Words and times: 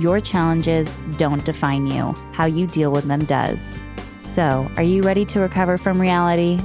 Your 0.00 0.20
challenges 0.20 0.92
don't 1.18 1.44
define 1.44 1.86
you, 1.86 2.14
how 2.32 2.46
you 2.46 2.66
deal 2.66 2.90
with 2.90 3.04
them 3.04 3.24
does. 3.24 3.60
So, 4.16 4.70
are 4.76 4.82
you 4.82 5.02
ready 5.02 5.24
to 5.26 5.40
recover 5.40 5.78
from 5.78 6.00
reality? 6.00 6.58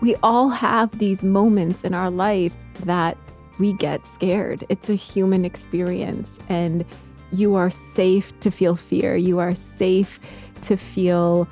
we 0.00 0.16
all 0.22 0.48
have 0.48 0.98
these 0.98 1.22
moments 1.22 1.84
in 1.84 1.94
our 1.94 2.10
life 2.10 2.56
that 2.84 3.16
we 3.58 3.72
get 3.74 4.06
scared. 4.06 4.64
It's 4.68 4.88
a 4.88 4.94
human 4.94 5.44
experience, 5.44 6.38
and 6.48 6.84
you 7.32 7.54
are 7.54 7.70
safe 7.70 8.38
to 8.40 8.50
feel 8.50 8.74
fear. 8.74 9.14
You 9.16 9.38
are 9.38 9.54
safe 9.54 10.18
to 10.62 10.76
feel 10.76 11.46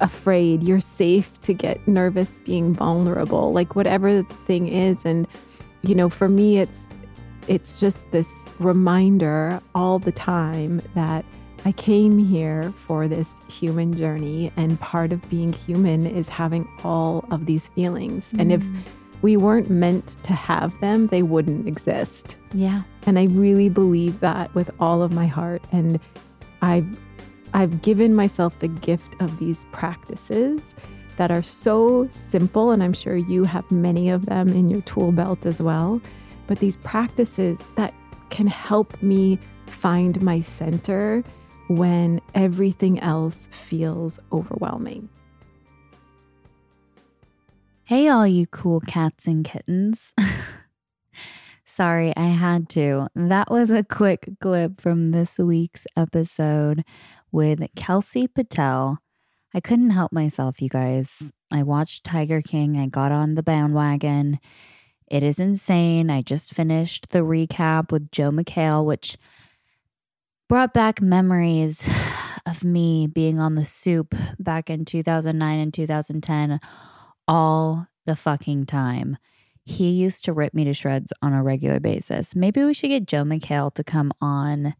afraid. 0.00 0.64
You're 0.64 0.80
safe 0.80 1.32
to 1.42 1.54
get 1.54 1.86
nervous 1.86 2.40
being 2.40 2.74
vulnerable, 2.74 3.52
like 3.52 3.76
whatever 3.76 4.12
the 4.12 4.24
thing 4.46 4.68
is. 4.68 5.04
And, 5.04 5.28
you 5.82 5.94
know, 5.94 6.08
for 6.08 6.28
me, 6.28 6.58
it's, 6.58 6.80
it's 7.48 7.80
just 7.80 8.10
this 8.10 8.28
reminder 8.58 9.60
all 9.74 9.98
the 9.98 10.12
time 10.12 10.80
that 10.94 11.24
I 11.64 11.72
came 11.72 12.18
here 12.18 12.72
for 12.86 13.06
this 13.06 13.30
human 13.48 13.94
journey, 13.96 14.52
and 14.56 14.78
part 14.80 15.12
of 15.12 15.28
being 15.30 15.52
human 15.52 16.06
is 16.06 16.28
having 16.28 16.68
all 16.82 17.24
of 17.30 17.46
these 17.46 17.68
feelings. 17.68 18.30
Mm. 18.32 18.40
And 18.40 18.52
if 18.52 18.62
mm. 18.62 18.82
we 19.22 19.36
weren't 19.36 19.70
meant 19.70 20.16
to 20.24 20.32
have 20.32 20.78
them, 20.80 21.06
they 21.06 21.22
wouldn't 21.22 21.68
exist. 21.68 22.36
Yeah. 22.52 22.82
And 23.06 23.18
I 23.18 23.24
really 23.26 23.68
believe 23.68 24.18
that 24.20 24.52
with 24.54 24.70
all 24.80 25.02
of 25.02 25.12
my 25.12 25.26
heart. 25.26 25.64
And 25.70 26.00
I've 26.62 26.98
I've 27.54 27.82
given 27.82 28.14
myself 28.14 28.58
the 28.58 28.68
gift 28.68 29.14
of 29.20 29.38
these 29.38 29.66
practices 29.72 30.74
that 31.16 31.30
are 31.30 31.42
so 31.42 32.08
simple, 32.10 32.70
and 32.70 32.82
I'm 32.82 32.94
sure 32.94 33.16
you 33.16 33.44
have 33.44 33.70
many 33.70 34.08
of 34.10 34.26
them 34.26 34.48
in 34.48 34.68
your 34.68 34.80
tool 34.82 35.12
belt 35.12 35.44
as 35.46 35.60
well. 35.60 36.00
But 36.46 36.58
these 36.58 36.76
practices 36.76 37.58
that 37.76 37.94
can 38.30 38.46
help 38.46 39.00
me 39.02 39.38
find 39.66 40.20
my 40.22 40.40
center 40.40 41.22
when 41.68 42.20
everything 42.34 43.00
else 43.00 43.48
feels 43.66 44.18
overwhelming. 44.32 45.08
Hey, 47.84 48.08
all 48.08 48.26
you 48.26 48.46
cool 48.46 48.80
cats 48.80 49.26
and 49.26 49.44
kittens. 49.44 50.12
Sorry, 51.64 52.14
I 52.16 52.26
had 52.26 52.68
to. 52.70 53.08
That 53.14 53.50
was 53.50 53.70
a 53.70 53.82
quick 53.82 54.28
clip 54.40 54.80
from 54.80 55.10
this 55.10 55.38
week's 55.38 55.86
episode 55.96 56.84
with 57.30 57.66
Kelsey 57.76 58.28
Patel. 58.28 58.98
I 59.54 59.60
couldn't 59.60 59.90
help 59.90 60.12
myself, 60.12 60.62
you 60.62 60.68
guys. 60.68 61.22
I 61.50 61.62
watched 61.62 62.04
Tiger 62.04 62.40
King, 62.40 62.78
I 62.78 62.86
got 62.86 63.12
on 63.12 63.34
the 63.34 63.42
bandwagon. 63.42 64.38
It 65.12 65.22
is 65.22 65.38
insane. 65.38 66.08
I 66.08 66.22
just 66.22 66.54
finished 66.54 67.10
the 67.10 67.18
recap 67.18 67.92
with 67.92 68.10
Joel 68.12 68.32
McHale, 68.32 68.82
which 68.82 69.18
brought 70.48 70.72
back 70.72 71.02
memories 71.02 71.86
of 72.46 72.64
me 72.64 73.06
being 73.06 73.38
on 73.38 73.54
the 73.54 73.66
soup 73.66 74.14
back 74.38 74.70
in 74.70 74.86
2009 74.86 75.58
and 75.58 75.74
2010 75.74 76.60
all 77.28 77.88
the 78.06 78.16
fucking 78.16 78.64
time. 78.64 79.18
He 79.66 79.90
used 79.90 80.24
to 80.24 80.32
rip 80.32 80.54
me 80.54 80.64
to 80.64 80.72
shreds 80.72 81.12
on 81.20 81.34
a 81.34 81.42
regular 81.42 81.78
basis. 81.78 82.34
Maybe 82.34 82.64
we 82.64 82.72
should 82.72 82.88
get 82.88 83.06
Joel 83.06 83.24
McHale 83.24 83.74
to 83.74 83.84
come 83.84 84.12
on 84.18 84.74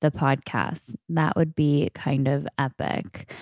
the 0.00 0.12
podcast. 0.12 0.94
That 1.08 1.34
would 1.34 1.56
be 1.56 1.90
kind 1.92 2.28
of 2.28 2.46
epic. 2.56 3.34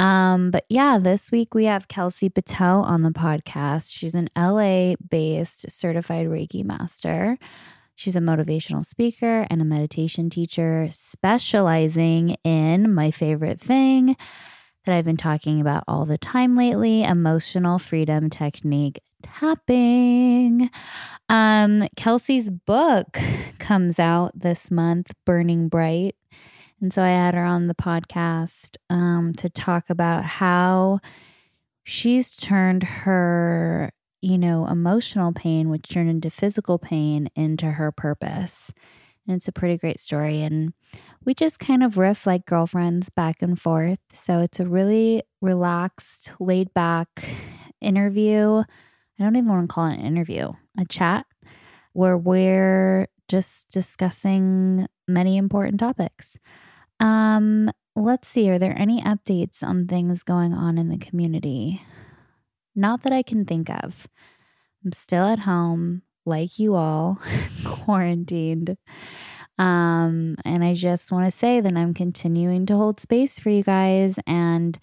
Um, 0.00 0.50
but 0.50 0.64
yeah, 0.70 0.98
this 0.98 1.30
week 1.30 1.54
we 1.54 1.66
have 1.66 1.86
Kelsey 1.86 2.30
Patel 2.30 2.80
on 2.82 3.02
the 3.02 3.10
podcast. 3.10 3.94
She's 3.94 4.14
an 4.14 4.30
LA 4.34 4.94
based 5.10 5.70
certified 5.70 6.26
Reiki 6.26 6.64
master. 6.64 7.36
She's 7.96 8.16
a 8.16 8.20
motivational 8.20 8.82
speaker 8.82 9.46
and 9.50 9.60
a 9.60 9.64
meditation 9.66 10.30
teacher 10.30 10.88
specializing 10.90 12.38
in 12.44 12.94
my 12.94 13.10
favorite 13.10 13.60
thing 13.60 14.16
that 14.86 14.96
I've 14.96 15.04
been 15.04 15.18
talking 15.18 15.60
about 15.60 15.84
all 15.86 16.06
the 16.06 16.16
time 16.16 16.54
lately 16.54 17.02
emotional 17.02 17.78
freedom 17.78 18.30
technique 18.30 19.00
tapping. 19.22 20.70
Um, 21.28 21.86
Kelsey's 21.96 22.48
book 22.48 23.18
comes 23.58 23.98
out 23.98 24.32
this 24.34 24.70
month, 24.70 25.12
Burning 25.26 25.68
Bright. 25.68 26.14
And 26.80 26.92
so 26.92 27.02
I 27.02 27.08
had 27.08 27.34
her 27.34 27.44
on 27.44 27.66
the 27.66 27.74
podcast 27.74 28.76
um, 28.88 29.32
to 29.36 29.50
talk 29.50 29.90
about 29.90 30.24
how 30.24 31.00
she's 31.84 32.34
turned 32.36 32.82
her 32.82 33.92
you 34.20 34.36
know, 34.36 34.66
emotional 34.66 35.32
pain, 35.32 35.70
which 35.70 35.88
turned 35.88 36.10
into 36.10 36.30
physical 36.30 36.78
pain, 36.78 37.30
into 37.34 37.66
her 37.66 37.90
purpose. 37.90 38.72
And 39.26 39.36
it's 39.36 39.48
a 39.48 39.52
pretty 39.52 39.76
great 39.78 40.00
story. 40.00 40.42
And 40.42 40.72
we 41.24 41.34
just 41.34 41.58
kind 41.58 41.82
of 41.82 41.98
riff 41.98 42.26
like 42.26 42.46
girlfriends 42.46 43.10
back 43.10 43.42
and 43.42 43.60
forth. 43.60 44.00
So 44.12 44.40
it's 44.40 44.60
a 44.60 44.68
really 44.68 45.22
relaxed, 45.40 46.32
laid 46.40 46.72
back 46.74 47.08
interview. 47.80 48.62
I 49.18 49.22
don't 49.22 49.36
even 49.36 49.48
want 49.48 49.68
to 49.68 49.74
call 49.74 49.86
it 49.86 49.98
an 49.98 50.04
interview, 50.04 50.52
a 50.78 50.84
chat 50.84 51.26
where 51.92 52.16
we're 52.16 53.08
just 53.28 53.70
discussing 53.70 54.86
many 55.06 55.36
important 55.36 55.80
topics. 55.80 56.38
Um, 57.00 57.70
let's 57.96 58.28
see, 58.28 58.48
are 58.50 58.58
there 58.58 58.78
any 58.78 59.02
updates 59.02 59.62
on 59.62 59.86
things 59.86 60.22
going 60.22 60.54
on 60.54 60.78
in 60.78 60.88
the 60.88 60.98
community? 60.98 61.80
Not 62.76 63.02
that 63.02 63.12
I 63.12 63.22
can 63.22 63.44
think 63.44 63.68
of. 63.70 64.06
I'm 64.84 64.92
still 64.92 65.26
at 65.26 65.40
home, 65.40 66.02
like 66.24 66.58
you 66.58 66.74
all, 66.74 67.18
quarantined. 67.64 68.76
Um, 69.58 70.36
and 70.44 70.64
I 70.64 70.74
just 70.74 71.12
want 71.12 71.26
to 71.26 71.36
say 71.36 71.60
that 71.60 71.76
I'm 71.76 71.92
continuing 71.92 72.64
to 72.66 72.76
hold 72.76 73.00
space 73.00 73.38
for 73.38 73.50
you 73.50 73.62
guys 73.62 74.18
and 74.26 74.78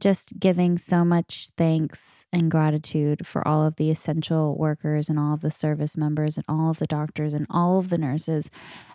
just 0.00 0.38
giving 0.40 0.76
so 0.76 1.04
much 1.04 1.48
thanks 1.56 2.26
and 2.32 2.50
gratitude 2.50 3.26
for 3.26 3.46
all 3.46 3.64
of 3.64 3.76
the 3.76 3.90
essential 3.90 4.56
workers 4.58 5.08
and 5.08 5.18
all 5.18 5.32
of 5.32 5.40
the 5.42 5.50
service 5.50 5.96
members 5.96 6.36
and 6.36 6.44
all 6.48 6.70
of 6.70 6.78
the 6.78 6.86
doctors 6.86 7.32
and 7.32 7.46
all 7.48 7.78
of 7.78 7.88
the 7.88 7.96
nurses 7.96 8.50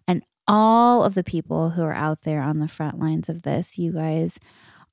and 0.07 0.21
all 0.47 1.03
of 1.03 1.13
the 1.13 1.23
people 1.23 1.71
who 1.71 1.83
are 1.83 1.93
out 1.93 2.21
there 2.21 2.41
on 2.41 2.59
the 2.59 2.67
front 2.67 2.99
lines 2.99 3.29
of 3.29 3.43
this. 3.43 3.77
You 3.77 3.91
guys 3.93 4.39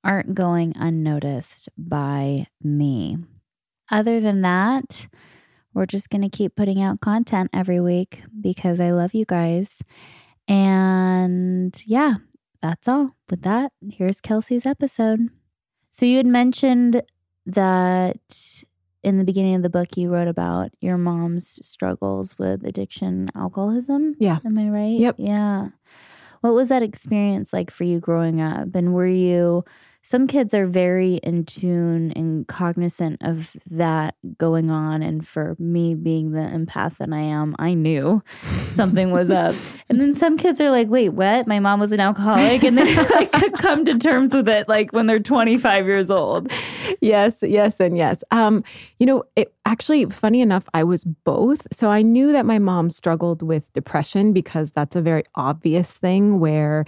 aren't 0.03 0.34
going 0.34 0.72
unnoticed 0.76 1.69
by 1.78 2.47
me. 2.62 3.19
Other 3.91 4.20
than 4.20 4.43
that, 4.43 5.09
we're 5.72 5.87
just 5.87 6.10
going 6.10 6.22
to 6.22 6.28
keep 6.28 6.54
putting 6.54 6.81
out 6.81 7.00
content 7.00 7.50
every 7.53 7.81
week 7.81 8.22
because 8.41 8.81
I 8.81 8.91
love 8.91 9.14
you 9.14 9.25
guys. 9.25 9.82
And 10.47 11.81
yeah, 11.87 12.16
that's 12.62 12.87
all. 12.88 13.16
With 13.31 13.43
that, 13.43 13.72
here's 13.91 14.20
Kelsey's 14.20 14.66
episode. 14.66 15.28
So 15.91 16.06
you 16.06 16.19
had 16.19 16.26
mentioned 16.26 17.03
that 17.47 18.64
in 19.04 19.19
the 19.19 19.25
beginning 19.25 19.54
of 19.54 19.62
the 19.62 19.70
book 19.70 19.97
you 19.97 20.10
wrote 20.10 20.28
about 20.28 20.70
your 20.81 20.97
mom's 20.97 21.65
struggles 21.66 22.38
with 22.38 22.65
addiction 22.65 23.28
alcoholism. 23.34 24.16
Yeah. 24.19 24.38
Am 24.44 24.59
I 24.59 24.69
right? 24.69 24.98
Yep. 24.98 25.16
Yeah. 25.19 25.69
What 26.40 26.55
was 26.55 26.69
that 26.69 26.82
experience 26.82 27.52
like 27.52 27.70
for 27.70 27.84
you 27.84 28.00
growing 28.00 28.40
up? 28.40 28.75
And 28.75 28.94
were 28.94 29.06
you 29.06 29.64
some 30.05 30.27
kids 30.27 30.53
are 30.53 30.67
very 30.67 31.15
in 31.15 31.47
tune 31.47 32.12
and 32.12 32.47
cognizant 32.47 33.17
of 33.23 33.56
that 33.71 34.15
going 34.37 34.71
on. 34.71 35.03
And 35.03 35.27
for 35.27 35.56
me, 35.59 35.95
being 35.95 36.33
the 36.33 36.41
empath 36.41 36.99
that 36.99 37.11
I 37.11 37.21
am, 37.21 37.56
I 37.59 37.73
knew 37.73 38.23
something 38.71 39.12
was 39.12 39.31
up. 39.31 39.55
And 39.89 39.99
then 39.99 40.15
some 40.15 40.37
kids 40.37 40.61
are 40.61 40.71
like, 40.71 40.89
wait, 40.89 41.09
what? 41.09 41.47
My 41.47 41.59
mom 41.59 41.81
was 41.81 41.91
an 41.91 42.01
alcoholic. 42.01 42.62
And 42.62 42.77
they 42.77 42.95
like 43.15 43.33
could 43.33 43.55
come 43.55 43.87
to 43.87 43.99
terms 43.99 44.35
with 44.35 44.47
it 44.47 44.69
like 44.69 44.93
when 44.93 45.06
they're 45.06 45.19
25 45.19 45.87
years 45.87 46.11
old. 46.11 46.53
Yes, 47.01 47.39
yes, 47.41 47.81
and 47.81 47.97
yes. 47.97 48.23
Um, 48.31 48.62
you 48.99 49.06
know, 49.06 49.25
it 49.37 49.54
actually, 49.64 50.05
funny 50.06 50.40
enough, 50.40 50.64
I 50.75 50.84
was 50.84 51.05
both. 51.05 51.66
So 51.72 51.90
I 51.90 52.02
knew 52.02 52.32
that 52.32 52.46
my 52.46 52.58
mom 52.58 52.90
struggled 52.90 53.43
with 53.43 53.72
depression 53.72 54.32
because 54.32 54.70
that's 54.70 54.96
a 54.96 55.02
very 55.02 55.25
obvious 55.34 55.96
thing 55.96 56.38
where 56.40 56.84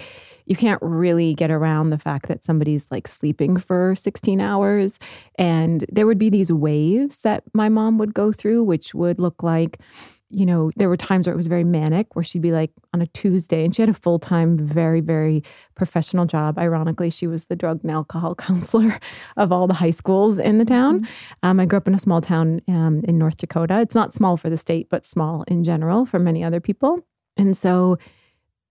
you 0.46 0.56
can't 0.56 0.81
really 0.82 1.34
get 1.34 1.50
around 1.50 1.90
the 1.90 1.99
fact 1.99 2.28
that 2.28 2.44
somebody's 2.44 2.87
like 2.90 3.08
sleeping 3.08 3.56
for 3.56 3.94
16 3.96 4.40
hours. 4.40 4.99
And 5.37 5.84
there 5.90 6.06
would 6.06 6.19
be 6.19 6.31
these 6.31 6.52
waves 6.52 7.19
that 7.19 7.43
my 7.52 7.69
mom 7.69 7.99
would 7.99 8.14
go 8.14 8.32
through, 8.32 8.64
which 8.64 8.94
would 8.94 9.19
look 9.19 9.43
like 9.43 9.79
you 10.28 10.44
know, 10.44 10.70
there 10.76 10.88
were 10.88 10.96
times 10.96 11.26
where 11.26 11.34
it 11.34 11.37
was 11.37 11.46
very 11.46 11.64
manic, 11.64 12.14
where 12.17 12.25
she'd 12.25 12.43
be 12.43 12.52
like 12.52 12.73
on 12.93 13.00
a 13.00 13.06
Tuesday, 13.06 13.64
and 13.64 13.75
she 13.75 13.82
had 13.82 13.88
a 13.88 13.94
full 13.94 14.19
time, 14.19 14.58
very, 14.58 15.00
very 15.00 15.44
professional 15.75 16.25
job. 16.25 16.58
Ironically, 16.58 17.11
she 17.11 17.26
was 17.26 17.44
the 17.44 17.56
drug 17.56 17.81
and 17.82 17.90
alcohol 17.90 18.34
counselor 18.49 18.99
of 19.37 19.52
all 19.52 19.67
the 19.67 19.75
high 19.75 19.90
schools 19.90 20.38
in 20.38 20.58
the 20.58 20.64
town. 20.64 21.00
Mm-hmm. 21.00 21.46
Um, 21.46 21.61
I 21.61 21.67
grew 21.67 21.76
up 21.76 21.88
in 21.88 21.94
a 21.94 21.99
small 21.99 22.20
town 22.20 22.61
um, 22.69 23.02
in 23.05 23.19
North 23.19 23.37
Dakota. 23.37 23.81
It's 23.81 23.94
not 23.94 24.14
small 24.14 24.37
for 24.37 24.50
the 24.50 24.56
state, 24.56 24.88
but 24.90 25.06
small 25.06 25.44
in 25.49 25.62
general 25.62 26.06
for 26.06 26.19
many 26.19 26.43
other 26.43 26.61
people. 26.61 27.06
And 27.37 27.56
so 27.56 27.99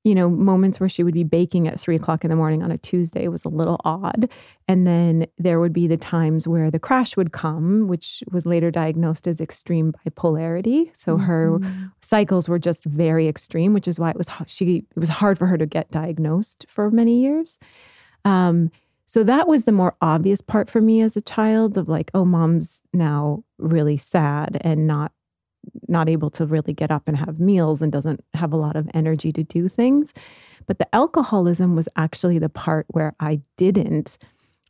you 0.05 0.13
know, 0.13 0.29
moments 0.29 0.79
where 0.79 0.87
she 0.87 1.03
would 1.03 1.15
be 1.15 1.23
baking 1.23 1.67
at 1.67 1.79
three 1.79 1.95
o'clock 1.95 2.23
in 2.23 2.29
the 2.29 2.35
morning 2.35 2.61
on 2.61 2.71
a 2.71 2.77
Tuesday 2.77 3.27
was 3.27 3.43
a 3.43 3.49
little 3.49 3.81
odd. 3.83 4.29
And 4.67 4.85
then 4.85 5.25
there 5.39 5.59
would 5.59 5.73
be 5.73 5.87
the 5.87 5.97
times 5.97 6.47
where 6.47 6.69
the 6.69 6.77
crash 6.77 7.17
would 7.17 7.33
come, 7.33 7.87
which 7.87 8.23
was 8.31 8.45
later 8.45 8.69
diagnosed 8.69 9.27
as 9.27 9.41
extreme 9.41 9.95
bipolarity. 10.07 10.95
So 10.95 11.17
mm-hmm. 11.17 11.25
her 11.25 11.91
cycles 12.01 12.47
were 12.47 12.59
just 12.59 12.85
very 12.85 13.27
extreme, 13.27 13.73
which 13.73 13.87
is 13.87 13.99
why 13.99 14.11
it 14.11 14.15
was 14.15 14.29
she 14.45 14.85
it 14.95 14.99
was 14.99 15.09
hard 15.09 15.39
for 15.39 15.47
her 15.47 15.57
to 15.57 15.65
get 15.65 15.89
diagnosed 15.89 16.67
for 16.69 16.91
many 16.91 17.19
years. 17.21 17.57
Um, 18.25 18.69
so 19.07 19.23
that 19.23 19.47
was 19.47 19.65
the 19.65 19.71
more 19.71 19.95
obvious 20.01 20.39
part 20.39 20.69
for 20.69 20.81
me 20.81 21.01
as 21.01 21.17
a 21.17 21.21
child 21.21 21.79
of 21.79 21.89
like, 21.89 22.11
oh, 22.13 22.25
mom's 22.25 22.83
now 22.93 23.43
really 23.57 23.97
sad 23.97 24.59
and 24.61 24.85
not 24.85 25.11
not 25.87 26.09
able 26.09 26.29
to 26.31 26.45
really 26.45 26.73
get 26.73 26.91
up 26.91 27.03
and 27.07 27.17
have 27.17 27.39
meals 27.39 27.81
and 27.81 27.91
doesn't 27.91 28.23
have 28.33 28.53
a 28.53 28.57
lot 28.57 28.75
of 28.75 28.89
energy 28.93 29.31
to 29.33 29.43
do 29.43 29.67
things. 29.67 30.13
But 30.67 30.79
the 30.79 30.95
alcoholism 30.95 31.75
was 31.75 31.87
actually 31.95 32.39
the 32.39 32.49
part 32.49 32.85
where 32.89 33.13
I 33.19 33.41
didn't 33.57 34.17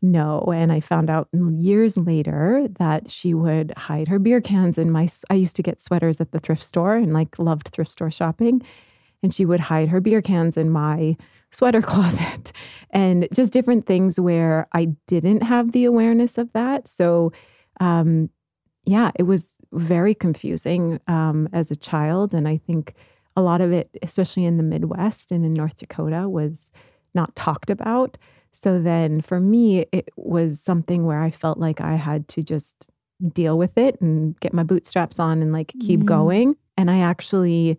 know. 0.01 0.51
And 0.53 0.71
I 0.71 0.79
found 0.79 1.09
out 1.09 1.29
years 1.33 1.97
later 1.97 2.67
that 2.79 3.09
she 3.09 3.33
would 3.33 3.73
hide 3.77 4.07
her 4.07 4.19
beer 4.19 4.41
cans 4.41 4.77
in 4.77 4.91
my. 4.91 5.07
I 5.29 5.35
used 5.35 5.55
to 5.55 5.63
get 5.63 5.81
sweaters 5.81 6.19
at 6.21 6.31
the 6.31 6.39
thrift 6.39 6.63
store 6.63 6.95
and 6.95 7.13
like 7.13 7.39
loved 7.39 7.69
thrift 7.69 7.91
store 7.91 8.11
shopping. 8.11 8.61
And 9.23 9.33
she 9.33 9.45
would 9.45 9.61
hide 9.61 9.89
her 9.89 10.01
beer 10.01 10.21
cans 10.21 10.57
in 10.57 10.69
my 10.69 11.17
sweater 11.51 11.81
closet 11.93 12.51
and 12.91 13.27
just 13.33 13.51
different 13.51 13.85
things 13.85 14.19
where 14.19 14.67
I 14.73 14.85
didn't 15.07 15.41
have 15.41 15.71
the 15.71 15.85
awareness 15.85 16.37
of 16.37 16.51
that. 16.53 16.87
So, 16.87 17.31
um, 17.79 18.29
yeah, 18.85 19.11
it 19.15 19.23
was 19.23 19.49
very 19.75 20.15
confusing 20.15 20.99
um, 21.07 21.47
as 21.53 21.71
a 21.71 21.75
child. 21.75 22.33
And 22.33 22.47
I 22.47 22.57
think 22.57 22.93
a 23.35 23.41
lot 23.41 23.61
of 23.61 23.71
it, 23.71 23.89
especially 24.01 24.45
in 24.45 24.57
the 24.57 24.63
Midwest 24.63 25.31
and 25.31 25.45
in 25.45 25.53
North 25.53 25.77
Dakota, 25.77 26.29
was 26.29 26.71
not 27.13 27.35
talked 27.35 27.69
about. 27.69 28.17
So 28.51 28.81
then 28.81 29.21
for 29.21 29.39
me, 29.39 29.85
it 29.91 30.09
was 30.15 30.61
something 30.61 31.05
where 31.05 31.21
I 31.21 31.29
felt 31.29 31.57
like 31.57 31.81
I 31.81 31.95
had 31.95 32.27
to 32.29 32.43
just 32.43 32.87
deal 33.33 33.57
with 33.57 33.77
it 33.77 33.99
and 34.01 34.39
get 34.39 34.53
my 34.53 34.63
bootstraps 34.63 35.19
on 35.19 35.41
and 35.41 35.51
like 35.51 35.73
keep 35.79 36.01
mm. 36.01 36.05
going. 36.05 36.55
And 36.77 36.89
I 36.89 36.99
actually 36.99 37.77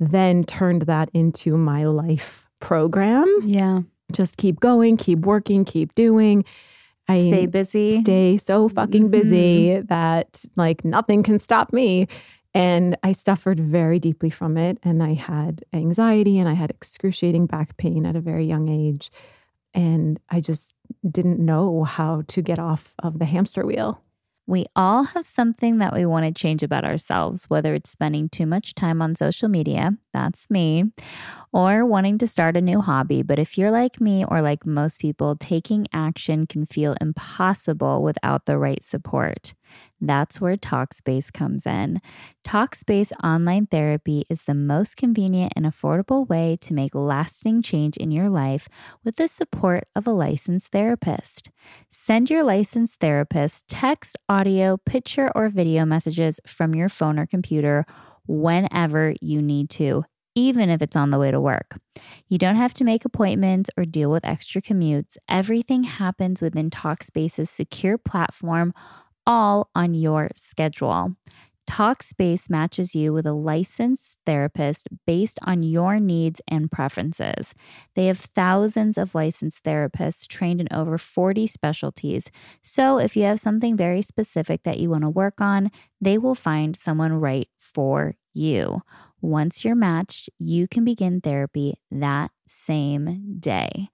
then 0.00 0.44
turned 0.44 0.82
that 0.82 1.10
into 1.12 1.56
my 1.56 1.84
life 1.84 2.46
program. 2.60 3.26
Yeah. 3.44 3.82
Just 4.12 4.36
keep 4.36 4.60
going, 4.60 4.96
keep 4.96 5.20
working, 5.20 5.64
keep 5.64 5.94
doing. 5.94 6.44
I 7.08 7.28
stay 7.28 7.46
busy, 7.46 8.00
stay 8.00 8.36
so 8.36 8.68
fucking 8.68 9.10
busy 9.10 9.68
mm-hmm. 9.68 9.86
that 9.86 10.44
like 10.56 10.84
nothing 10.84 11.22
can 11.22 11.38
stop 11.38 11.72
me. 11.72 12.08
And 12.52 12.96
I 13.02 13.12
suffered 13.12 13.60
very 13.60 13.98
deeply 13.98 14.30
from 14.30 14.56
it. 14.56 14.78
And 14.82 15.02
I 15.02 15.12
had 15.12 15.64
anxiety 15.72 16.38
and 16.38 16.48
I 16.48 16.54
had 16.54 16.70
excruciating 16.70 17.46
back 17.46 17.76
pain 17.76 18.06
at 18.06 18.16
a 18.16 18.20
very 18.20 18.46
young 18.46 18.68
age. 18.68 19.10
And 19.74 20.18
I 20.30 20.40
just 20.40 20.74
didn't 21.08 21.38
know 21.38 21.84
how 21.84 22.22
to 22.28 22.42
get 22.42 22.58
off 22.58 22.94
of 23.00 23.18
the 23.18 23.26
hamster 23.26 23.66
wheel. 23.66 24.00
We 24.48 24.66
all 24.76 25.02
have 25.04 25.26
something 25.26 25.78
that 25.78 25.92
we 25.92 26.06
want 26.06 26.24
to 26.24 26.32
change 26.32 26.62
about 26.62 26.84
ourselves, 26.84 27.50
whether 27.50 27.74
it's 27.74 27.90
spending 27.90 28.28
too 28.28 28.46
much 28.46 28.74
time 28.76 29.02
on 29.02 29.16
social 29.16 29.48
media, 29.48 29.96
that's 30.12 30.48
me, 30.48 30.84
or 31.52 31.84
wanting 31.84 32.18
to 32.18 32.26
start 32.28 32.56
a 32.56 32.60
new 32.60 32.80
hobby. 32.80 33.22
But 33.22 33.38
if 33.38 33.58
you're 33.58 33.72
like 33.72 34.00
me 34.00 34.24
or 34.24 34.42
like 34.42 34.66
most 34.66 35.00
people, 35.00 35.36
taking 35.36 35.86
action 35.92 36.46
can 36.46 36.66
feel 36.66 36.96
impossible 37.00 38.02
without 38.02 38.46
the 38.46 38.58
right 38.58 38.84
support. 38.84 39.54
That's 40.00 40.40
where 40.40 40.56
Talkspace 40.56 41.32
comes 41.32 41.66
in. 41.66 42.00
Talkspace 42.46 43.12
online 43.24 43.66
therapy 43.66 44.24
is 44.28 44.42
the 44.42 44.54
most 44.54 44.96
convenient 44.96 45.52
and 45.56 45.64
affordable 45.64 46.28
way 46.28 46.58
to 46.60 46.74
make 46.74 46.94
lasting 46.94 47.62
change 47.62 47.96
in 47.96 48.10
your 48.10 48.28
life 48.28 48.68
with 49.04 49.16
the 49.16 49.28
support 49.28 49.88
of 49.94 50.06
a 50.06 50.12
licensed 50.12 50.68
therapist. 50.68 51.50
Send 51.88 52.28
your 52.28 52.44
licensed 52.44 53.00
therapist 53.00 53.68
text, 53.68 54.16
audio, 54.28 54.76
picture, 54.76 55.30
or 55.34 55.48
video 55.48 55.84
messages 55.84 56.40
from 56.46 56.74
your 56.74 56.88
phone 56.88 57.18
or 57.18 57.26
computer 57.26 57.86
whenever 58.26 59.14
you 59.20 59.40
need 59.40 59.70
to 59.70 60.04
even 60.36 60.68
if 60.68 60.82
it's 60.82 60.94
on 60.94 61.10
the 61.10 61.18
way 61.18 61.30
to 61.30 61.40
work. 61.40 61.80
You 62.28 62.38
don't 62.38 62.56
have 62.56 62.74
to 62.74 62.84
make 62.84 63.04
appointments 63.04 63.70
or 63.76 63.86
deal 63.86 64.10
with 64.10 64.24
extra 64.24 64.60
commutes. 64.60 65.16
Everything 65.28 65.84
happens 65.84 66.42
within 66.42 66.70
Talkspace's 66.70 67.48
secure 67.48 67.96
platform 67.96 68.74
all 69.26 69.70
on 69.74 69.94
your 69.94 70.28
schedule. 70.34 71.16
Talkspace 71.68 72.48
matches 72.48 72.94
you 72.94 73.12
with 73.12 73.26
a 73.26 73.32
licensed 73.32 74.18
therapist 74.24 74.88
based 75.04 75.38
on 75.42 75.64
your 75.64 75.98
needs 75.98 76.40
and 76.46 76.70
preferences. 76.70 77.54
They 77.96 78.06
have 78.06 78.20
thousands 78.20 78.96
of 78.96 79.16
licensed 79.16 79.64
therapists 79.64 80.28
trained 80.28 80.60
in 80.60 80.68
over 80.70 80.96
40 80.96 81.46
specialties. 81.48 82.30
So, 82.62 82.98
if 82.98 83.16
you 83.16 83.24
have 83.24 83.40
something 83.40 83.76
very 83.76 84.00
specific 84.00 84.62
that 84.62 84.78
you 84.78 84.90
want 84.90 85.02
to 85.02 85.10
work 85.10 85.40
on, 85.40 85.72
they 86.00 86.18
will 86.18 86.36
find 86.36 86.76
someone 86.76 87.12
right 87.14 87.48
for 87.58 88.14
you. 88.32 88.82
Once 89.20 89.64
you're 89.64 89.74
matched, 89.74 90.28
you 90.38 90.68
can 90.68 90.84
begin 90.84 91.20
therapy 91.20 91.74
that 91.90 92.30
same 92.46 93.36
day. 93.38 93.88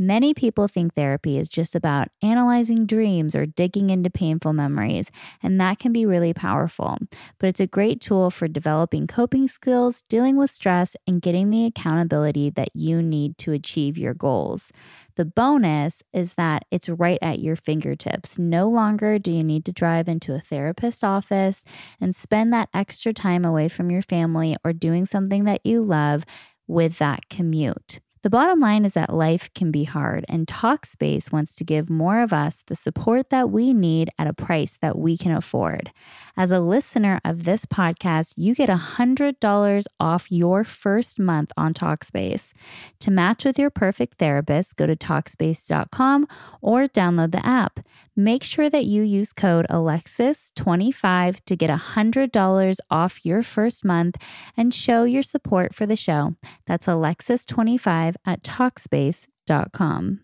Many 0.00 0.32
people 0.32 0.68
think 0.68 0.94
therapy 0.94 1.38
is 1.38 1.48
just 1.48 1.74
about 1.74 2.08
analyzing 2.22 2.86
dreams 2.86 3.34
or 3.34 3.46
digging 3.46 3.90
into 3.90 4.10
painful 4.10 4.52
memories, 4.52 5.10
and 5.42 5.60
that 5.60 5.80
can 5.80 5.92
be 5.92 6.06
really 6.06 6.32
powerful. 6.32 6.98
But 7.38 7.48
it's 7.48 7.60
a 7.60 7.66
great 7.66 8.00
tool 8.00 8.30
for 8.30 8.46
developing 8.46 9.08
coping 9.08 9.48
skills, 9.48 10.02
dealing 10.08 10.36
with 10.36 10.52
stress, 10.52 10.94
and 11.06 11.20
getting 11.20 11.50
the 11.50 11.64
accountability 11.64 12.50
that 12.50 12.68
you 12.74 13.02
need 13.02 13.38
to 13.38 13.52
achieve 13.52 13.98
your 13.98 14.14
goals. 14.14 14.72
The 15.16 15.24
bonus 15.24 16.04
is 16.12 16.34
that 16.34 16.64
it's 16.70 16.88
right 16.88 17.18
at 17.20 17.40
your 17.40 17.56
fingertips. 17.56 18.38
No 18.38 18.68
longer 18.68 19.18
do 19.18 19.32
you 19.32 19.42
need 19.42 19.64
to 19.64 19.72
drive 19.72 20.08
into 20.08 20.32
a 20.32 20.38
therapist's 20.38 21.02
office 21.02 21.64
and 22.00 22.14
spend 22.14 22.52
that 22.52 22.68
extra 22.72 23.12
time 23.12 23.44
away 23.44 23.66
from 23.66 23.90
your 23.90 24.02
family 24.02 24.56
or 24.64 24.72
doing 24.72 25.06
something 25.06 25.42
that 25.42 25.66
you 25.66 25.82
love 25.82 26.24
with 26.68 26.98
that 26.98 27.28
commute. 27.28 28.00
The 28.22 28.30
bottom 28.30 28.58
line 28.58 28.84
is 28.84 28.94
that 28.94 29.14
life 29.14 29.48
can 29.54 29.70
be 29.70 29.84
hard, 29.84 30.24
and 30.28 30.46
Talkspace 30.46 31.30
wants 31.30 31.54
to 31.56 31.64
give 31.64 31.88
more 31.88 32.20
of 32.20 32.32
us 32.32 32.64
the 32.66 32.74
support 32.74 33.30
that 33.30 33.50
we 33.50 33.72
need 33.72 34.10
at 34.18 34.26
a 34.26 34.32
price 34.32 34.76
that 34.80 34.98
we 34.98 35.16
can 35.16 35.32
afford. 35.32 35.92
As 36.36 36.50
a 36.50 36.60
listener 36.60 37.20
of 37.24 37.44
this 37.44 37.64
podcast, 37.64 38.34
you 38.36 38.54
get 38.54 38.68
$100 38.68 39.84
off 40.00 40.32
your 40.32 40.64
first 40.64 41.18
month 41.18 41.52
on 41.56 41.74
Talkspace. 41.74 42.52
To 43.00 43.10
match 43.10 43.44
with 43.44 43.58
your 43.58 43.70
perfect 43.70 44.18
therapist, 44.18 44.76
go 44.76 44.86
to 44.86 44.96
Talkspace.com 44.96 46.26
or 46.60 46.88
download 46.88 47.32
the 47.32 47.44
app. 47.44 47.80
Make 48.16 48.42
sure 48.42 48.68
that 48.68 48.84
you 48.84 49.02
use 49.02 49.32
code 49.32 49.64
Alexis25 49.70 51.44
to 51.44 51.56
get 51.56 51.70
$100 51.70 52.78
off 52.90 53.24
your 53.24 53.42
first 53.44 53.84
month 53.84 54.16
and 54.56 54.74
show 54.74 55.04
your 55.04 55.22
support 55.22 55.72
for 55.72 55.86
the 55.86 55.94
show. 55.94 56.34
That's 56.66 56.86
Alexis25 56.86 58.07
at 58.24 58.42
Talkspace.com. 58.42 60.20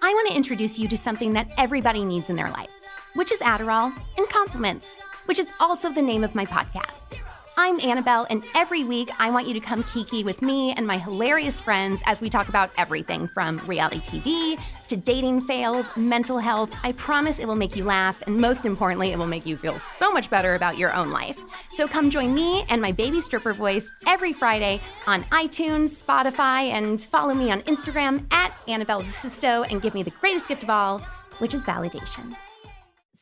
I 0.00 0.14
want 0.14 0.28
to 0.28 0.36
introduce 0.36 0.78
you 0.78 0.86
to 0.88 0.96
something 0.96 1.32
that 1.32 1.48
everybody 1.58 2.04
needs 2.04 2.30
in 2.30 2.36
their 2.36 2.50
life, 2.50 2.70
which 3.14 3.32
is 3.32 3.40
Adderall 3.40 3.92
and 4.16 4.28
Compliments, 4.28 4.86
which 5.26 5.38
is 5.38 5.48
also 5.58 5.92
the 5.92 6.02
name 6.02 6.22
of 6.22 6.34
my 6.34 6.46
podcast. 6.46 7.18
I'm 7.60 7.80
Annabelle, 7.80 8.24
and 8.30 8.44
every 8.54 8.84
week 8.84 9.10
I 9.18 9.32
want 9.32 9.48
you 9.48 9.54
to 9.54 9.58
come 9.58 9.82
kiki 9.82 10.22
with 10.22 10.42
me 10.42 10.72
and 10.76 10.86
my 10.86 10.96
hilarious 10.96 11.60
friends 11.60 12.00
as 12.06 12.20
we 12.20 12.30
talk 12.30 12.48
about 12.48 12.70
everything 12.78 13.26
from 13.26 13.58
reality 13.66 13.98
TV 13.98 14.60
to 14.86 14.96
dating 14.96 15.40
fails, 15.40 15.90
mental 15.96 16.38
health. 16.38 16.70
I 16.84 16.92
promise 16.92 17.40
it 17.40 17.48
will 17.48 17.56
make 17.56 17.74
you 17.74 17.82
laugh, 17.82 18.22
and 18.28 18.36
most 18.36 18.64
importantly, 18.64 19.10
it 19.10 19.18
will 19.18 19.26
make 19.26 19.44
you 19.44 19.56
feel 19.56 19.76
so 19.80 20.12
much 20.12 20.30
better 20.30 20.54
about 20.54 20.78
your 20.78 20.94
own 20.94 21.10
life. 21.10 21.36
So 21.70 21.88
come 21.88 22.10
join 22.10 22.32
me 22.32 22.64
and 22.68 22.80
my 22.80 22.92
baby 22.92 23.20
stripper 23.20 23.52
voice 23.52 23.90
every 24.06 24.32
Friday 24.32 24.80
on 25.08 25.24
iTunes, 25.24 26.00
Spotify, 26.00 26.70
and 26.70 27.00
follow 27.00 27.34
me 27.34 27.50
on 27.50 27.62
Instagram 27.62 28.24
at 28.32 28.54
Annabelle 28.68 29.02
Zasisto 29.02 29.68
and 29.68 29.82
give 29.82 29.94
me 29.94 30.04
the 30.04 30.12
greatest 30.12 30.46
gift 30.46 30.62
of 30.62 30.70
all, 30.70 31.00
which 31.40 31.54
is 31.54 31.64
validation 31.64 32.36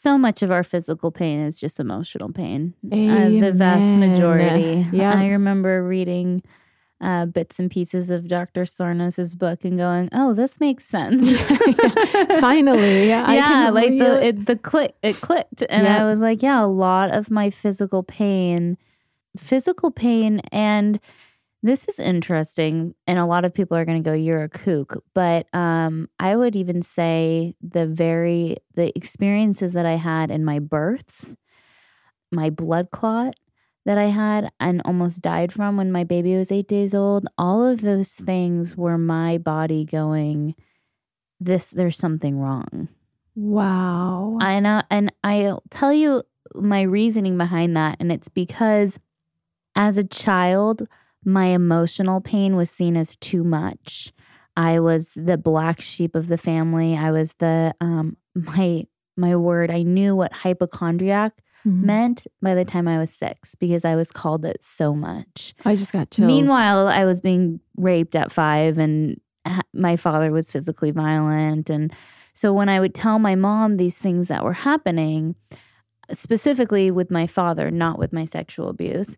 so 0.07 0.17
much 0.17 0.41
of 0.41 0.53
our 0.53 0.63
physical 0.63 1.11
pain 1.11 1.41
is 1.41 1.59
just 1.59 1.81
emotional 1.81 2.33
pain. 2.33 2.75
Uh, 2.93 3.29
the 3.29 3.51
vast 3.53 3.97
majority. 3.97 4.87
Yeah. 4.93 5.13
I 5.13 5.27
remember 5.27 5.83
reading 5.83 6.45
uh, 7.01 7.27
bits 7.27 7.59
and 7.59 7.69
pieces 7.69 8.09
of 8.09 8.29
Dr. 8.29 8.67
Sarno's 8.67 9.35
book 9.35 9.65
and 9.65 9.77
going, 9.77 10.09
"Oh, 10.13 10.33
this 10.33 10.61
makes 10.61 10.85
sense." 10.85 11.29
Finally, 12.41 13.09
yeah, 13.09 13.33
yeah, 13.33 13.71
like 13.71 13.99
the 13.99 14.27
it, 14.27 14.47
the 14.47 14.55
click, 14.55 14.95
it 15.03 15.21
clicked, 15.21 15.65
and 15.69 15.83
yeah. 15.83 16.01
I 16.01 16.09
was 16.09 16.21
like, 16.21 16.41
"Yeah, 16.41 16.65
a 16.65 16.71
lot 16.71 17.11
of 17.11 17.29
my 17.29 17.51
physical 17.51 18.05
pain." 18.05 18.79
physical 19.39 19.91
pain 19.91 20.41
and 20.51 20.99
this 21.67 21.89
is 21.89 21.99
interesting 21.99 22.95
and 23.07 23.19
a 23.19 23.27
lot 23.27 23.45
of 23.45 23.55
people 23.55 23.77
are 23.77 23.85
going 23.85 24.03
to 24.03 24.09
go 24.09 24.15
you're 24.15 24.43
a 24.43 24.49
kook 24.49 25.03
but 25.15 25.47
um, 25.55 26.09
i 26.19 26.35
would 26.35 26.57
even 26.57 26.83
say 26.83 27.55
the 27.61 27.87
very 27.87 28.57
the 28.75 28.97
experiences 28.97 29.73
that 29.73 29.87
i 29.87 29.97
had 29.97 30.31
in 30.31 30.45
my 30.45 30.59
births 30.59 31.37
my 32.33 32.51
blood 32.51 32.91
clot 32.91 33.35
that 33.85 33.99
i 33.99 34.07
had 34.07 34.49
and 34.61 34.83
almost 34.85 35.23
died 35.23 35.53
from 35.53 35.77
when 35.77 35.93
my 35.93 36.05
baby 36.05 36.37
was 36.37 36.53
eight 36.53 36.69
days 36.69 36.95
old 36.95 37.27
all 37.39 37.67
of 37.67 37.81
those 37.81 38.13
things 38.13 38.77
were 38.77 38.99
my 38.99 39.39
body 39.39 39.85
going 39.85 40.55
this 41.41 41.71
there's 41.71 41.99
something 41.99 42.39
wrong 42.39 42.89
Wow. 43.37 44.39
I 44.41 44.61
know, 44.61 44.83
and 44.91 45.13
I'll 45.23 45.63
tell 45.69 45.93
you 45.93 46.23
my 46.55 46.81
reasoning 46.83 47.37
behind 47.37 47.77
that. 47.77 47.99
And 48.01 48.11
it's 48.11 48.29
because 48.29 48.99
as 49.77 49.99
a 49.99 50.05
child, 50.05 50.89
my 51.27 51.47
emotional 51.47 52.21
pain 52.23 52.57
was 52.57 52.71
seen 52.71 52.97
as 52.97 53.17
too 53.17 53.45
much. 53.45 54.13
I 54.57 54.79
was 54.81 55.13
the 55.17 55.37
black 55.37 55.81
sheep 55.83 56.15
of 56.15 56.29
the 56.29 56.39
family. 56.39 56.97
I 56.97 57.11
was 57.11 57.35
the 57.41 57.75
um 57.81 58.17
my 58.35 58.85
my 59.19 59.35
word. 59.37 59.71
I 59.71 59.83
knew 59.83 60.15
what 60.17 60.33
hypochondriac 60.33 61.33
Mhm. 61.67 61.83
meant 61.83 62.27
by 62.41 62.55
the 62.55 62.65
time 62.65 62.87
I 62.87 62.99
was 62.99 63.11
six 63.13 63.55
because 63.57 63.85
I 63.85 63.97
was 63.97 64.13
called 64.13 64.45
it 64.45 64.63
so 64.63 64.95
much. 64.95 65.53
I 65.65 65.75
just 65.75 65.93
got 65.93 66.11
chills. 66.13 66.27
Meanwhile, 66.29 66.87
I 66.87 67.05
was 67.05 67.21
being 67.21 67.59
raped 67.77 68.15
at 68.15 68.31
five, 68.31 68.79
and 68.79 69.21
ha- 69.47 69.63
my 69.75 69.97
father 69.97 70.31
was 70.31 70.51
physically 70.51 70.93
violent. 70.93 71.69
And 71.69 71.93
so 72.35 72.53
when 72.53 72.69
I 72.69 72.79
would 72.79 72.95
tell 72.95 73.19
my 73.19 73.35
mom 73.35 73.79
these 73.79 73.99
things 73.99 74.29
that 74.29 74.45
were 74.45 74.53
happening, 74.53 75.35
specifically 76.13 76.91
with 76.91 77.11
my 77.11 77.27
father, 77.27 77.71
not 77.71 77.99
with 77.99 78.13
my 78.13 78.25
sexual 78.25 78.69
abuse, 78.69 79.17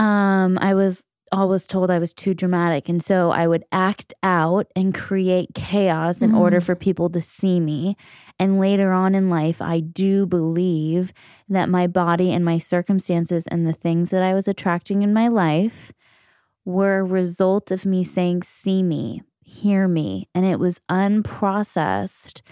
um, 0.00 0.58
I 0.60 0.74
was 0.74 1.02
always 1.32 1.66
told 1.66 1.90
I 1.90 1.98
was 2.00 2.12
too 2.12 2.34
dramatic. 2.34 2.88
And 2.88 3.00
so 3.02 3.30
I 3.30 3.46
would 3.46 3.64
act 3.70 4.12
out 4.22 4.66
and 4.74 4.92
create 4.92 5.50
chaos 5.54 6.22
in 6.22 6.34
order 6.34 6.58
Mm. 6.60 6.64
for 6.64 6.74
people 6.74 7.08
to 7.10 7.20
see 7.20 7.60
me. 7.60 7.96
And 8.38 8.58
later 8.58 8.90
on 8.92 9.14
in 9.14 9.30
life, 9.30 9.62
I 9.62 9.78
do 9.78 10.26
believe 10.26 11.12
that 11.48 11.68
my 11.68 11.86
body 11.86 12.32
and 12.32 12.44
my 12.44 12.58
circumstances 12.58 13.46
and 13.46 13.64
the 13.64 13.72
things 13.72 14.10
that 14.10 14.22
I 14.22 14.34
was 14.34 14.48
attracting 14.48 15.02
in 15.02 15.12
my 15.14 15.28
life 15.28 15.92
were 16.64 16.98
a 16.98 17.04
result 17.04 17.70
of 17.70 17.86
me 17.86 18.02
saying, 18.02 18.42
See 18.42 18.82
me, 18.82 19.22
hear 19.40 19.86
me. 19.86 20.28
And 20.34 20.44
it 20.44 20.58
was 20.58 20.80
unprocessed. 20.90 22.42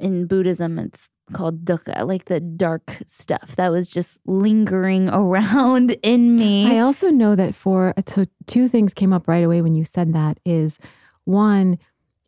In 0.00 0.26
Buddhism, 0.26 0.78
it's 0.78 1.08
called 1.32 1.64
dukkha, 1.64 2.06
like 2.06 2.26
the 2.26 2.40
dark 2.40 2.98
stuff 3.06 3.56
that 3.56 3.70
was 3.70 3.88
just 3.88 4.18
lingering 4.26 5.08
around 5.12 5.92
in 6.02 6.36
me. 6.36 6.66
I 6.66 6.78
also 6.80 7.10
know 7.10 7.34
that 7.36 7.54
for 7.54 7.94
so 8.06 8.26
two 8.46 8.68
things 8.68 8.92
came 8.94 9.12
up 9.12 9.28
right 9.28 9.44
away 9.44 9.62
when 9.62 9.74
you 9.74 9.84
said 9.84 10.12
that 10.12 10.38
is 10.44 10.78
one, 11.24 11.78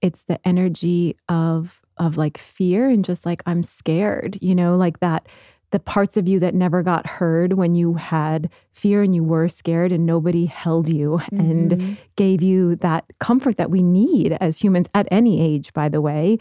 it's 0.00 0.22
the 0.24 0.38
energy 0.46 1.16
of 1.28 1.80
of 1.96 2.16
like 2.16 2.38
fear 2.38 2.88
and 2.88 3.04
just 3.04 3.24
like 3.24 3.42
I'm 3.46 3.62
scared, 3.62 4.38
you 4.42 4.54
know, 4.54 4.76
like 4.76 4.98
that 5.00 5.26
the 5.70 5.78
parts 5.80 6.16
of 6.16 6.28
you 6.28 6.38
that 6.40 6.54
never 6.54 6.82
got 6.82 7.06
heard 7.06 7.54
when 7.54 7.74
you 7.74 7.94
had 7.94 8.48
fear 8.72 9.02
and 9.02 9.14
you 9.14 9.24
were 9.24 9.48
scared 9.48 9.90
and 9.92 10.06
nobody 10.06 10.46
held 10.46 10.88
you 10.88 11.20
and 11.32 11.72
Mhm. 11.72 11.96
gave 12.16 12.42
you 12.42 12.76
that 12.76 13.04
comfort 13.18 13.56
that 13.56 13.70
we 13.70 13.82
need 13.82 14.32
as 14.40 14.58
humans 14.62 14.88
at 14.94 15.08
any 15.10 15.40
age, 15.40 15.72
by 15.72 15.88
the 15.88 16.00
way. 16.00 16.38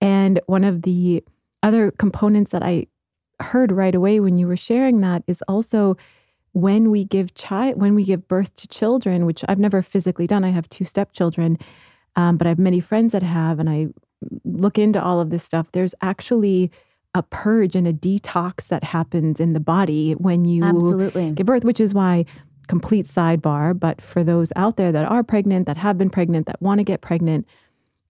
And 0.00 0.40
one 0.46 0.64
of 0.64 0.82
the 0.82 1.22
other 1.64 1.90
components 1.90 2.50
that 2.52 2.62
I 2.62 2.86
heard 3.40 3.72
right 3.72 3.94
away 3.94 4.20
when 4.20 4.36
you 4.36 4.46
were 4.46 4.56
sharing 4.56 5.00
that 5.00 5.24
is 5.26 5.42
also 5.48 5.96
when 6.52 6.90
we 6.90 7.04
give 7.04 7.34
child 7.34 7.80
when 7.80 7.96
we 7.96 8.04
give 8.04 8.28
birth 8.28 8.54
to 8.56 8.68
children, 8.68 9.26
which 9.26 9.44
I've 9.48 9.58
never 9.58 9.82
physically 9.82 10.28
done. 10.28 10.44
I 10.44 10.50
have 10.50 10.68
two 10.68 10.84
stepchildren, 10.84 11.58
um, 12.14 12.36
but 12.36 12.46
I 12.46 12.50
have 12.50 12.60
many 12.60 12.80
friends 12.80 13.12
that 13.12 13.24
have, 13.24 13.58
and 13.58 13.68
I 13.68 13.88
look 14.44 14.78
into 14.78 15.02
all 15.02 15.20
of 15.20 15.30
this 15.30 15.42
stuff. 15.42 15.66
There's 15.72 15.94
actually 16.00 16.70
a 17.14 17.22
purge 17.22 17.74
and 17.74 17.86
a 17.86 17.92
detox 17.92 18.68
that 18.68 18.84
happens 18.84 19.40
in 19.40 19.52
the 19.52 19.60
body 19.60 20.12
when 20.12 20.44
you 20.44 20.62
Absolutely. 20.62 21.32
give 21.32 21.46
birth, 21.46 21.64
which 21.64 21.80
is 21.80 21.94
why 21.94 22.24
complete 22.68 23.06
sidebar. 23.06 23.78
But 23.78 24.00
for 24.00 24.22
those 24.22 24.52
out 24.54 24.76
there 24.76 24.92
that 24.92 25.10
are 25.10 25.22
pregnant, 25.22 25.66
that 25.66 25.76
have 25.78 25.96
been 25.96 26.10
pregnant, 26.10 26.46
that 26.46 26.60
want 26.60 26.78
to 26.78 26.84
get 26.84 27.00
pregnant, 27.00 27.46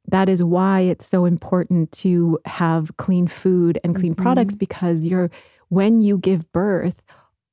that 0.08 0.28
is 0.28 0.42
why 0.42 0.80
it's 0.80 1.06
so 1.06 1.25
important 1.25 1.90
to 1.92 2.38
have 2.44 2.96
clean 2.96 3.26
food 3.26 3.78
and 3.82 3.94
clean 3.96 4.12
mm-hmm. 4.12 4.23
products 4.23 4.54
because 4.54 5.00
you're 5.02 5.30
when 5.68 6.00
you 6.00 6.18
give 6.18 6.50
birth, 6.52 7.02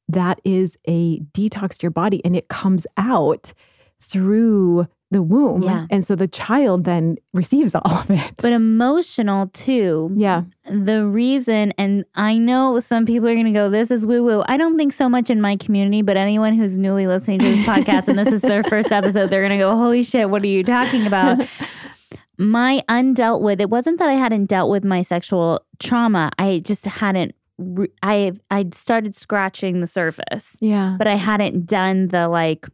that 0.07 0.39
is 0.43 0.77
a 0.87 1.19
detox 1.33 1.77
to 1.77 1.83
your 1.83 1.91
body 1.91 2.23
and 2.25 2.35
it 2.35 2.49
comes 2.49 2.85
out 2.97 3.53
through 4.01 4.87
the 5.11 5.21
womb. 5.21 5.61
Yeah. 5.61 5.85
And 5.89 6.05
so 6.05 6.15
the 6.15 6.27
child 6.27 6.85
then 6.85 7.17
receives 7.33 7.75
all 7.75 7.97
of 7.99 8.09
it. 8.09 8.33
But 8.37 8.53
emotional 8.53 9.47
too. 9.47 10.11
yeah. 10.15 10.43
the 10.63 11.05
reason, 11.05 11.73
and 11.77 12.05
I 12.15 12.37
know 12.37 12.79
some 12.79 13.05
people 13.05 13.27
are 13.27 13.33
going 13.33 13.45
to 13.45 13.51
go, 13.51 13.69
this 13.69 13.91
is 13.91 14.05
woo 14.05 14.23
woo. 14.23 14.43
I 14.47 14.55
don't 14.57 14.77
think 14.77 14.93
so 14.93 15.09
much 15.09 15.29
in 15.29 15.41
my 15.41 15.57
community, 15.57 16.01
but 16.01 16.15
anyone 16.15 16.53
who's 16.53 16.77
newly 16.77 17.07
listening 17.07 17.39
to 17.39 17.45
this 17.45 17.59
podcast 17.65 18.07
and 18.07 18.17
this 18.17 18.29
is 18.29 18.41
their 18.41 18.63
first 18.63 18.91
episode, 18.91 19.29
they're 19.29 19.41
going 19.41 19.57
to 19.57 19.63
go, 19.63 19.75
holy 19.75 20.03
shit, 20.03 20.29
what 20.29 20.41
are 20.43 20.47
you 20.47 20.63
talking 20.63 21.05
about? 21.05 21.45
my 22.41 22.83
undealt 22.89 23.41
with, 23.41 23.61
it 23.61 23.69
wasn't 23.69 23.99
that 23.99 24.09
I 24.09 24.13
hadn't 24.15 24.47
dealt 24.47 24.69
with 24.71 24.83
my 24.83 25.03
sexual 25.03 25.63
trauma. 25.79 26.31
I 26.39 26.59
just 26.63 26.85
hadn't, 26.85 27.35
re- 27.59 27.91
I, 28.01 28.31
I'd 28.49 28.73
started 28.73 29.13
scratching 29.15 29.79
the 29.79 29.87
surface, 29.87 30.57
Yeah. 30.59 30.95
but 30.97 31.05
I 31.05 31.15
hadn't 31.15 31.67
done 31.67 32.07
the 32.07 32.27
like 32.27 32.67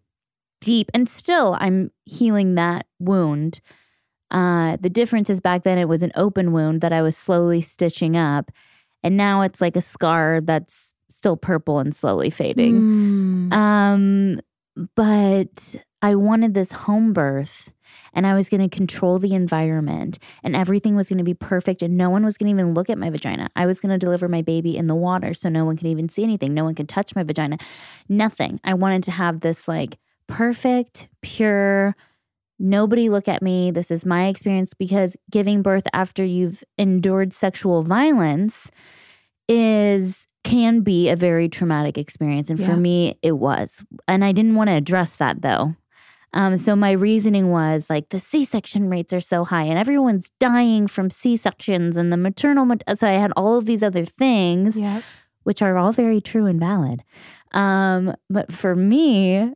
deep, 0.61 0.89
and 0.93 1.09
still 1.09 1.57
I'm 1.59 1.91
healing 2.05 2.55
that 2.55 2.85
wound. 2.99 3.59
Uh, 4.31 4.77
the 4.79 4.89
difference 4.89 5.29
is 5.29 5.39
back 5.41 5.63
then 5.63 5.77
it 5.77 5.87
was 5.87 6.01
an 6.01 6.11
open 6.15 6.51
wound 6.53 6.81
that 6.81 6.93
I 6.93 7.01
was 7.01 7.15
slowly 7.17 7.61
stitching 7.61 8.15
up, 8.15 8.51
and 9.03 9.17
now 9.17 9.41
it's 9.41 9.59
like 9.61 9.75
a 9.75 9.81
scar 9.81 10.39
that's 10.41 10.93
still 11.09 11.37
purple 11.37 11.79
and 11.79 11.95
slowly 11.95 12.29
fading. 12.29 13.49
Mm. 13.49 13.53
Um, 13.53 14.39
but 14.95 15.75
I 16.01 16.15
wanted 16.15 16.53
this 16.53 16.71
home 16.71 17.11
birth, 17.11 17.73
and 18.13 18.27
I 18.27 18.35
was 18.35 18.49
going 18.49 18.67
to 18.67 18.75
control 18.75 19.17
the 19.17 19.33
environment, 19.33 20.19
and 20.43 20.55
everything 20.55 20.95
was 20.95 21.09
going 21.09 21.17
to 21.17 21.23
be 21.23 21.33
perfect, 21.33 21.81
and 21.81 21.97
no 21.97 22.09
one 22.09 22.23
was 22.23 22.37
going 22.37 22.47
to 22.47 22.61
even 22.61 22.73
look 22.73 22.89
at 22.89 22.97
my 22.97 23.09
vagina. 23.09 23.49
I 23.55 23.65
was 23.65 23.79
going 23.79 23.91
to 23.91 23.97
deliver 23.97 24.27
my 24.27 24.41
baby 24.41 24.77
in 24.77 24.87
the 24.87 24.95
water, 24.95 25.33
so 25.33 25.49
no 25.49 25.65
one 25.65 25.77
could 25.77 25.87
even 25.87 26.09
see 26.09 26.23
anything. 26.23 26.53
No 26.53 26.63
one 26.63 26.75
could 26.75 26.89
touch 26.89 27.15
my 27.15 27.23
vagina. 27.23 27.57
Nothing. 28.07 28.59
I 28.63 28.75
wanted 28.75 29.03
to 29.03 29.11
have 29.11 29.39
this 29.39 29.67
like 29.67 29.97
perfect, 30.27 31.09
pure. 31.21 31.95
Nobody 32.59 33.09
look 33.09 33.27
at 33.27 33.41
me. 33.41 33.71
This 33.71 33.89
is 33.89 34.05
my 34.05 34.27
experience 34.27 34.73
because 34.73 35.15
giving 35.31 35.61
birth 35.61 35.87
after 35.93 36.23
you've 36.23 36.63
endured 36.77 37.33
sexual 37.33 37.83
violence 37.83 38.69
is 39.47 40.26
can 40.49 40.81
be 40.81 41.09
a 41.09 41.15
very 41.15 41.47
traumatic 41.49 41.97
experience 41.97 42.49
and 42.49 42.59
Yeah. 42.59 42.67
for 42.67 42.75
me 42.77 43.17
it 43.21 43.33
was 43.33 43.83
and 44.07 44.23
i 44.23 44.31
didn't 44.31 44.55
want 44.55 44.69
to 44.69 44.75
address 44.75 45.15
that 45.17 45.41
though 45.41 45.75
um, 46.33 46.57
so 46.57 46.75
my 46.75 46.91
reasoning 46.91 47.49
was 47.51 47.89
like 47.89 48.09
the 48.09 48.19
c-section 48.19 48.89
rates 48.89 49.13
are 49.13 49.21
so 49.33 49.43
high 49.45 49.63
and 49.63 49.77
everyone's 49.79 50.29
dying 50.39 50.87
from 50.87 51.09
c-sections 51.09 51.97
and 51.97 52.11
the 52.11 52.17
maternal 52.17 52.65
mat- 52.65 52.83
so 52.95 53.07
i 53.07 53.11
had 53.13 53.31
all 53.35 53.57
of 53.57 53.65
these 53.65 53.83
other 53.83 54.05
things 54.05 54.75
Yeah. 54.77 55.01
which 55.43 55.61
are 55.61 55.77
all 55.77 55.91
very 55.91 56.21
true 56.21 56.45
and 56.45 56.59
valid 56.59 57.03
um, 57.53 58.13
but 58.29 58.51
for 58.51 58.75
me 58.75 59.51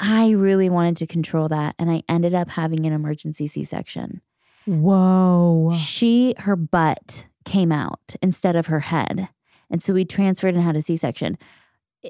i 0.00 0.30
really 0.30 0.70
wanted 0.70 0.96
to 0.96 1.06
control 1.06 1.48
that 1.48 1.74
and 1.78 1.90
i 1.90 2.02
ended 2.08 2.34
up 2.34 2.48
having 2.50 2.86
an 2.86 2.92
emergency 2.92 3.46
c-section 3.46 4.20
Whoa. 4.66 5.72
she 5.78 6.34
her 6.38 6.56
butt 6.56 7.26
came 7.44 7.72
out 7.72 8.14
instead 8.22 8.56
of 8.56 8.66
her 8.66 8.80
head 8.80 9.28
and 9.72 9.82
so 9.82 9.92
we 9.92 10.04
transferred 10.04 10.54
and 10.54 10.62
had 10.62 10.76
a 10.76 10.82
c-section 10.82 11.36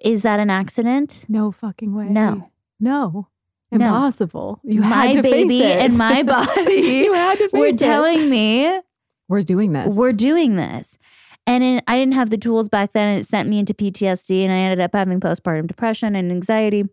is 0.02 0.22
that 0.22 0.38
an 0.40 0.50
accident 0.50 1.24
No 1.28 1.50
fucking 1.52 1.94
way. 1.94 2.06
No. 2.06 2.50
No. 2.80 3.28
No. 3.70 3.86
Impossible. 3.86 4.60
You 4.64 4.82
my 4.82 5.06
had 5.06 5.12
to 5.14 5.22
baby 5.22 5.60
face 5.60 5.62
it. 5.62 5.78
and 5.78 5.96
my 5.96 6.22
body 6.22 6.74
you 6.74 7.12
had 7.14 7.38
to 7.38 7.48
face 7.48 7.58
were 7.58 7.66
it. 7.68 7.78
telling 7.78 8.28
me 8.28 8.80
We're 9.28 9.42
doing 9.42 9.72
this. 9.72 9.94
we're 9.94 10.12
doing 10.12 10.56
this 10.56 10.98
and 11.46 11.64
it, 11.64 11.84
i 11.86 11.96
didn't 11.98 12.14
have 12.14 12.28
the 12.30 12.36
tools 12.38 12.68
back 12.68 12.92
then 12.92 13.08
and 13.08 13.20
it 13.20 13.26
sent 13.26 13.48
me 13.48 13.58
into 13.58 13.72
ptsd 13.74 14.44
and 14.44 14.52
i 14.52 14.56
ended 14.56 14.80
up 14.80 14.90
having 14.94 15.20
postpartum 15.20 15.66
depression 15.66 16.14
and 16.14 16.30
anxiety 16.30 16.84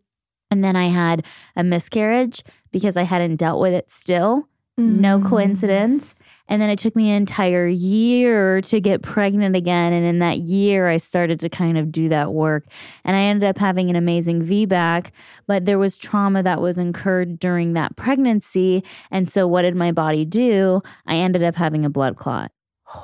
and 0.50 0.64
then 0.64 0.76
i 0.76 0.86
had 0.88 1.26
a 1.56 1.64
miscarriage 1.64 2.44
because 2.72 2.96
i 2.98 3.04
hadn't 3.04 3.36
dealt 3.36 3.60
with 3.62 3.74
it 3.74 3.92
still 3.92 4.48
no 4.78 5.20
Mm. 5.20 5.28
coincidence. 5.28 6.16
And 6.50 6.62
then 6.62 6.70
it 6.70 6.80
took 6.80 6.96
me 6.96 7.10
an 7.10 7.16
entire 7.16 7.68
year 7.68 8.60
to 8.62 8.82
get 8.82 9.02
pregnant 9.04 9.56
again. 9.56 9.94
And 9.94 10.06
in 10.06 10.20
that 10.20 10.40
year, 10.40 10.90
I 10.90 10.98
started 10.98 11.40
to 11.40 11.50
kind 11.50 11.78
of 11.78 11.92
do 11.92 12.10
that 12.10 12.34
work. 12.34 12.66
And 13.06 13.16
I 13.16 13.22
ended 13.22 13.48
up 13.48 13.58
having 13.58 13.90
an 13.90 13.96
amazing 13.96 14.42
VBAC, 14.42 15.12
but 15.48 15.66
there 15.66 15.80
was 15.80 15.96
trauma 15.96 16.44
that 16.44 16.60
was 16.60 16.78
incurred 16.78 17.40
during 17.40 17.74
that 17.74 17.96
pregnancy. 17.96 18.84
And 19.12 19.30
so, 19.30 19.48
what 19.48 19.62
did 19.62 19.76
my 19.76 19.92
body 19.92 20.26
do? 20.26 20.82
I 21.06 21.16
ended 21.16 21.44
up 21.44 21.56
having 21.56 21.86
a 21.86 21.90
blood 21.90 22.18
clot. 22.18 22.52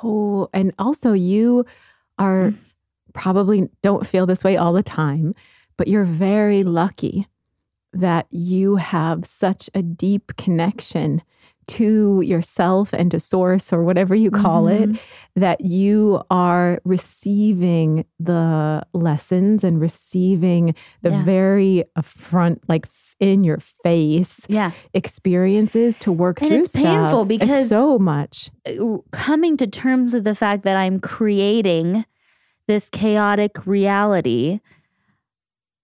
Oh, 0.02 0.48
and 0.52 0.74
also 0.78 1.12
you 1.12 1.64
are 2.18 2.50
Mm. 2.50 2.56
probably 3.14 3.68
don't 3.82 4.06
feel 4.06 4.26
this 4.26 4.42
way 4.44 4.56
all 4.56 4.72
the 4.72 4.82
time, 4.82 5.34
but 5.76 5.88
you're 5.88 6.04
very 6.04 6.64
lucky 6.64 7.28
that 7.92 8.26
you 8.30 8.76
have 8.76 9.24
such 9.24 9.70
a 9.74 9.82
deep 9.82 10.36
connection 10.36 11.22
to 11.68 12.20
yourself 12.20 12.92
and 12.92 13.10
to 13.10 13.18
source 13.20 13.72
or 13.72 13.82
whatever 13.82 14.14
you 14.14 14.30
call 14.30 14.64
Mhm. 14.64 14.94
it 14.94 15.00
that 15.34 15.60
you 15.60 16.22
are 16.30 16.80
receiving 16.84 18.04
the 18.20 18.82
lessons 18.94 19.64
and 19.64 19.80
receiving 19.80 20.74
the 21.02 21.10
Yeah. 21.10 21.24
very 21.24 21.84
front 22.02 22.62
like 22.68 22.86
in 23.18 23.42
your 23.44 23.58
face 23.82 24.40
Yeah. 24.48 24.70
experiences 24.94 25.96
to 26.00 26.12
work 26.12 26.40
And 26.40 26.48
through 26.50 26.58
it's 26.58 26.72
painful 26.72 27.24
because- 27.24 27.58
it's 27.60 27.68
so 27.68 27.98
much 27.98 28.50
Uh, 28.66 28.98
coming 29.10 29.56
to 29.56 29.66
terms 29.66 30.14
with 30.14 30.24
the 30.24 30.34
fact 30.34 30.62
that 30.64 30.76
I'm 30.76 31.00
creating 31.00 32.04
this 32.68 32.88
chaotic 32.88 33.66
reality 33.66 34.60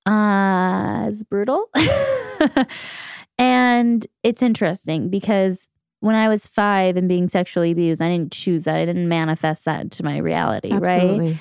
uh 0.07 1.07
is 1.09 1.23
brutal. 1.25 1.67
and 3.39 4.07
it's 4.23 4.43
interesting 4.43 5.09
because 5.09 5.69
when 6.03 6.15
I 6.15 6.29
was 6.29 6.47
5 6.47 6.97
and 6.97 7.09
being 7.09 7.29
sexually 7.29 7.71
abused, 7.71 8.03
I 8.03 8.09
didn't 8.09 8.33
choose 8.33 8.65
that. 8.65 8.77
I 8.77 8.85
didn't 8.85 9.09
manifest 9.09 9.65
that 9.65 9.81
into 9.81 10.05
my 10.05 10.19
reality, 10.19 10.71
right? 10.73 11.39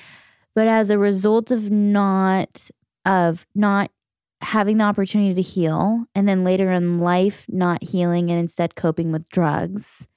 but 0.55 0.67
as 0.67 0.89
a 0.89 0.97
result 0.97 1.51
of 1.51 1.71
not 1.71 2.69
of 3.05 3.45
not 3.55 3.89
having 4.41 4.77
the 4.77 4.83
opportunity 4.83 5.33
to 5.35 5.41
heal 5.41 6.05
and 6.15 6.27
then 6.27 6.43
later 6.43 6.71
in 6.71 6.99
life 6.99 7.45
not 7.47 7.83
healing 7.83 8.29
and 8.31 8.39
instead 8.39 8.75
coping 8.75 9.11
with 9.11 9.27
drugs 9.29 10.07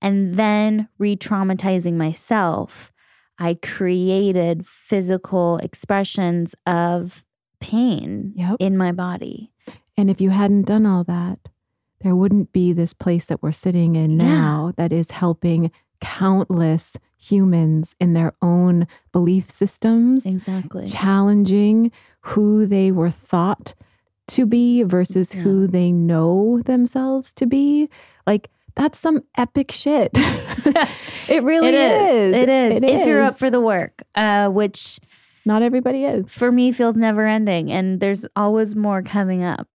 and 0.00 0.34
then 0.34 0.88
re-traumatizing 0.98 1.94
myself 1.94 2.92
i 3.38 3.54
created 3.62 4.66
physical 4.66 5.58
expressions 5.58 6.54
of 6.66 7.24
pain 7.60 8.32
Yep. 8.36 8.56
in 8.58 8.76
my 8.76 8.90
body 8.92 9.52
And 9.96 10.10
if 10.10 10.20
you 10.20 10.30
hadn't 10.30 10.66
done 10.66 10.86
all 10.86 11.04
that, 11.04 11.38
there 12.02 12.14
wouldn't 12.16 12.52
be 12.52 12.72
this 12.72 12.92
place 12.92 13.24
that 13.26 13.42
we're 13.42 13.52
sitting 13.52 13.96
in 13.96 14.18
Yeah. 14.18 14.26
now 14.26 14.72
that 14.76 14.92
is 14.92 15.10
helping 15.12 15.70
countless 16.00 16.96
humans 17.16 17.94
in 18.00 18.12
their 18.12 18.34
own 18.42 18.86
belief 19.12 19.48
systems, 19.50 20.26
exactly 20.26 20.86
challenging 20.86 21.90
who 22.22 22.66
they 22.66 22.90
were 22.90 23.10
thought 23.10 23.74
to 24.28 24.46
be 24.46 24.82
versus 24.82 25.34
Yeah. 25.34 25.42
who 25.42 25.66
they 25.66 25.92
know 25.92 26.60
themselves 26.62 27.32
to 27.34 27.46
be. 27.46 27.88
Like, 28.26 28.50
that's 28.74 28.98
some 28.98 29.22
epic 29.36 29.70
shit. 29.70 30.10
it 31.28 31.42
really 31.42 31.68
it 31.68 31.74
is. 31.74 32.34
is. 32.36 32.42
It 32.42 32.48
is. 32.48 32.76
It 32.78 32.84
if 32.84 33.06
you're 33.06 33.22
up 33.22 33.38
for 33.38 33.50
the 33.50 33.60
work, 33.60 34.02
uh, 34.14 34.48
which 34.48 34.98
Not 35.44 35.62
everybody 35.62 36.04
is. 36.04 36.30
for 36.32 36.50
me 36.50 36.72
feels 36.72 36.96
never 36.96 37.26
ending 37.26 37.70
and 37.70 38.00
there's 38.00 38.24
always 38.36 38.74
more 38.74 39.02
coming 39.02 39.42
up. 39.44 39.68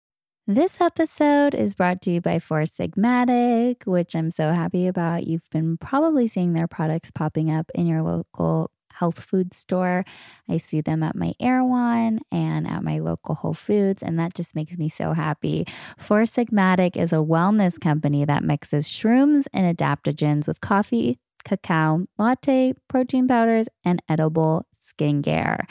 This 0.47 0.79
episode 0.79 1.55
is 1.55 1.73
brought 1.73 2.03
to 2.03 2.11
you 2.11 2.21
by 2.21 2.37
Four 2.37 2.65
Sigmatic, 2.65 3.87
which 3.87 4.15
I'm 4.15 4.29
so 4.29 4.51
happy 4.51 4.85
about. 4.85 5.25
You've 5.25 5.49
been 5.49 5.75
probably 5.75 6.27
seeing 6.27 6.53
their 6.53 6.67
products 6.67 7.09
popping 7.09 7.49
up 7.49 7.71
in 7.73 7.87
your 7.87 8.03
local 8.03 8.69
health 8.93 9.23
food 9.23 9.55
store. 9.55 10.05
I 10.47 10.57
see 10.57 10.81
them 10.81 11.01
at 11.01 11.15
my 11.15 11.33
Erewhon 11.39 12.19
and 12.31 12.67
at 12.67 12.83
my 12.83 12.99
local 12.99 13.33
Whole 13.33 13.55
Foods, 13.55 14.03
and 14.03 14.19
that 14.19 14.35
just 14.35 14.53
makes 14.53 14.77
me 14.77 14.87
so 14.87 15.13
happy. 15.13 15.65
Four 15.97 16.25
Sigmatic 16.25 16.95
is 16.95 17.11
a 17.11 17.15
wellness 17.15 17.81
company 17.81 18.23
that 18.23 18.43
mixes 18.43 18.87
shrooms 18.87 19.45
and 19.51 19.75
adaptogens 19.75 20.47
with 20.47 20.61
coffee, 20.61 21.17
cacao, 21.43 22.05
latte, 22.19 22.75
protein 22.87 23.27
powders, 23.27 23.67
and 23.83 23.99
edible 24.07 24.67
skincare. 24.87 25.65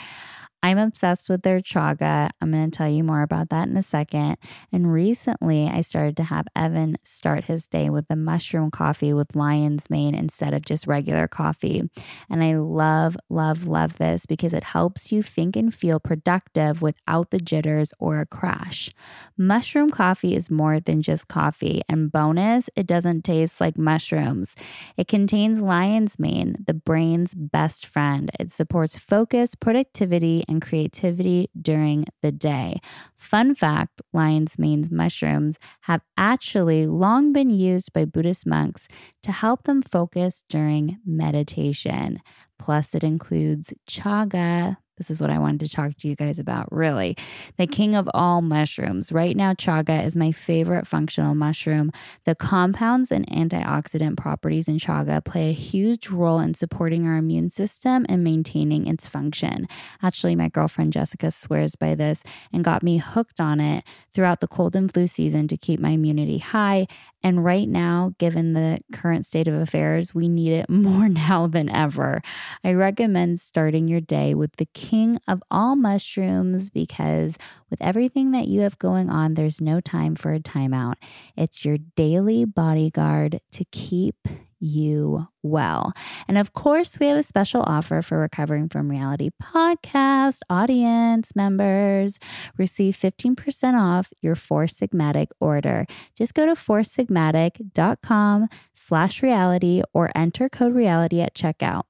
I'm 0.64 0.78
obsessed 0.78 1.28
with 1.28 1.42
their 1.42 1.61
chaga. 1.61 2.30
I'm 2.40 2.50
going 2.50 2.71
to 2.71 2.75
tell 2.75 2.88
you 2.88 3.04
more 3.04 3.21
about 3.21 3.50
that 3.50 3.68
in 3.68 3.76
a 3.76 3.83
second. 3.83 4.38
And 4.73 4.90
recently, 4.90 5.68
I 5.68 5.83
started 5.83 6.16
to 6.16 6.23
have 6.23 6.47
Evan 6.56 6.97
start 7.02 7.44
his 7.44 7.66
day 7.66 7.90
with 7.90 8.09
the 8.09 8.16
mushroom 8.16 8.71
coffee 8.71 9.12
with 9.12 9.37
lion's 9.37 9.90
mane 9.90 10.14
instead 10.14 10.55
of 10.55 10.64
just 10.64 10.87
regular 10.87 11.29
coffee. 11.29 11.83
And 12.31 12.42
I 12.42 12.57
love, 12.57 13.14
love, 13.29 13.66
love 13.66 13.98
this 13.98 14.24
because 14.24 14.55
it 14.55 14.64
helps 14.64 15.12
you 15.12 15.22
think 15.22 15.55
and 15.55 15.72
feel 15.72 16.00
productive 16.00 16.81
without 16.81 17.31
the 17.31 17.40
jitters 17.40 17.92
or 17.98 18.20
a 18.20 18.27
crash. 18.27 18.90
Mushroom 19.37 19.90
coffee 19.90 20.35
is 20.35 20.50
more 20.50 20.81
than 20.81 21.03
just 21.03 21.29
coffee. 21.29 21.83
And 21.90 22.11
bonus, 22.11 22.70
it 22.74 22.87
doesn't 22.87 23.22
taste 23.22 23.61
like 23.61 23.77
mushrooms. 23.77 24.57
It 24.96 25.09
contains 25.09 25.61
lion's 25.61 26.18
mane, 26.18 26.57
the 26.66 26.72
brain's 26.72 27.35
best 27.35 27.85
friend. 27.85 28.31
It 28.40 28.50
supports 28.50 28.98
focus, 28.98 29.55
productivity, 29.55 30.42
and 30.48 30.54
creativity 30.61 31.49
during 31.61 32.07
the 32.23 32.33
day. 32.33 32.81
Fun 33.17 33.55
fact 33.55 34.01
lion's 34.12 34.59
mane's 34.59 34.90
mushrooms 34.90 35.59
have 35.83 36.03
actually 36.17 36.87
long 36.87 37.33
been 37.33 37.51
used 37.51 37.93
by 37.93 38.05
Buddhist 38.05 38.47
monks 38.47 38.88
to 39.23 39.33
help 39.33 39.64
them 39.64 39.83
focus 39.83 40.45
during 40.49 40.99
meditation. 41.05 42.19
Plus, 42.59 42.95
it 42.95 43.05
includes 43.05 43.73
chaga. 43.88 44.77
This 44.96 45.11
is 45.11 45.20
what 45.20 45.30
I 45.30 45.38
wanted 45.38 45.61
to 45.61 45.68
talk 45.68 45.96
to 45.96 46.09
you 46.09 46.14
guys 46.14 46.38
about, 46.38 46.70
really. 46.70 47.16
The 47.57 47.66
king 47.66 47.96
of 47.96 48.09
all 48.14 48.42
mushrooms. 48.42 49.11
Right 49.11 49.37
now, 49.37 49.52
chaga 49.52 50.04
is 50.04 50.14
my 50.14 50.30
favorite 50.30 50.87
functional 50.87 51.35
mushroom. 51.35 51.90
The 52.24 52.35
compounds 52.35 53.11
and 53.11 53.26
antioxidant 53.28 54.16
properties 54.16 54.68
in 54.68 54.78
chaga 54.78 55.24
play 55.24 55.50
a 55.50 55.52
huge 55.52 56.09
role 56.09 56.38
in 56.38 56.54
supporting 56.54 57.07
our 57.07 57.16
immune 57.16 57.50
system 57.50 58.07
and 58.09 58.22
maintaining 58.22 58.87
its 58.87 59.09
function. 59.09 59.66
Actually, 60.02 60.37
my 60.37 60.48
girlfriend 60.48 60.92
Jessica 60.92 61.30
swears 61.30 61.74
by 61.74 61.94
this 61.94 62.22
and 62.52 62.62
got 62.64 62.83
me 62.83 62.98
hooked 62.98 63.40
on 63.40 63.59
it 63.61 63.85
throughout 64.12 64.40
the 64.40 64.48
cold 64.48 64.76
and 64.76 64.92
flu 64.92 65.07
season 65.09 65.48
to 65.48 65.57
keep 65.57 65.80
my 65.80 65.90
immunity 65.90 66.38
high. 66.38 66.87
And 67.24 67.42
right 67.42 67.66
now, 67.66 68.12
given 68.18 68.52
the 68.52 68.78
current 68.92 69.24
state 69.24 69.48
of 69.48 69.54
affairs, 69.54 70.14
we 70.14 70.28
need 70.28 70.52
it 70.52 70.68
more 70.85 71.09
now 71.09 71.46
than 71.46 71.68
ever. 71.68 72.22
I 72.62 72.72
recommend 72.74 73.40
starting 73.40 73.88
your 73.88 74.02
day 74.02 74.35
with 74.35 74.54
the 74.57 74.66
king 74.85 75.18
of 75.27 75.42
all 75.51 75.77
mushrooms 75.77 76.68
because 76.68 77.38
with 77.70 77.81
everything 77.81 78.33
that 78.33 78.49
you 78.49 78.61
have 78.61 78.79
going 78.79 79.09
on, 79.09 79.35
there's 79.35 79.61
no 79.61 79.81
time 79.81 80.14
for 80.14 80.33
a 80.35 80.40
timeout. 80.40 80.94
It's 81.37 81.64
your 81.64 81.79
daily 81.97 82.44
bodyguard 82.44 83.40
to 83.53 83.64
keep 83.73 84.16
you 84.61 85.27
well. 85.42 85.92
And 86.29 86.38
of 86.38 86.53
course, 86.53 86.99
we 86.99 87.07
have 87.07 87.18
a 87.18 87.23
special 87.23 87.62
offer 87.62 88.03
for 88.03 88.18
Recovering 88.18 88.68
from 88.68 88.90
Reality 88.90 89.31
podcast 89.42 90.40
audience 90.49 91.35
members. 91.35 92.18
Receive 92.57 92.97
15% 92.97 93.75
off 93.75 94.12
your 94.23 94.35
Four 94.35 94.66
Sigmatic 94.66 95.29
order. 95.40 95.87
Just 96.14 96.35
go 96.35 96.47
to 96.47 96.53
foursigmatic.com 96.53 98.49
slash 98.73 99.23
reality 99.23 99.83
or 99.92 100.11
enter 100.14 100.49
code 100.49 100.75
reality 100.75 101.20
at 101.20 101.35
checkout. 101.35 101.85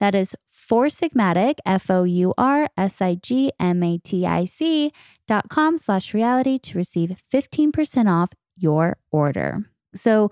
That 0.00 0.14
is 0.14 0.36
Four 0.66 0.86
Sigmatic, 0.86 1.56
F 1.66 1.90
O 1.90 2.04
U 2.04 2.32
R 2.38 2.70
S 2.78 3.02
I 3.02 3.16
G 3.16 3.52
M 3.60 3.82
A 3.82 3.98
T 3.98 4.24
I 4.24 4.46
C 4.46 4.92
dot 5.28 5.50
com 5.50 5.76
slash 5.76 6.14
reality 6.14 6.58
to 6.60 6.78
receive 6.78 7.22
15% 7.30 8.10
off 8.10 8.30
your 8.56 8.96
order. 9.10 9.66
So, 9.94 10.30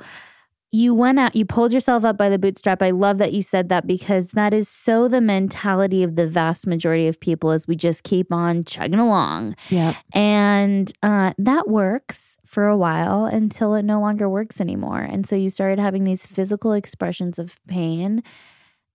you 0.71 0.95
went 0.95 1.19
out, 1.19 1.37
you 1.37 1.45
pulled 1.45 1.75
yourself 1.75 2.03
up 2.03 2.17
by 2.17 2.31
the 2.31 2.39
bootstrap. 2.39 2.81
I 2.83 2.93
love 2.93 3.19
that 3.19 3.35
you 3.35 3.43
said 3.43 3.69
that 3.69 3.87
because 3.87 4.31
that 4.31 4.55
is 4.55 4.71
so 4.71 5.07
the 5.07 5.21
mentality 5.21 6.03
of 6.03 6.17
the 6.17 6.27
vast 6.27 6.67
majority 6.67 7.07
of 7.09 7.21
people 7.21 7.51
as 7.51 7.69
we 7.69 7.77
just 7.77 8.03
keep 8.03 8.33
on 8.33 8.65
chugging 8.65 8.99
along. 8.99 9.55
Yeah. 9.69 9.97
And 10.15 10.91
uh, 11.03 11.35
that 11.37 11.69
works 11.69 12.39
for 12.47 12.69
a 12.69 12.77
while 12.77 13.27
until 13.27 13.75
it 13.75 13.83
no 13.83 14.01
longer 14.01 14.31
works 14.31 14.63
anymore. 14.63 15.03
And 15.03 15.27
so 15.27 15.37
you 15.37 15.51
started 15.51 15.79
having 15.79 16.05
these 16.05 16.25
physical 16.25 16.73
expressions 16.73 17.39
of 17.39 17.61
pain. 17.69 18.23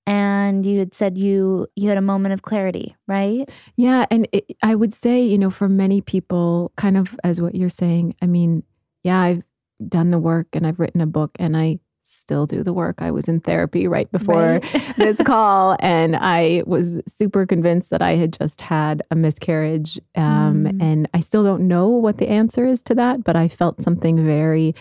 And 0.08 0.66
you 0.66 0.80
had 0.80 0.94
said 0.94 1.18
you 1.18 1.68
you 1.76 1.90
had 1.90 1.98
a 1.98 2.02
moment 2.02 2.34
of 2.34 2.42
clarity, 2.42 2.96
right? 3.08 3.52
Yeah. 3.76 4.06
And 4.10 4.28
it, 4.32 4.56
I 4.64 4.74
would 4.74 4.94
say, 4.94 5.22
you 5.22 5.38
know, 5.38 5.50
for 5.52 5.68
many 5.70 6.02
people, 6.02 6.72
kind 6.78 6.98
of 6.98 7.16
as 7.24 7.42
what 7.42 7.54
you're 7.54 7.70
saying, 7.70 8.16
I 8.22 8.26
mean, 8.26 8.64
yeah, 9.04 9.20
I've 9.20 9.44
done 9.88 10.10
the 10.12 10.18
work 10.20 10.48
and 10.54 10.66
I've 10.66 10.80
written 10.80 11.02
a 11.02 11.06
book 11.06 11.32
and 11.38 11.56
I 11.56 11.80
still 12.04 12.46
do 12.46 12.64
the 12.64 12.72
work. 12.72 13.02
I 13.02 13.12
was 13.12 13.28
in 13.28 13.42
therapy 13.42 13.86
right 13.86 14.10
before 14.14 14.62
Right? 14.64 14.94
this 14.98 15.18
call 15.26 15.76
and 15.82 16.16
I 16.16 16.64
was 16.66 17.02
super 17.06 17.46
convinced 17.46 17.90
that 17.90 18.02
I 18.02 18.16
had 18.16 18.32
just 18.32 18.62
had 18.62 19.04
a 19.12 19.16
miscarriage. 19.16 20.00
Um, 20.16 20.64
Mm. 20.64 20.82
And 20.82 21.10
I 21.14 21.20
still 21.20 21.44
don't 21.44 21.68
know 21.68 21.90
what 21.90 22.18
the 22.18 22.30
answer 22.30 22.66
is 22.66 22.82
to 22.84 22.96
that, 22.96 23.26
but 23.26 23.36
I 23.36 23.50
felt 23.50 23.82
something 23.84 24.26
very 24.26 24.74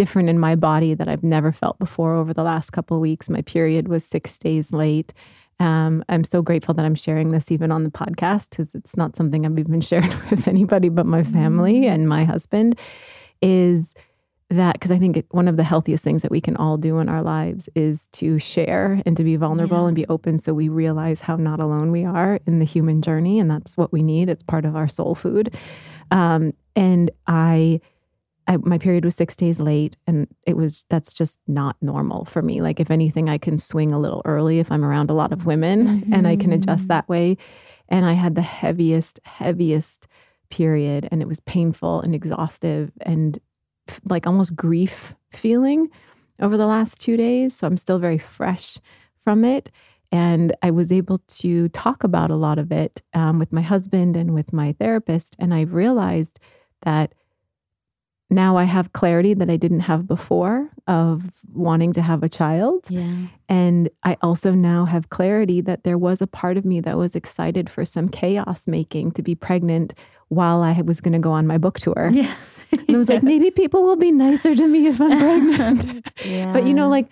different 0.00 0.30
in 0.30 0.38
my 0.38 0.56
body 0.56 0.94
that 0.94 1.08
I've 1.08 1.22
never 1.22 1.52
felt 1.52 1.78
before 1.78 2.14
over 2.14 2.32
the 2.32 2.42
last 2.42 2.70
couple 2.72 2.96
of 2.96 3.00
weeks. 3.02 3.28
My 3.28 3.42
period 3.42 3.86
was 3.88 4.02
six 4.02 4.38
days 4.38 4.72
late. 4.72 5.12
Um, 5.58 6.02
I'm 6.08 6.24
so 6.24 6.40
grateful 6.40 6.72
that 6.74 6.86
I'm 6.86 6.94
sharing 6.94 7.32
this 7.32 7.52
even 7.52 7.70
on 7.70 7.84
the 7.84 7.90
podcast 7.90 8.48
because 8.50 8.74
it's 8.74 8.96
not 8.96 9.14
something 9.14 9.44
I've 9.44 9.58
even 9.58 9.80
shared 9.90 10.12
with 10.30 10.48
anybody 10.48 10.88
but 10.88 11.04
my 11.04 11.22
family 11.22 11.82
Mm. 11.82 11.92
and 11.94 12.08
my 12.08 12.24
husband. 12.24 12.78
Is 13.42 13.94
that 14.48 14.72
because 14.74 14.90
I 14.90 14.98
think 14.98 15.22
one 15.32 15.48
of 15.48 15.56
the 15.58 15.62
healthiest 15.72 16.02
things 16.02 16.22
that 16.22 16.30
we 16.30 16.40
can 16.40 16.56
all 16.56 16.76
do 16.78 16.98
in 16.98 17.08
our 17.10 17.22
lives 17.22 17.68
is 17.74 18.08
to 18.12 18.38
share 18.38 19.02
and 19.04 19.16
to 19.18 19.22
be 19.22 19.36
vulnerable 19.36 19.82
Yeah. 19.82 19.86
and 19.88 19.94
be 19.94 20.06
open 20.08 20.38
so 20.38 20.54
we 20.54 20.68
realize 20.70 21.20
how 21.20 21.36
not 21.36 21.60
alone 21.60 21.90
we 21.92 22.04
are 22.06 22.40
in 22.46 22.58
the 22.58 22.64
human 22.64 23.02
journey. 23.02 23.38
And 23.38 23.50
that's 23.50 23.76
what 23.76 23.92
we 23.92 24.02
need. 24.02 24.28
It's 24.30 24.42
part 24.42 24.64
of 24.64 24.74
our 24.76 24.88
soul 24.88 25.14
food. 25.14 25.54
Um, 26.10 26.52
and 26.74 27.10
I, 27.26 27.80
I, 28.50 28.56
my 28.56 28.78
period 28.78 29.04
was 29.04 29.14
six 29.14 29.36
days 29.36 29.60
late, 29.60 29.96
and 30.08 30.26
it 30.44 30.56
was 30.56 30.84
that's 30.88 31.12
just 31.12 31.38
not 31.46 31.76
normal 31.80 32.24
for 32.24 32.42
me. 32.42 32.60
Like, 32.60 32.80
if 32.80 32.90
anything, 32.90 33.28
I 33.28 33.38
can 33.38 33.58
swing 33.58 33.92
a 33.92 33.98
little 33.98 34.22
early 34.24 34.58
if 34.58 34.72
I'm 34.72 34.84
around 34.84 35.08
a 35.08 35.14
lot 35.14 35.32
of 35.32 35.46
women 35.46 36.08
and 36.12 36.26
I 36.26 36.34
can 36.36 36.52
adjust 36.52 36.84
Mhm. 36.86 36.88
that 36.88 37.08
way. 37.08 37.36
And 37.88 38.04
I 38.04 38.14
had 38.14 38.34
the 38.34 38.42
heaviest, 38.42 39.20
heaviest 39.24 40.08
period, 40.50 41.08
and 41.12 41.22
it 41.22 41.28
was 41.28 41.38
painful 41.40 42.00
and 42.00 42.12
exhaustive 42.14 42.90
and 43.02 43.38
like 44.04 44.26
almost 44.26 44.56
grief 44.56 45.14
feeling 45.32 45.88
over 46.40 46.56
the 46.56 46.66
last 46.66 47.00
two 47.00 47.16
days. 47.16 47.54
So 47.56 47.66
I'm 47.68 47.76
still 47.76 47.98
very 48.00 48.18
fresh 48.18 48.78
from 49.22 49.44
it. 49.44 49.70
And 50.12 50.56
I 50.60 50.72
was 50.72 50.90
able 50.90 51.18
to 51.42 51.68
talk 51.68 52.02
about 52.02 52.30
a 52.32 52.36
lot 52.36 52.58
of 52.58 52.72
it 52.72 53.00
um, 53.14 53.38
with 53.38 53.52
my 53.52 53.62
husband 53.62 54.16
and 54.16 54.34
with 54.34 54.52
my 54.52 54.72
therapist. 54.80 55.36
And 55.38 55.54
I 55.54 55.60
realized 55.62 56.40
that 56.82 57.14
now 58.30 58.56
I 58.56 58.64
have 58.64 58.92
clarity 58.92 59.34
that 59.34 59.50
I 59.50 59.56
didn't 59.56 59.80
have 59.80 60.06
before 60.06 60.70
of 60.86 61.24
wanting 61.52 61.92
to 61.94 62.02
have 62.02 62.22
a 62.22 62.28
child. 62.28 62.86
Yeah. 62.88 63.26
And 63.48 63.90
I 64.04 64.16
also 64.22 64.52
now 64.52 64.84
have 64.84 65.10
clarity 65.10 65.60
that 65.62 65.82
there 65.82 65.98
was 65.98 66.22
a 66.22 66.28
part 66.28 66.56
of 66.56 66.64
me 66.64 66.80
that 66.80 66.96
was 66.96 67.16
excited 67.16 67.68
for 67.68 67.84
some 67.84 68.08
chaos 68.08 68.62
making 68.66 69.12
to 69.12 69.22
be 69.22 69.34
pregnant 69.34 69.94
while 70.28 70.62
I 70.62 70.80
was 70.82 71.00
going 71.00 71.12
to 71.12 71.18
go 71.18 71.32
on 71.32 71.48
my 71.48 71.58
book 71.58 71.80
tour. 71.80 72.10
Yeah. 72.12 72.32
And 72.70 72.88
I 72.88 72.96
was 72.98 73.08
like, 73.08 73.24
maybe 73.24 73.50
people 73.62 73.82
will 73.82 73.96
be 73.96 74.12
nicer 74.12 74.54
to 74.54 74.68
me 74.68 74.86
if 74.86 75.00
I'm 75.00 75.18
pregnant. 75.18 76.08
yeah. 76.24 76.52
But 76.52 76.66
you 76.68 76.74
know, 76.74 76.88
like 76.88 77.08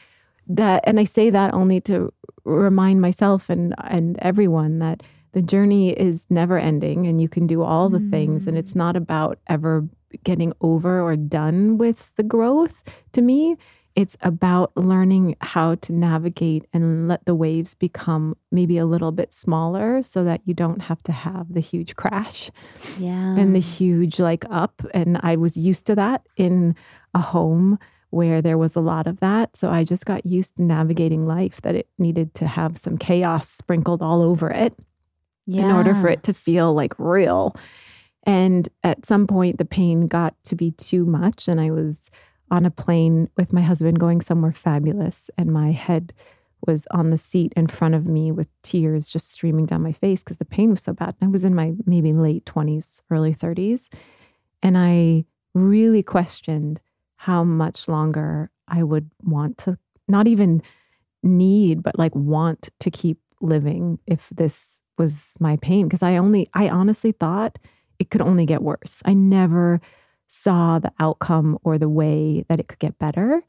that, 0.47 0.85
and 0.87 1.01
I 1.01 1.05
say 1.05 1.31
that 1.31 1.53
only 1.53 1.81
to 1.83 2.13
remind 2.45 3.01
myself 3.01 3.51
and 3.51 3.75
and 3.85 4.17
everyone 4.23 4.79
that 4.79 5.03
the 5.33 5.43
journey 5.43 5.91
is 5.91 6.25
never 6.31 6.59
ending, 6.59 7.07
and 7.07 7.21
you 7.21 7.29
can 7.29 7.47
do 7.47 7.63
all 7.63 7.89
the 7.89 8.01
things, 8.01 8.47
and 8.47 8.57
it's 8.57 8.73
mm. 8.73 8.77
not 8.77 8.97
about 8.97 9.39
ever 9.49 9.85
getting 10.25 10.53
over 10.61 11.01
or 11.01 11.17
done 11.17 11.79
with 11.79 12.11
the 12.17 12.23
growth. 12.23 12.83
To 13.13 13.23
me, 13.23 13.57
it's 13.99 14.17
about 14.21 14.71
learning 14.77 15.35
how 15.41 15.75
to 15.75 15.93
navigate 15.93 16.67
and 16.73 17.09
let 17.09 17.25
the 17.25 17.35
waves 17.35 17.75
become 17.75 18.37
maybe 18.53 18.79
a 18.79 18.87
little 18.87 19.11
bit 19.11 19.33
smaller, 19.33 20.03
so 20.03 20.23
that 20.23 20.41
you 20.45 20.55
don't 20.55 20.83
have 20.83 21.03
to 21.03 21.11
have 21.11 21.53
the 21.53 21.61
huge 21.61 21.97
crash 21.97 22.49
yeah. 22.97 23.37
and 23.37 23.57
the 23.57 23.61
huge 23.61 24.21
like 24.21 24.45
up 24.51 24.83
and 24.95 25.19
i 25.23 25.35
was 25.35 25.57
used 25.57 25.85
to 25.87 25.95
that 25.95 26.27
in 26.37 26.77
a 27.15 27.19
home 27.19 27.79
where 28.11 28.41
there 28.41 28.57
was 28.57 28.77
a 28.77 28.81
lot 28.81 29.07
of 29.07 29.19
that 29.21 29.57
so 29.57 29.71
i 29.71 29.83
just 29.83 30.07
got 30.07 30.25
used 30.25 30.55
to 30.57 30.63
navigating 30.63 31.27
life 31.27 31.61
that 31.63 31.75
it 31.75 31.89
needed 31.99 32.33
to 32.35 32.47
have 32.47 32.79
some 32.79 32.97
chaos 32.97 33.49
sprinkled 33.49 34.01
all 34.01 34.23
over 34.23 34.51
it 34.51 34.75
yeah. 35.47 35.63
in 35.63 35.73
order 35.73 35.95
for 35.95 36.09
it 36.09 36.23
to 36.23 36.33
feel 36.33 36.73
like 36.73 36.95
real 36.99 37.57
and 38.29 38.69
at 38.85 39.05
some 39.05 39.27
point 39.27 39.59
the 39.59 39.65
pain 39.65 40.07
got 40.07 40.35
to 40.45 40.55
be 40.55 40.71
too 40.73 41.05
much 41.05 41.49
and 41.49 41.61
i 41.61 41.71
was 41.71 42.11
on 42.51 42.65
a 42.65 42.71
plane 42.71 43.29
with 43.37 43.53
my 43.53 43.61
husband 43.61 43.99
going 43.99 44.21
somewhere 44.21 44.53
fabulous 44.53 45.31
and 45.37 45.53
my 45.53 45.73
head 45.73 46.13
was 46.67 46.87
on 46.91 47.11
the 47.11 47.19
seat 47.19 47.53
in 47.57 47.67
front 47.67 47.95
of 47.95 48.07
me 48.07 48.33
with 48.33 48.49
tears 48.63 49.09
just 49.09 49.31
streaming 49.31 49.67
down 49.67 49.83
my 49.83 49.93
face 49.93 50.23
because 50.23 50.39
the 50.39 50.45
pain 50.45 50.71
was 50.71 50.83
so 50.83 50.93
bad. 50.93 51.15
And 51.21 51.29
I 51.29 51.31
was 51.31 51.45
in 51.45 51.55
my 51.55 51.75
maybe 51.87 52.13
late 52.13 52.45
20s, 52.47 53.01
early 53.11 53.35
30s. 53.35 53.89
And 54.63 54.77
I 54.77 55.25
really 55.55 56.03
questioned 56.03 56.81
how 57.17 57.45
much 57.45 57.89
longer 57.89 58.51
I 58.67 58.83
would 58.83 59.11
want 59.23 59.59
to 59.59 59.79
not 60.09 60.27
even 60.27 60.63
need, 61.23 61.83
but 61.83 61.99
like 61.99 62.15
want 62.15 62.71
to 62.81 62.91
keep 62.91 63.19
living 63.41 63.99
if 64.07 64.29
this 64.31 64.81
was 64.97 65.31
my 65.39 65.57
pain. 65.57 65.87
Because 65.87 66.03
I 66.03 66.17
only, 66.17 66.49
I 66.55 66.69
honestly 66.69 67.13
thought 67.13 67.59
it 67.99 68.11
could 68.11 68.23
only 68.23 68.47
get 68.47 68.63
worse. 68.63 69.03
I 69.05 69.15
never 69.15 69.81
saw 70.29 70.79
the 70.79 70.93
outcome 71.01 71.59
or 71.63 71.79
the 71.79 71.89
way 71.89 72.45
that 72.49 72.61
it 72.61 72.69
could 72.69 72.79
get 72.79 72.99
better. 72.99 73.43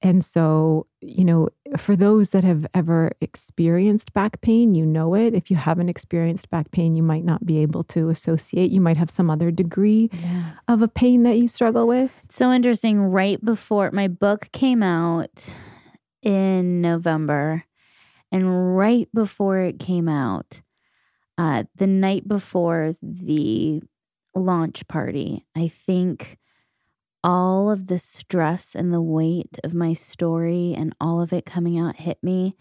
And 0.00 0.24
so, 0.24 0.86
you 1.00 1.24
know, 1.24 1.48
for 1.76 1.96
those 1.96 2.30
that 2.30 2.44
have 2.44 2.64
ever 2.72 3.10
experienced 3.20 4.12
back 4.12 4.40
pain, 4.42 4.76
you 4.76 4.86
know 4.86 5.14
it. 5.14 5.34
If 5.34 5.50
you 5.50 5.56
haven't 5.56 5.88
experienced 5.88 6.50
back 6.50 6.70
pain, 6.70 6.94
you 6.94 7.02
might 7.02 7.24
not 7.24 7.44
be 7.44 7.58
able 7.58 7.82
to 7.84 8.08
associate. 8.08 8.70
You 8.70 8.80
might 8.80 8.96
have 8.96 9.10
some 9.10 9.28
other 9.28 9.50
degree 9.50 10.08
Yeah. 10.12 10.50
of 10.68 10.82
a 10.82 10.88
pain 10.88 11.24
that 11.24 11.38
you 11.38 11.48
struggle 11.48 11.88
with. 11.88 12.12
It's 12.24 12.36
so 12.36 12.52
interesting. 12.52 13.00
Right 13.00 13.44
before 13.44 13.90
my 13.90 14.06
book 14.06 14.50
came 14.52 14.84
out 14.84 15.52
in 16.22 16.80
November, 16.80 17.64
and 18.30 18.76
right 18.76 19.08
before 19.12 19.58
it 19.58 19.80
came 19.80 20.08
out, 20.08 20.60
uh, 21.38 21.64
the 21.76 21.86
night 21.86 22.26
before 22.26 22.94
the 23.00 23.80
launch 24.34 24.86
party, 24.88 25.46
I 25.56 25.68
think 25.68 26.36
all 27.22 27.70
of 27.70 27.86
the 27.86 27.98
stress 27.98 28.74
and 28.74 28.92
the 28.92 29.00
weight 29.00 29.58
of 29.64 29.72
my 29.74 29.92
story 29.92 30.74
and 30.76 30.94
all 31.00 31.20
of 31.20 31.32
it 31.32 31.46
coming 31.46 31.78
out 31.78 31.96
hit 31.96 32.18
me. 32.22 32.56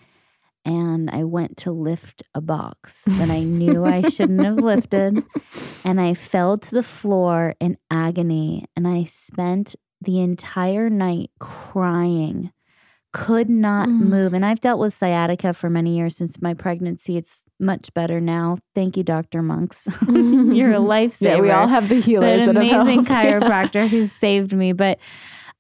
And 0.64 1.10
I 1.10 1.24
went 1.24 1.58
to 1.58 1.72
lift 1.72 2.24
a 2.36 2.42
box 2.42 3.04
that 3.08 3.30
I 3.30 3.40
knew 3.40 3.86
I 3.86 4.10
shouldn't 4.10 4.44
have 4.44 4.58
lifted. 4.58 5.24
And 5.86 6.02
I 6.02 6.16
fell 6.16 6.58
to 6.58 6.72
the 6.76 6.84
floor 6.84 7.56
in 7.62 7.78
agony. 7.90 8.66
And 8.76 8.86
I 8.86 9.06
spent 9.06 9.74
the 10.02 10.20
entire 10.20 10.90
night 10.90 11.32
crying, 11.40 12.52
could 13.26 13.50
not 13.50 13.90
Mm. 13.90 14.00
move. 14.10 14.34
And 14.34 14.46
I've 14.46 14.60
dealt 14.60 14.80
with 14.80 14.94
sciatica 14.94 15.54
for 15.54 15.70
many 15.70 15.96
years 15.98 16.16
since 16.16 16.42
my 16.42 16.54
pregnancy. 16.54 17.18
It's 17.18 17.44
much 17.60 17.94
better 17.94 18.22
now. 18.22 18.58
Thank 18.76 18.96
you, 18.98 19.04
Dr. 19.04 19.42
Monks. 19.42 19.88
You're 20.08 20.74
a 20.74 20.80
lifesaver 20.80 21.22
Yeah, 21.22 21.40
we 21.40 21.52
all 21.52 21.68
have 21.68 21.90
the 21.90 22.00
healers 22.00 22.44
an 22.44 22.50
amazing. 22.56 23.06
Yeah. 23.10 23.40
chiropractor 23.40 23.88
who's 23.88 24.12
saved 24.12 24.54
me. 24.54 24.72
But 24.74 25.00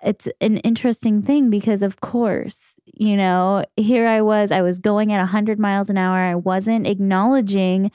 it's 0.03 0.27
an 0.41 0.57
interesting 0.57 1.21
thing 1.23 1.49
because, 1.49 1.81
of 1.81 1.99
course, 2.01 2.75
you 2.93 3.17
know, 3.17 3.65
here 3.75 4.07
I 4.07 4.21
was, 4.21 4.51
I 4.51 4.61
was 4.61 4.77
going 4.79 5.11
at 5.11 5.17
100 5.19 5.57
miles 5.59 5.89
an 5.89 5.97
hour. 5.97 6.17
I 6.19 6.35
wasn't 6.35 6.85
acknowledging 6.87 7.91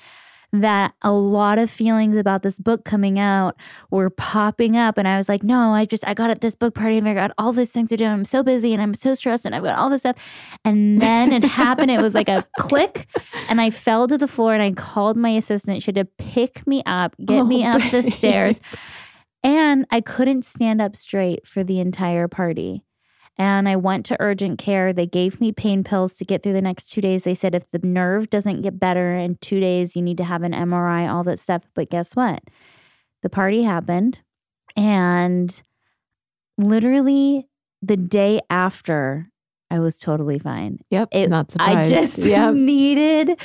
that 0.53 0.93
a 1.01 1.11
lot 1.11 1.59
of 1.59 1.71
feelings 1.71 2.17
about 2.17 2.43
this 2.43 2.59
book 2.59 2.85
coming 2.85 3.19
out 3.19 3.57
were 3.91 4.11
popping 4.11 4.77
up. 4.77 4.99
And 4.99 5.09
I 5.09 5.17
was 5.17 5.29
like, 5.29 5.43
no, 5.43 5.73
I 5.73 5.87
just, 5.87 6.07
I 6.07 6.13
got 6.13 6.31
at 6.31 6.43
this 6.43 6.55
book 6.55 6.75
party 6.75 6.99
and 6.99 7.09
I 7.09 7.15
got 7.15 7.31
all 7.39 7.53
these 7.53 7.71
things 7.71 7.89
to 7.89 7.97
do. 7.97 8.05
And 8.05 8.13
I'm 8.13 8.25
so 8.27 8.43
busy 8.43 8.75
and 8.75 8.83
I'm 8.83 8.93
so 8.93 9.15
stressed 9.15 9.47
and 9.47 9.55
I've 9.55 9.63
got 9.63 9.79
all 9.79 9.89
this 9.89 10.03
stuff. 10.03 10.17
And 10.65 11.01
then 11.01 11.33
it 11.33 11.43
happened. 11.63 11.91
It 11.91 12.01
was 12.01 12.15
like 12.15 12.29
a 12.29 12.47
click 12.59 13.09
and 13.49 13.61
I 13.61 13.71
fell 13.71 14.07
to 14.09 14.19
the 14.19 14.29
floor 14.29 14.53
and 14.53 14.63
I 14.63 14.73
called 14.73 15.17
my 15.17 15.31
assistant. 15.31 15.83
She 15.83 15.87
had 15.87 15.95
to 15.95 16.05
pick 16.05 16.67
me 16.67 16.83
up, 16.85 17.17
get 17.25 17.41
oh, 17.41 17.45
me 17.45 17.67
Oh, 17.67 17.71
up 17.71 17.91
the 17.91 18.03
stairs. 18.03 18.61
And 19.43 19.87
I 19.91 20.01
couldn't 20.01 20.45
stand 20.45 20.81
up 20.81 20.97
straight 20.97 21.47
for 21.47 21.65
the 21.65 21.81
entire 21.81 22.29
party. 22.29 22.85
And 23.39 23.69
I 23.69 23.77
went 23.77 24.05
to 24.07 24.17
urgent 24.21 24.59
care. 24.59 24.93
They 24.93 25.07
gave 25.07 25.41
me 25.41 25.53
pain 25.53 25.83
pills 25.85 26.17
to 26.17 26.25
get 26.25 26.43
through 26.43 26.53
the 26.53 26.61
next 26.63 26.87
two 26.87 27.01
days. 27.01 27.25
They 27.25 27.35
said 27.35 27.55
if 27.55 27.69
the 27.71 27.79
nerve 27.79 28.29
doesn't 28.29 28.61
get 28.63 28.79
better 28.79 29.15
in 29.15 29.37
two 29.37 29.59
days, 29.59 29.97
you 29.97 30.03
need 30.03 30.19
to 30.19 30.25
have 30.25 30.43
an 30.43 30.53
MRI, 30.53 31.11
all 31.11 31.25
that 31.25 31.39
stuff. 31.39 31.63
But 31.75 31.89
guess 31.91 32.15
what? 32.15 32.43
The 33.23 33.31
party 33.31 33.63
happened. 33.63 34.19
And 34.77 35.63
literally 36.59 37.49
the 37.81 37.97
day 37.97 38.41
after, 38.51 39.29
I 39.71 39.79
was 39.79 39.99
totally 39.99 40.39
fine. 40.39 40.79
Yep, 40.91 41.09
It- 41.13 41.31
not 41.31 41.51
surprised. 41.51 41.93
I 41.93 41.97
just 42.03 42.19
yep. 42.27 42.55
needed 42.55 43.41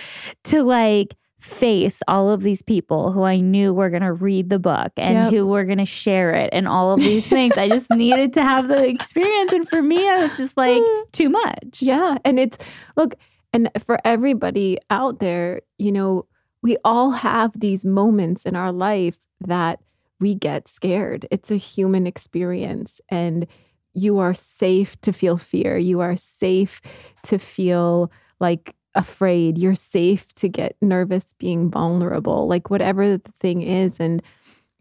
to 0.46 0.64
like 0.64 1.16
face 1.40 2.02
all 2.08 2.30
of 2.32 2.42
these 2.42 2.62
people 2.62 3.12
who 3.12 3.24
I 3.24 3.40
knew 3.40 3.74
were 3.74 3.90
going 3.92 4.02
to 4.02 4.12
read 4.14 4.50
the 4.50 4.58
book 4.60 4.92
and 4.98 5.14
Yep. 5.16 5.34
who 5.34 5.46
were 5.48 5.66
going 5.66 5.78
to 5.78 5.86
share 5.86 6.32
it 6.32 6.50
and 6.52 6.68
all 6.68 6.94
of 6.94 7.00
these 7.00 7.26
things. 7.28 7.58
I 7.58 7.70
just 7.70 7.90
needed 7.92 8.34
to 8.34 8.44
have 8.44 8.68
the 8.68 8.84
experience. 8.88 9.54
And 9.54 9.70
for 9.70 9.82
me, 9.82 10.10
I 10.10 10.18
was 10.24 10.36
just 10.38 10.58
like, 10.58 10.82
too 11.12 11.30
much. 11.30 11.80
Yeah. 11.82 12.18
And 12.26 12.40
it's, 12.40 12.58
look, 12.96 13.16
and 13.54 13.70
for 13.86 14.00
everybody 14.04 14.80
out 14.90 15.20
there, 15.20 15.62
you 15.78 15.92
know, 15.92 16.26
we 16.64 16.76
all 16.84 17.12
have 17.12 17.60
these 17.60 17.86
moments 17.86 18.44
in 18.46 18.56
our 18.56 18.72
life 18.72 19.20
that 19.42 19.80
we 20.20 20.34
get 20.34 20.68
scared. 20.68 21.28
It's 21.30 21.52
a 21.52 21.56
human 21.58 22.08
experience. 22.08 23.00
And 23.10 23.46
you 23.94 24.18
are 24.18 24.34
safe 24.34 25.00
to 25.02 25.14
feel 25.14 25.38
fear. 25.38 25.78
You 25.78 26.00
are 26.00 26.18
safe 26.18 26.82
to 27.24 27.38
feel 27.38 28.12
like 28.40 28.76
afraid. 28.98 29.58
You're 29.58 29.76
safe 29.76 30.28
to 30.36 30.50
get 30.50 30.76
nervous 30.82 31.34
being 31.38 31.72
vulnerable, 31.72 32.48
like 32.48 32.70
whatever 32.70 33.18
the 33.18 33.32
thing 33.40 33.62
is. 33.62 34.00
And, 34.00 34.22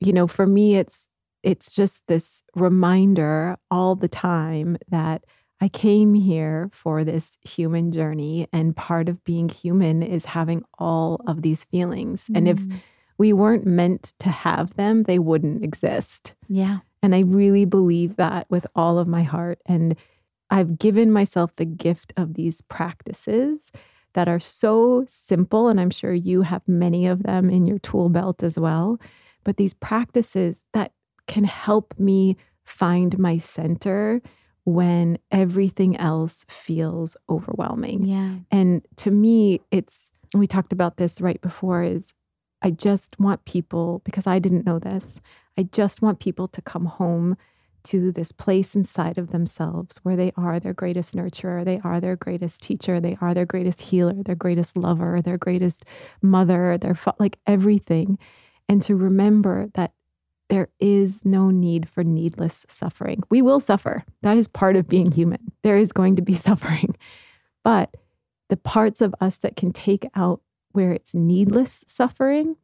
you 0.00 0.12
know, 0.12 0.26
for 0.26 0.46
me, 0.46 0.74
it's, 0.76 1.02
it's 1.44 1.72
just 1.74 2.02
this 2.08 2.42
reminder 2.56 3.56
all 3.70 3.94
the 3.94 4.08
time 4.08 4.76
that 4.88 5.22
I 5.60 5.68
came 5.68 6.12
here 6.14 6.68
for 6.72 7.04
this 7.04 7.38
human 7.48 7.90
journey, 7.92 8.46
and 8.52 8.76
part 8.76 9.08
of 9.08 9.22
being 9.24 9.48
human 9.48 10.02
is 10.02 10.26
having 10.26 10.64
all 10.78 11.20
of 11.26 11.40
these 11.42 11.64
feelings. 11.64 12.26
And 12.34 12.46
if 12.48 12.58
Mm. 12.58 12.80
we 13.16 13.32
weren't 13.32 13.64
meant 13.64 14.12
to 14.18 14.28
have 14.28 14.74
them, 14.76 15.04
they 15.04 15.18
wouldn't 15.18 15.64
exist. 15.64 16.34
yeah. 16.48 16.78
And 17.02 17.14
I 17.14 17.20
really 17.20 17.64
believe 17.64 18.16
that 18.16 18.50
with 18.50 18.66
all 18.74 18.98
of 18.98 19.06
my 19.06 19.22
heart. 19.22 19.60
And 19.66 19.94
I've 20.50 20.76
given 20.78 21.12
myself 21.12 21.54
the 21.54 21.64
gift 21.64 22.12
of 22.16 22.34
these 22.34 22.62
practices 22.62 23.70
that 24.16 24.28
are 24.28 24.40
so 24.40 25.04
simple. 25.06 25.68
And 25.68 25.78
I'm 25.78 25.90
sure 25.90 26.12
you 26.12 26.42
have 26.42 26.62
many 26.66 27.06
of 27.06 27.22
them 27.22 27.48
in 27.48 27.66
your 27.66 27.78
tool 27.78 28.08
belt 28.08 28.42
as 28.42 28.58
well. 28.58 28.98
But 29.44 29.58
these 29.58 29.74
practices 29.74 30.64
that 30.72 30.92
can 31.28 31.44
help 31.44 31.94
me 31.98 32.36
find 32.64 33.16
my 33.18 33.38
center 33.38 34.20
when 34.64 35.18
everything 35.30 35.96
else 35.98 36.44
feels 36.48 37.16
overwhelming. 37.28 38.04
Yeah. 38.04 38.36
And 38.50 38.84
to 38.96 39.12
me, 39.12 39.60
it's, 39.70 40.10
we 40.34 40.48
talked 40.48 40.72
about 40.72 40.96
this 40.96 41.20
right 41.20 41.40
before, 41.40 41.84
is 41.84 42.12
I 42.62 42.70
just 42.70 43.20
want 43.20 43.44
people, 43.44 44.00
because 44.04 44.26
I 44.26 44.40
didn't 44.40 44.66
know 44.66 44.80
this, 44.80 45.20
I 45.56 45.64
just 45.64 46.02
want 46.02 46.18
people 46.18 46.48
to 46.48 46.62
come 46.62 46.86
home 46.86 47.36
to 47.86 48.10
this 48.10 48.32
place 48.32 48.74
inside 48.74 49.16
of 49.16 49.30
themselves 49.30 49.98
where 50.02 50.16
they 50.16 50.32
are 50.36 50.58
their 50.58 50.74
greatest 50.74 51.14
nurturer, 51.14 51.64
they 51.64 51.80
are 51.84 52.00
their 52.00 52.16
greatest 52.16 52.62
teacher, 52.62 53.00
they 53.00 53.16
are 53.20 53.32
their 53.32 53.46
greatest 53.46 53.80
healer, 53.80 54.22
their 54.24 54.34
greatest 54.34 54.76
lover, 54.76 55.20
their 55.22 55.36
greatest 55.36 55.84
mother, 56.20 56.76
their 56.78 56.96
like 57.18 57.38
everything. 57.46 58.18
And 58.68 58.82
to 58.82 58.96
remember 58.96 59.68
that 59.74 59.92
there 60.48 60.68
is 60.80 61.24
no 61.24 61.50
need 61.50 61.88
for 61.88 62.04
needless 62.04 62.66
suffering. 62.68 63.22
We 63.30 63.42
will 63.42 63.60
suffer. 63.60 64.02
That 64.22 64.36
is 64.36 64.48
part 64.48 64.76
of 64.76 64.88
being 64.88 65.12
human. 65.12 65.52
There 65.62 65.76
is 65.76 65.92
going 65.92 66.16
to 66.16 66.22
be 66.22 66.34
suffering. 66.48 66.96
But 67.64 67.94
the 68.48 68.56
parts 68.56 69.00
of 69.00 69.14
us 69.20 69.38
that 69.38 69.56
can 69.56 69.72
take 69.72 70.08
out 70.14 70.40
where 70.72 70.92
it's 70.92 71.14
needless 71.14 71.84
suffering 71.86 72.56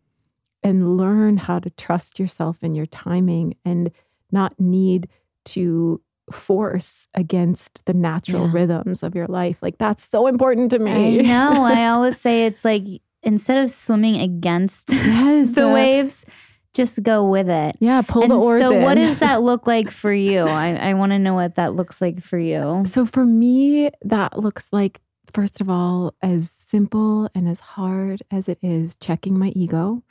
and 0.63 0.97
learn 0.97 1.39
how 1.39 1.59
to 1.59 1.71
trust 1.71 2.19
yourself 2.21 2.59
and 2.63 2.77
your 2.77 2.87
timing 2.87 3.57
and 3.65 3.91
not 4.33 4.59
need 4.59 5.09
to 5.47 6.01
force 6.31 7.07
against 7.15 7.85
the 7.85 7.93
natural 7.93 8.47
Yeah. 8.47 8.53
rhythms 8.53 9.03
of 9.03 9.15
your 9.15 9.27
life. 9.27 9.59
Like 9.63 9.79
that's 9.79 10.05
so 10.09 10.27
important 10.27 10.71
to 10.71 10.79
me. 10.79 11.19
I 11.21 11.23
know. 11.55 11.63
I 11.65 11.89
always 11.89 12.19
say 12.19 12.47
it's 12.47 12.65
like 12.65 12.85
instead 13.23 13.59
of 13.63 13.71
swimming 13.71 14.17
against 14.17 14.91
yes. 14.93 15.51
the 15.55 15.69
uh, 15.69 15.75
waves, 15.75 16.25
just 16.75 17.03
go 17.03 17.29
with 17.29 17.51
it. 17.51 17.77
Yeah, 17.81 18.03
pull 18.03 18.23
and 18.23 18.31
the 18.31 18.37
oars 18.37 18.63
so, 18.63 18.73
in. 18.73 18.83
what 18.83 18.95
does 18.95 19.19
that 19.19 19.43
look 19.43 19.67
like 19.67 19.91
for 19.91 20.13
you? 20.31 20.41
I, 20.45 20.75
I 20.91 20.95
want 20.95 21.13
to 21.13 21.19
know 21.19 21.35
what 21.35 21.57
that 21.57 21.75
looks 21.75 22.01
like 22.01 22.23
for 22.23 22.39
you. 22.39 22.85
So 22.87 23.05
for 23.05 23.25
me, 23.25 23.91
that 24.03 24.39
looks 24.39 24.69
like, 24.73 25.01
first 25.35 25.61
of 25.61 25.69
all, 25.69 26.15
as 26.23 26.51
simple 26.51 27.29
and 27.35 27.47
as 27.49 27.61
hard 27.61 28.23
as 28.31 28.49
it 28.49 28.59
is 28.63 28.95
checking 28.97 29.39
my 29.39 29.49
ego. 29.55 30.03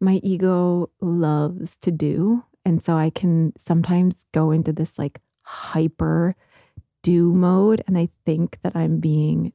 My 0.00 0.20
ego 0.22 0.90
loves 1.00 1.76
to 1.78 1.90
do. 1.90 2.44
And 2.64 2.82
so 2.82 2.96
I 2.96 3.10
can 3.10 3.52
sometimes 3.56 4.24
go 4.32 4.50
into 4.50 4.72
this 4.72 4.98
like 4.98 5.20
hyper 5.44 6.36
do 7.02 7.32
mode. 7.32 7.82
And 7.86 7.96
I 7.96 8.08
think 8.26 8.58
that 8.62 8.76
I'm 8.76 8.98
being, 8.98 9.52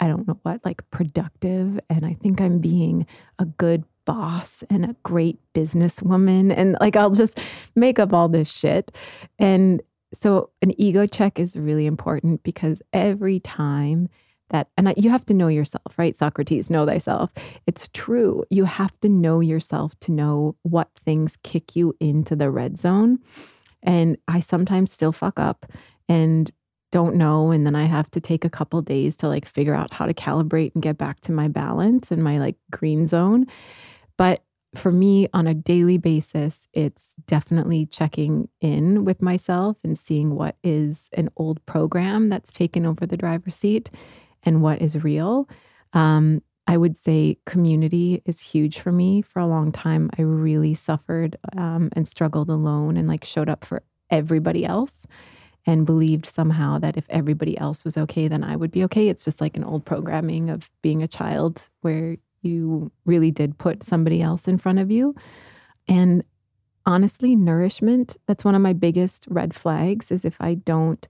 I 0.00 0.08
don't 0.08 0.26
know 0.26 0.38
what, 0.42 0.64
like 0.64 0.88
productive. 0.90 1.78
And 1.88 2.04
I 2.04 2.14
think 2.14 2.40
I'm 2.40 2.58
being 2.58 3.06
a 3.38 3.44
good 3.44 3.84
boss 4.04 4.64
and 4.70 4.84
a 4.84 4.96
great 5.02 5.38
businesswoman. 5.54 6.52
And 6.56 6.76
like 6.80 6.96
I'll 6.96 7.10
just 7.10 7.38
make 7.76 7.98
up 7.98 8.12
all 8.12 8.28
this 8.28 8.50
shit. 8.50 8.90
And 9.38 9.82
so 10.12 10.50
an 10.62 10.78
ego 10.80 11.06
check 11.06 11.38
is 11.38 11.56
really 11.56 11.86
important 11.86 12.42
because 12.42 12.82
every 12.92 13.38
time 13.40 14.08
that 14.50 14.68
and 14.76 14.92
you 14.96 15.10
have 15.10 15.26
to 15.26 15.34
know 15.34 15.48
yourself 15.48 15.98
right? 15.98 16.16
Socrates 16.16 16.70
know 16.70 16.86
thyself. 16.86 17.30
It's 17.66 17.88
true. 17.92 18.44
You 18.50 18.64
have 18.64 18.98
to 19.00 19.08
know 19.08 19.40
yourself 19.40 19.98
to 20.00 20.12
know 20.12 20.56
what 20.62 20.88
things 21.04 21.36
kick 21.42 21.74
you 21.74 21.94
into 22.00 22.36
the 22.36 22.50
red 22.50 22.78
zone. 22.78 23.18
And 23.82 24.18
i 24.28 24.40
sometimes 24.40 24.92
still 24.92 25.12
fuck 25.12 25.38
up 25.38 25.66
and 26.08 26.50
don't 26.92 27.16
know. 27.16 27.50
And 27.50 27.66
then 27.66 27.76
i 27.76 27.84
have 27.84 28.10
to 28.12 28.20
take 28.20 28.44
a 28.44 28.50
couple 28.50 28.82
days 28.82 29.16
to 29.16 29.28
like 29.28 29.46
figure 29.46 29.74
out 29.74 29.92
how 29.92 30.06
to 30.06 30.14
calibrate 30.14 30.74
and 30.74 30.82
get 30.82 30.98
back 30.98 31.20
to 31.22 31.32
my 31.32 31.48
balance 31.48 32.10
and 32.10 32.22
my 32.22 32.38
like 32.38 32.56
green 32.70 33.06
zone. 33.06 33.46
But 34.16 34.42
for 34.74 34.92
me 34.92 35.28
on 35.32 35.46
a 35.46 35.54
daily 35.54 35.98
basis, 35.98 36.68
it's 36.72 37.14
definitely 37.26 37.86
checking 37.86 38.48
in 38.60 39.04
with 39.04 39.20
myself 39.20 39.76
and 39.82 39.98
seeing 39.98 40.36
what 40.36 40.56
is 40.62 41.08
an 41.14 41.28
old 41.36 41.64
program 41.66 42.28
that's 42.28 42.52
taken 42.52 42.86
over 42.86 43.06
the 43.06 43.16
driver's 43.16 43.56
seat 43.56 43.90
and 44.42 44.62
what 44.62 44.80
is 44.80 45.02
real. 45.02 45.48
Um, 45.92 46.42
I 46.66 46.76
would 46.76 46.96
say 46.96 47.38
community 47.46 48.22
is 48.24 48.40
huge 48.40 48.78
for 48.78 48.92
me. 48.92 49.22
For 49.22 49.40
a 49.40 49.46
long 49.46 49.72
time, 49.72 50.10
I 50.18 50.22
really 50.22 50.74
suffered 50.74 51.36
um, 51.56 51.90
and 51.94 52.06
struggled 52.06 52.48
alone 52.48 52.96
and 52.96 53.08
like 53.08 53.24
showed 53.24 53.48
up 53.48 53.64
for 53.64 53.82
everybody 54.10 54.64
else 54.64 55.06
and 55.66 55.84
believed 55.84 56.26
somehow 56.26 56.78
that 56.78 56.96
if 56.96 57.04
everybody 57.10 57.58
else 57.58 57.84
was 57.84 57.96
okay, 57.96 58.28
then 58.28 58.44
I 58.44 58.56
would 58.56 58.70
be 58.70 58.84
okay. 58.84 59.08
It's 59.08 59.24
just 59.24 59.40
like 59.40 59.56
an 59.56 59.64
old 59.64 59.84
programming 59.84 60.48
of 60.48 60.70
being 60.82 61.02
a 61.02 61.08
child 61.08 61.68
where 61.80 62.16
you 62.42 62.90
really 63.04 63.30
did 63.30 63.58
put 63.58 63.82
somebody 63.82 64.22
else 64.22 64.48
in 64.48 64.58
front 64.58 64.78
of 64.78 64.90
you. 64.90 65.14
And 65.86 66.24
honestly, 66.86 67.36
nourishment, 67.36 68.16
that's 68.26 68.44
one 68.44 68.54
of 68.54 68.62
my 68.62 68.72
biggest 68.72 69.26
red 69.28 69.54
flags 69.54 70.10
is 70.10 70.24
if 70.24 70.36
I 70.40 70.54
don't 70.54 71.06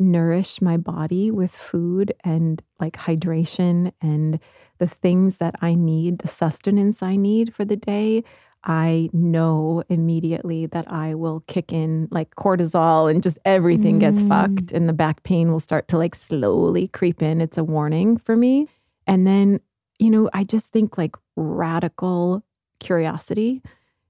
nourish 0.00 0.60
my 0.62 0.76
body 0.76 1.30
with 1.30 1.52
food 1.54 2.12
and 2.24 2.62
like 2.80 2.96
hydration 2.96 3.92
and 4.00 4.40
the 4.78 4.86
things 4.88 5.36
that 5.36 5.54
I 5.60 5.74
need, 5.74 6.18
the 6.20 6.28
sustenance 6.28 7.02
I 7.02 7.16
need 7.16 7.54
for 7.54 7.64
the 7.64 7.76
day, 7.76 8.24
I 8.64 9.10
know 9.12 9.84
immediately 9.88 10.66
that 10.66 10.90
I 10.90 11.14
will 11.14 11.44
kick 11.46 11.72
in 11.72 12.08
like 12.10 12.34
cortisol 12.36 13.10
and 13.10 13.22
just 13.22 13.38
everything 13.44 13.98
gets 13.98 14.20
Mm. 14.20 14.28
fucked 14.28 14.72
and 14.72 14.88
the 14.88 14.92
back 14.94 15.22
pain 15.22 15.52
will 15.52 15.60
start 15.60 15.86
to 15.88 15.98
like 15.98 16.14
slowly 16.14 16.88
creep 16.88 17.22
in. 17.22 17.40
It's 17.40 17.58
a 17.58 17.64
warning 17.64 18.16
for 18.16 18.36
me. 18.36 18.68
And 19.06 19.26
then 19.26 19.60
you 19.98 20.10
know, 20.10 20.30
I 20.32 20.44
just 20.44 20.68
think 20.68 20.96
like 20.96 21.14
radical 21.36 22.42
curiosity. 22.80 23.60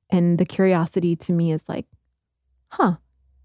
And 0.09 0.39
the 0.39 0.45
curiosity 0.45 1.17
to 1.17 1.33
me 1.33 1.51
is 1.51 1.69
like, 1.69 1.87
huh, 2.69 2.95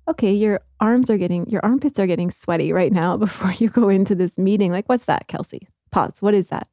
okay, 0.07 0.31
your 0.31 0.61
arms 0.79 1.09
are 1.09 1.17
getting, 1.17 1.49
your 1.49 1.61
armpits 1.63 1.99
are 1.99 2.07
getting 2.07 2.31
sweaty 2.31 2.71
right 2.71 2.91
now 2.91 3.17
before 3.25 3.51
you 3.53 3.69
go 3.69 3.89
into 3.89 4.15
this 4.15 4.37
meeting. 4.37 4.71
Like, 4.71 4.87
what's 4.87 5.05
that, 5.05 5.27
Kelsey? 5.27 5.67
Pause. 5.91 6.21
What 6.21 6.33
is 6.33 6.47
that? 6.47 6.67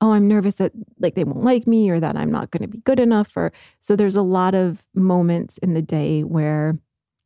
Oh, 0.00 0.12
I'm 0.12 0.28
nervous 0.28 0.54
that 0.54 0.72
like 0.98 1.14
they 1.14 1.24
won't 1.24 1.44
like 1.44 1.66
me 1.66 1.90
or 1.90 2.00
that 2.00 2.16
I'm 2.16 2.30
not 2.30 2.50
going 2.50 2.62
to 2.62 2.68
be 2.68 2.78
good 2.78 2.98
enough. 2.98 3.36
Or 3.36 3.52
so 3.80 3.96
there's 3.96 4.16
a 4.16 4.22
lot 4.22 4.54
of 4.54 4.86
moments 4.94 5.58
in 5.58 5.74
the 5.74 5.82
day 5.82 6.22
where 6.22 6.78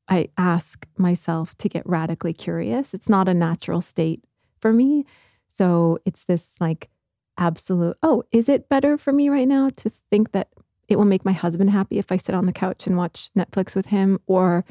I 0.09 0.29
ask 0.37 0.85
myself 0.99 1.57
to 1.59 1.69
get 1.69 1.89
radically 1.89 2.33
curious. 2.33 2.93
It's 2.93 3.09
not 3.09 3.29
a 3.29 3.35
natural 3.35 3.81
state 3.81 4.25
for 4.61 4.73
me. 4.73 5.07
So 5.49 5.99
it's 6.05 6.25
this 6.25 6.51
like, 6.59 6.91
absolute 7.39 7.97
oh 8.03 8.23
is 8.33 8.49
it 8.49 8.69
better 8.69 8.97
for 8.97 9.13
me 9.13 9.29
right 9.29 9.49
now 9.49 9.69
to 9.69 9.91
think 9.91 10.33
that 10.33 10.49
it 10.89 10.97
will 10.97 11.05
make 11.05 11.25
my 11.25 11.33
husband 11.33 11.71
happy 11.71 11.99
if 11.99 12.13
i 12.13 12.17
sit 12.17 12.35
on 12.35 12.47
the 12.47 12.53
couch 12.53 12.87
and 12.87 12.97
watch 12.97 13.31
netflix 13.37 13.75
with 13.75 13.87
him 13.87 14.19
or 14.27 14.65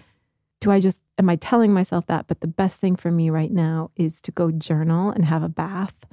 do 0.64 0.72
i 0.72 0.80
just 0.80 1.02
am 1.18 1.30
i 1.30 1.36
telling 1.36 1.74
myself 1.74 2.06
that? 2.08 2.28
But 2.28 2.42
the 2.42 2.48
best 2.48 2.80
thing 2.80 2.96
for 2.96 3.12
me 3.12 3.30
right 3.30 3.52
now 3.52 3.92
is 3.96 4.22
to 4.22 4.32
go 4.32 4.52
journal 4.52 5.10
and 5.10 5.26
have 5.26 5.44
a 5.44 5.50
bath 5.50 6.06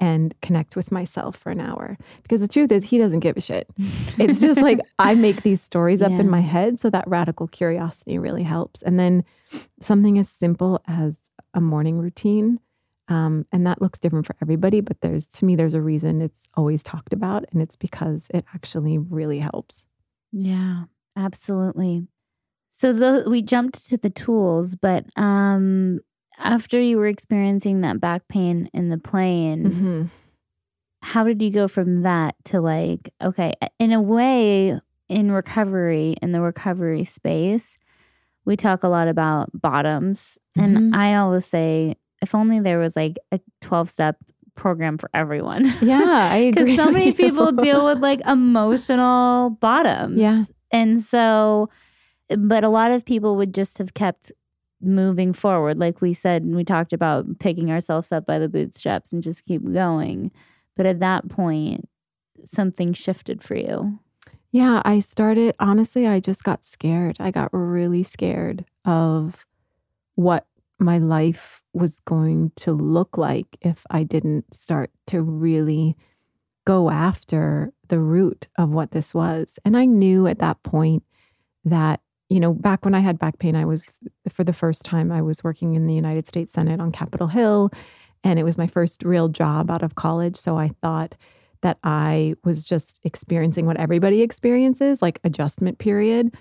and 0.00 0.34
connect 0.42 0.74
with 0.74 0.90
myself 0.90 1.36
for 1.36 1.50
an 1.50 1.60
hour. 1.60 1.96
Because 2.22 2.40
the 2.40 2.48
truth 2.48 2.72
is 2.72 2.84
he 2.84 2.98
doesn't 2.98 3.20
give 3.20 3.36
a 3.36 3.40
shit. 3.40 3.70
It's 4.18 4.40
just 4.40 4.60
like 4.60 4.80
i 4.98 5.14
make 5.14 5.42
these 5.42 5.62
stories 5.62 6.02
up 6.02 6.10
in 6.10 6.28
my 6.28 6.40
head 6.40 6.80
so 6.80 6.90
that 6.90 7.06
radical 7.06 7.46
curiosity 7.46 8.18
really 8.18 8.42
helps. 8.42 8.82
And 8.82 8.98
then 8.98 9.24
something 9.80 10.18
as 10.18 10.28
simple 10.28 10.82
as 10.88 11.16
a 11.54 11.60
morning 11.60 11.98
routine 11.98 12.58
um, 13.08 13.46
and 13.52 13.66
that 13.66 13.82
looks 13.82 13.98
different 13.98 14.26
for 14.26 14.34
everybody, 14.40 14.80
but 14.80 15.00
there's 15.00 15.26
to 15.28 15.44
me, 15.44 15.56
there's 15.56 15.74
a 15.74 15.82
reason 15.82 16.22
it's 16.22 16.44
always 16.54 16.82
talked 16.82 17.12
about, 17.12 17.44
and 17.52 17.60
it's 17.60 17.76
because 17.76 18.26
it 18.32 18.44
actually 18.54 18.98
really 18.98 19.38
helps. 19.38 19.84
Yeah, 20.32 20.84
absolutely. 21.16 22.06
So 22.76 22.92
the, 22.92 23.24
we 23.30 23.40
jumped 23.40 23.86
to 23.90 23.96
the 23.96 24.10
tools, 24.10 24.74
but 24.74 25.04
um, 25.16 26.00
after 26.38 26.80
you 26.80 26.96
were 26.96 27.06
experiencing 27.06 27.82
that 27.82 28.00
back 28.00 28.26
pain 28.26 28.68
in 28.74 28.88
the 28.88 28.98
plane, 28.98 29.64
Mhm. 29.70 30.10
how 31.00 31.22
did 31.22 31.40
you 31.40 31.52
go 31.52 31.68
from 31.68 32.02
that 32.02 32.34
to 32.46 32.60
like, 32.60 33.10
okay, 33.22 33.52
in 33.78 33.92
a 33.92 34.02
way, 34.02 34.76
in 35.08 35.30
recovery, 35.30 36.16
in 36.20 36.32
the 36.32 36.40
recovery 36.40 37.04
space, 37.04 37.78
we 38.44 38.56
talk 38.56 38.82
a 38.82 38.88
lot 38.88 39.06
about 39.06 39.50
bottoms. 39.54 40.36
Mhm. 40.58 40.64
And 40.64 40.96
I 40.96 41.14
always 41.14 41.46
say, 41.46 41.94
if 42.22 42.34
only 42.34 42.58
there 42.58 42.80
was 42.80 42.96
like 42.96 43.18
a 43.30 43.38
12 43.60 43.88
step 43.88 44.16
program 44.56 44.98
for 44.98 45.08
everyone. 45.14 45.72
Yeah, 45.80 46.28
I 46.32 46.36
agree. 46.50 46.64
Because 46.64 46.74
so 46.76 46.90
many 46.90 47.12
people 47.12 47.52
deal 47.52 47.84
with 47.84 48.00
like 48.00 48.20
emotional 48.26 49.50
bottoms. 49.60 50.18
Yeah. 50.18 50.42
And 50.72 51.00
so, 51.00 51.68
but 52.28 52.64
a 52.64 52.68
lot 52.68 52.90
of 52.90 53.04
people 53.04 53.36
would 53.36 53.54
just 53.54 53.78
have 53.78 53.94
kept 53.94 54.32
moving 54.80 55.32
forward. 55.32 55.78
Like 55.78 56.00
we 56.00 56.12
said, 56.12 56.42
and 56.42 56.56
we 56.56 56.64
talked 56.64 56.92
about 56.92 57.38
picking 57.38 57.70
ourselves 57.70 58.12
up 58.12 58.26
by 58.26 58.38
the 58.38 58.48
bootstraps 58.48 59.12
and 59.12 59.22
just 59.22 59.44
keep 59.44 59.62
going. 59.72 60.30
But 60.76 60.86
at 60.86 61.00
that 61.00 61.28
point, 61.28 61.88
something 62.44 62.92
shifted 62.92 63.42
for 63.42 63.56
you. 63.56 63.98
Yeah, 64.50 64.82
I 64.84 65.00
started, 65.00 65.54
honestly, 65.58 66.06
I 66.06 66.20
just 66.20 66.44
got 66.44 66.64
scared. 66.64 67.16
I 67.18 67.30
got 67.30 67.50
really 67.52 68.02
scared 68.02 68.64
of 68.84 69.46
what 70.14 70.46
my 70.78 70.98
life 70.98 71.62
was 71.72 71.98
going 72.00 72.52
to 72.56 72.72
look 72.72 73.18
like 73.18 73.56
if 73.62 73.84
I 73.90 74.04
didn't 74.04 74.54
start 74.54 74.90
to 75.08 75.22
really 75.22 75.96
go 76.64 76.88
after 76.88 77.72
the 77.88 77.98
root 77.98 78.46
of 78.56 78.70
what 78.70 78.92
this 78.92 79.12
was. 79.12 79.58
And 79.64 79.76
I 79.76 79.86
knew 79.86 80.26
at 80.26 80.38
that 80.38 80.62
point 80.62 81.02
that, 81.64 82.00
you 82.34 82.40
know, 82.40 82.52
back 82.52 82.84
when 82.84 82.94
I 82.94 83.00
had 83.00 83.18
back 83.18 83.38
pain, 83.38 83.54
I 83.54 83.64
was, 83.64 84.00
for 84.28 84.42
the 84.42 84.52
first 84.52 84.84
time, 84.84 85.12
I 85.12 85.22
was 85.22 85.44
working 85.44 85.74
in 85.74 85.86
the 85.86 85.94
United 85.94 86.26
States 86.26 86.52
Senate 86.52 86.80
on 86.80 86.90
Capitol 86.90 87.28
Hill. 87.28 87.70
And 88.24 88.38
it 88.38 88.42
was 88.42 88.58
my 88.58 88.66
first 88.66 89.04
real 89.04 89.28
job 89.28 89.70
out 89.70 89.82
of 89.82 89.94
college. 89.94 90.36
So 90.36 90.58
I 90.58 90.72
thought, 90.82 91.14
that 91.64 91.78
I 91.82 92.34
was 92.44 92.66
just 92.66 93.00
experiencing 93.04 93.64
what 93.64 93.78
everybody 93.78 94.20
experiences, 94.20 95.00
like 95.00 95.18
adjustment 95.24 95.78
period. 95.78 96.34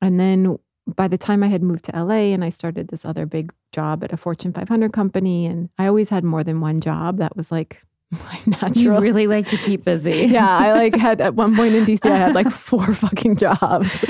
And 0.00 0.20
then 0.20 0.56
by 0.86 1.08
the 1.08 1.18
time 1.18 1.42
I 1.42 1.48
had 1.48 1.64
moved 1.64 1.86
to 1.86 2.04
LA 2.04 2.32
and 2.32 2.44
I 2.44 2.50
started 2.50 2.86
this 2.86 3.04
other 3.04 3.26
big 3.26 3.52
job 3.72 4.04
at 4.04 4.12
a 4.12 4.16
Fortune 4.16 4.52
500 4.52 4.92
company, 4.92 5.46
and 5.46 5.68
I 5.78 5.88
always 5.88 6.10
had 6.10 6.22
more 6.22 6.44
than 6.44 6.60
one 6.60 6.80
job. 6.80 7.18
That 7.18 7.36
was 7.36 7.50
like 7.50 7.82
my 8.10 8.40
natural. 8.46 8.76
You 8.76 8.98
really 9.00 9.26
like 9.26 9.48
to 9.48 9.56
keep 9.58 9.84
busy. 9.84 10.26
yeah, 10.30 10.48
I 10.48 10.72
like 10.72 10.96
had 10.96 11.20
at 11.20 11.34
one 11.34 11.54
point 11.54 11.74
in 11.74 11.84
DC, 11.84 12.10
I 12.10 12.16
had 12.16 12.34
like 12.34 12.50
four 12.52 12.94
fucking 12.94 13.36
jobs. 13.36 14.04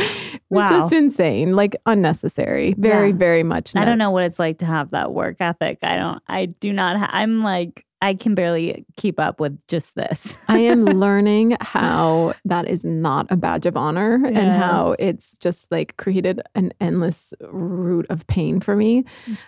Wow. 0.51 0.67
Just 0.67 0.93
insane, 0.95 1.57
like 1.57 1.77
unnecessary. 1.87 2.75
Very, 2.79 3.11
Yeah. 3.11 3.17
very 3.17 3.43
much. 3.43 3.75
I 3.77 3.85
don't 3.85 3.99
know 3.99 4.11
what 4.11 4.25
it's 4.25 4.39
like 4.39 4.59
to 4.59 4.67
have 4.67 4.91
that 4.91 5.13
work 5.13 5.37
ethic. 5.41 5.79
I 5.83 5.97
don't, 5.97 6.23
I 6.29 6.47
do 6.47 6.73
not, 6.73 6.99
ha- 6.99 7.11
I'm 7.13 7.43
like, 7.43 7.85
I 8.01 8.15
can 8.15 8.37
barely 8.37 8.87
keep 8.97 9.19
up 9.19 9.41
with 9.41 9.59
just 9.67 9.97
this. 9.97 10.37
I 10.47 10.59
am 10.61 10.85
learning 11.01 11.57
how 11.61 12.35
that 12.45 12.69
is 12.69 12.85
not 12.85 13.27
a 13.31 13.37
badge 13.37 13.67
of 13.67 13.77
honor 13.77 14.15
and 14.25 14.37
how 14.53 14.95
it's 15.01 15.37
just 15.39 15.71
like 15.73 15.97
created 15.97 16.41
an 16.55 16.73
endless 16.81 17.35
route 17.41 18.07
of 18.09 18.25
pain 18.29 18.61
for 18.61 18.77
me. 18.77 19.05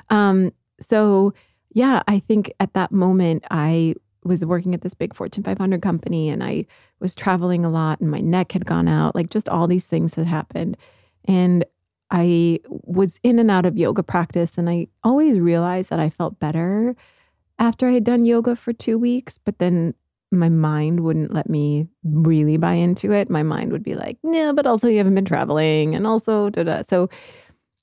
Um, 0.09 0.53
so, 0.81 1.33
yeah, 1.73 2.03
I 2.09 2.19
think 2.19 2.53
at 2.59 2.75
that 2.75 2.91
moment, 2.91 3.45
I 3.53 3.95
was 4.25 4.45
working 4.45 4.75
at 4.75 4.83
this 4.83 4.95
big 4.95 5.15
Fortune 5.15 5.43
500 5.43 5.81
company 5.83 6.29
and 6.29 6.43
I 6.45 6.67
was 7.01 7.15
traveling 7.15 7.65
a 7.65 7.71
lot 7.71 8.01
and 8.01 8.11
my 8.11 8.21
neck 8.21 8.53
had 8.53 8.67
gone 8.67 8.89
out, 8.89 9.15
like 9.15 9.31
just 9.31 9.49
all 9.49 9.67
these 9.67 9.87
things 9.87 10.15
had 10.15 10.27
happened. 10.27 10.77
And 11.25 11.65
I 12.11 12.61
was 12.69 13.21
in 13.23 13.39
and 13.39 13.51
out 13.51 13.67
of 13.67 13.79
yoga 13.79 14.03
practice 14.03 14.59
and 14.59 14.69
I 14.69 14.89
always 15.05 15.39
realized 15.39 15.91
that 15.91 16.01
I 16.01 16.11
felt 16.11 16.39
better 16.39 16.97
after 17.59 17.89
I 17.89 17.93
had 17.93 18.05
done 18.05 18.27
yoga 18.27 18.57
for 18.57 18.73
two 18.73 18.99
weeks, 18.99 19.39
but 19.39 19.59
then 19.59 19.95
my 20.33 20.49
mind 20.49 21.01
wouldn't 21.01 21.35
let 21.35 21.49
me 21.49 21.89
really 22.05 22.57
buy 22.57 22.75
into 22.75 23.13
it. 23.13 23.31
My 23.31 23.43
mind 23.43 23.73
would 23.73 23.83
be 23.83 23.95
like, 23.95 24.19
yeah, 24.23 24.53
but 24.53 24.67
also 24.67 24.89
you 24.89 24.99
haven't 24.99 25.15
been 25.15 25.25
traveling 25.25 25.95
and 25.95 26.07
also 26.07 26.51
da 26.51 26.63
da. 26.63 26.83
So 26.83 27.09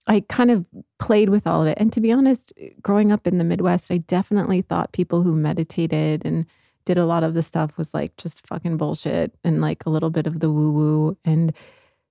I 0.07 0.21
kind 0.29 0.49
of 0.51 0.65
played 0.99 1.29
with 1.29 1.45
all 1.45 1.61
of 1.61 1.67
it. 1.67 1.77
And 1.79 1.91
to 1.93 2.01
be 2.01 2.11
honest, 2.11 2.53
growing 2.81 3.11
up 3.11 3.27
in 3.27 3.37
the 3.37 3.43
Midwest, 3.43 3.91
I 3.91 3.97
definitely 3.97 4.61
thought 4.61 4.91
people 4.93 5.23
who 5.23 5.35
meditated 5.35 6.23
and 6.25 6.45
did 6.85 6.97
a 6.97 7.05
lot 7.05 7.23
of 7.23 7.33
the 7.33 7.43
stuff 7.43 7.77
was 7.77 7.93
like 7.93 8.15
just 8.17 8.47
fucking 8.47 8.77
bullshit 8.77 9.35
and 9.43 9.59
like 9.59 9.85
a 9.85 9.89
little 9.89 10.09
bit 10.09 10.25
of 10.25 10.39
the 10.39 10.49
woo 10.49 10.71
woo. 10.71 11.17
And 11.25 11.53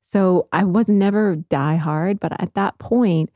so 0.03 0.49
I 0.53 0.65
was 0.65 0.89
never 0.89 1.37
die 1.37 1.77
hard, 1.77 2.21
but 2.21 2.39
at 2.41 2.55
that 2.55 2.79
point, 2.79 3.31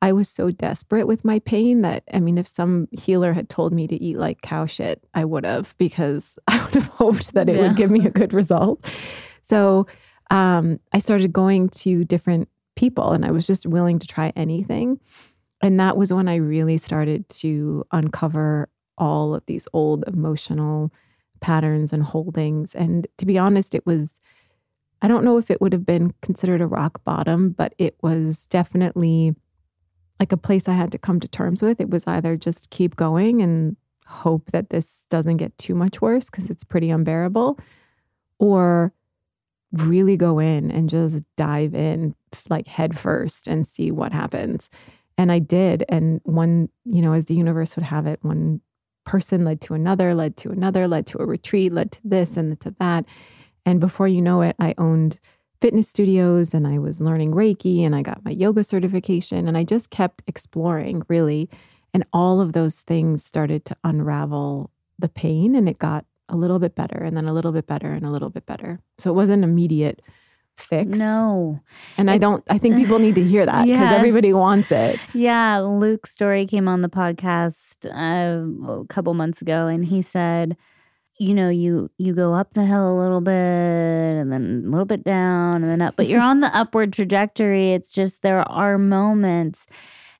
I 0.00 0.12
was 0.12 0.28
so 0.28 0.50
desperate 0.50 1.06
with 1.06 1.24
my 1.24 1.38
pain 1.40 1.80
that 1.82 2.04
I 2.12 2.20
mean, 2.20 2.38
if 2.38 2.46
some 2.46 2.88
healer 2.92 3.32
had 3.32 3.48
told 3.48 3.72
me 3.72 3.86
to 3.88 3.96
eat 4.00 4.18
like 4.18 4.42
cow 4.42 4.66
shit, 4.66 5.02
I 5.14 5.24
would 5.24 5.44
have 5.44 5.74
because 5.78 6.38
I 6.46 6.62
would 6.62 6.74
have 6.74 6.86
hoped 6.88 7.32
that 7.34 7.48
it 7.48 7.56
Yeah. 7.56 7.62
would 7.62 7.76
give 7.76 7.90
me 7.90 8.06
a 8.06 8.10
good 8.10 8.32
result. 8.32 8.84
So 9.42 9.86
um, 10.30 10.78
I 10.92 10.98
started 10.98 11.32
going 11.32 11.68
to 11.70 12.04
different 12.04 12.48
people 12.76 13.12
and 13.12 13.24
I 13.24 13.30
was 13.30 13.46
just 13.46 13.66
willing 13.66 13.98
to 13.98 14.06
try 14.06 14.32
anything. 14.36 15.00
And 15.60 15.78
that 15.80 15.96
was 15.96 16.12
when 16.12 16.28
I 16.28 16.36
really 16.36 16.76
started 16.76 17.28
to 17.30 17.84
uncover 17.92 18.68
all 18.98 19.34
of 19.34 19.44
these 19.46 19.66
old 19.72 20.04
emotional 20.06 20.92
patterns 21.40 21.92
and 21.92 22.02
holdings. 22.02 22.74
And 22.74 23.06
to 23.18 23.26
be 23.26 23.38
honest, 23.38 23.74
it 23.74 23.86
was, 23.86 24.20
I 25.02 25.08
don't 25.08 25.24
know 25.24 25.38
if 25.38 25.50
it 25.50 25.60
would 25.60 25.72
have 25.72 25.86
been 25.86 26.12
considered 26.22 26.60
a 26.60 26.66
rock 26.66 27.02
bottom, 27.04 27.50
but 27.50 27.74
it 27.78 27.96
was 28.02 28.46
definitely 28.46 29.34
like 30.20 30.32
a 30.32 30.36
place 30.36 30.68
I 30.68 30.74
had 30.74 30.92
to 30.92 30.98
come 30.98 31.20
to 31.20 31.28
terms 31.28 31.60
with. 31.60 31.80
It 31.80 31.90
was 31.90 32.06
either 32.06 32.36
just 32.36 32.70
keep 32.70 32.96
going 32.96 33.42
and 33.42 33.76
hope 34.06 34.50
that 34.52 34.70
this 34.70 35.04
doesn't 35.10 35.38
get 35.38 35.56
too 35.58 35.74
much 35.74 36.00
worse 36.00 36.26
because 36.26 36.50
it's 36.50 36.64
pretty 36.64 36.90
unbearable, 36.90 37.58
or 38.38 38.92
really 39.74 40.16
go 40.16 40.38
in 40.38 40.70
and 40.70 40.88
just 40.88 41.22
dive 41.36 41.74
in 41.74 42.14
like 42.48 42.66
head 42.66 42.98
first 42.98 43.46
and 43.46 43.66
see 43.66 43.90
what 43.90 44.12
happens. 44.12 44.70
And 45.16 45.30
I 45.30 45.38
did. 45.38 45.84
And 45.88 46.20
one, 46.24 46.68
you 46.84 47.02
know, 47.02 47.12
as 47.12 47.26
the 47.26 47.34
universe 47.34 47.76
would 47.76 47.84
have 47.84 48.06
it, 48.06 48.18
one 48.22 48.60
person 49.04 49.44
led 49.44 49.60
to 49.62 49.74
another, 49.74 50.14
led 50.14 50.36
to 50.38 50.50
another, 50.50 50.88
led 50.88 51.06
to 51.08 51.20
a 51.20 51.26
retreat, 51.26 51.72
led 51.72 51.92
to 51.92 52.00
this 52.04 52.36
and 52.36 52.58
to 52.60 52.74
that. 52.78 53.04
And 53.66 53.80
before 53.80 54.08
you 54.08 54.20
know 54.20 54.42
it, 54.42 54.56
I 54.58 54.74
owned 54.78 55.18
fitness 55.60 55.88
studios 55.88 56.52
and 56.52 56.66
I 56.66 56.78
was 56.78 57.00
learning 57.00 57.32
Reiki 57.32 57.82
and 57.82 57.94
I 57.94 58.02
got 58.02 58.24
my 58.24 58.32
yoga 58.32 58.64
certification 58.64 59.48
and 59.48 59.56
I 59.56 59.64
just 59.64 59.90
kept 59.90 60.22
exploring 60.26 61.02
really. 61.08 61.48
And 61.92 62.04
all 62.12 62.40
of 62.40 62.52
those 62.52 62.80
things 62.80 63.24
started 63.24 63.64
to 63.66 63.76
unravel 63.84 64.70
the 64.98 65.08
pain 65.08 65.54
and 65.54 65.68
it 65.68 65.78
got 65.78 66.04
a 66.28 66.36
little 66.36 66.58
bit 66.58 66.74
better 66.74 66.98
and 66.98 67.16
then 67.16 67.26
a 67.26 67.32
little 67.32 67.52
bit 67.52 67.66
better 67.66 67.90
and 67.90 68.04
a 68.04 68.10
little 68.10 68.30
bit 68.30 68.46
better. 68.46 68.80
So 68.98 69.10
it 69.10 69.14
wasn't 69.14 69.44
immediate 69.44 70.00
fix. 70.56 70.96
No. 70.96 71.60
And 71.96 72.10
I 72.10 72.18
don't, 72.18 72.44
I 72.48 72.58
think 72.58 72.76
people 72.76 72.98
need 72.98 73.14
to 73.16 73.24
hear 73.24 73.44
that 73.46 73.66
because 73.66 73.92
everybody 73.98 74.32
wants 74.32 74.70
it. 74.70 74.98
Yeah, 75.12 75.58
Luke 75.58 76.06
Storey 76.06 76.46
came 76.46 76.68
on 76.68 76.80
the 76.80 76.88
podcast 76.88 77.86
uh, 77.86 78.82
a 78.82 78.86
couple 78.86 79.14
months 79.14 79.42
ago, 79.42 79.66
and 79.66 79.84
he 79.84 80.02
said, 80.02 80.56
"You 81.18 81.34
know, 81.34 81.48
you 81.48 81.90
you 81.98 82.14
go 82.14 82.34
up 82.34 82.54
the 82.54 82.64
hill 82.64 82.98
a 82.98 83.00
little 83.00 83.20
bit, 83.20 83.32
and 83.32 84.32
then 84.32 84.64
a 84.66 84.70
little 84.70 84.86
bit 84.86 85.04
down, 85.04 85.62
and 85.62 85.70
then 85.70 85.82
up, 85.82 85.96
but 85.96 86.08
you're 86.08 86.20
on 86.22 86.40
the 86.40 86.56
upward 86.56 86.92
trajectory. 86.92 87.72
It's 87.72 87.92
just 87.92 88.22
there 88.22 88.48
are 88.48 88.78
moments." 88.78 89.66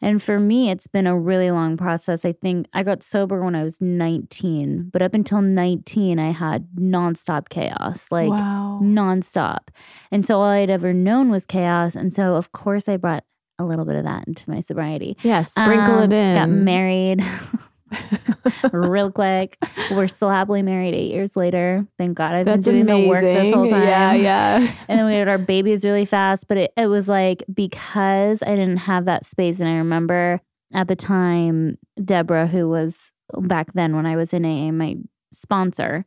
And 0.04 0.22
for 0.22 0.38
me, 0.38 0.70
it's 0.70 0.86
been 0.86 1.06
a 1.06 1.18
really 1.18 1.50
long 1.50 1.78
process. 1.78 2.26
I 2.26 2.32
think 2.32 2.66
I 2.74 2.82
got 2.82 3.02
sober 3.02 3.42
when 3.42 3.54
I 3.54 3.64
was 3.64 3.80
19, 3.80 4.90
but 4.92 5.00
up 5.00 5.14
until 5.14 5.40
19, 5.40 6.18
I 6.18 6.30
had 6.30 6.68
nonstop 6.78 7.48
chaos. 7.48 8.12
Like, 8.12 8.28
wow. 8.28 8.80
nonstop. 8.82 9.68
And 10.10 10.26
so 10.26 10.36
all 10.40 10.44
I'd 10.44 10.68
ever 10.68 10.92
known 10.92 11.30
was 11.30 11.46
chaos. 11.46 11.94
And 11.94 12.12
so, 12.12 12.34
of 12.34 12.52
course, 12.52 12.86
I 12.86 12.98
brought 12.98 13.24
a 13.58 13.64
little 13.64 13.86
bit 13.86 13.96
of 13.96 14.04
that 14.04 14.28
into 14.28 14.50
my 14.50 14.60
sobriety. 14.60 15.16
Yeah, 15.22 15.40
sprinkle 15.40 16.00
Um, 16.00 16.12
it 16.12 16.12
in. 16.12 16.34
Got 16.34 16.48
married 16.50 17.24
real 18.72 19.10
quick. 19.10 19.56
We're 19.90 20.08
still 20.08 20.30
happily 20.30 20.62
married 20.62 20.94
eight 20.94 21.10
years 21.12 21.36
later. 21.36 21.86
Thank 21.98 22.16
God 22.16 22.34
I've 22.34 22.46
That's 22.46 22.64
been 22.64 22.86
doing 22.86 22.90
amazing. 22.90 23.02
the 23.02 23.08
work 23.08 23.22
this 23.22 23.54
whole 23.54 23.68
time. 23.68 23.82
Yeah, 23.82 24.14
yeah. 24.14 24.74
And 24.88 24.98
then 24.98 25.06
we 25.06 25.14
had 25.14 25.28
our 25.28 25.38
babies 25.38 25.84
really 25.84 26.04
fast. 26.04 26.48
But 26.48 26.56
it, 26.58 26.72
it 26.76 26.86
was 26.86 27.08
like 27.08 27.42
because 27.52 28.42
I 28.42 28.50
didn't 28.56 28.78
have 28.78 29.04
that 29.06 29.26
space. 29.26 29.60
And 29.60 29.68
I 29.68 29.74
remember 29.74 30.40
at 30.72 30.88
the 30.88 30.96
time, 30.96 31.78
Deborah, 32.02 32.46
who 32.46 32.68
was 32.68 33.10
back 33.38 33.72
then 33.74 33.96
when 33.96 34.06
I 34.06 34.16
was 34.16 34.32
in 34.32 34.44
AA, 34.44 34.72
my 34.72 34.96
sponsor, 35.32 36.04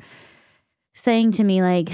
saying 0.93 1.31
to 1.33 1.43
me, 1.43 1.61
like, 1.61 1.89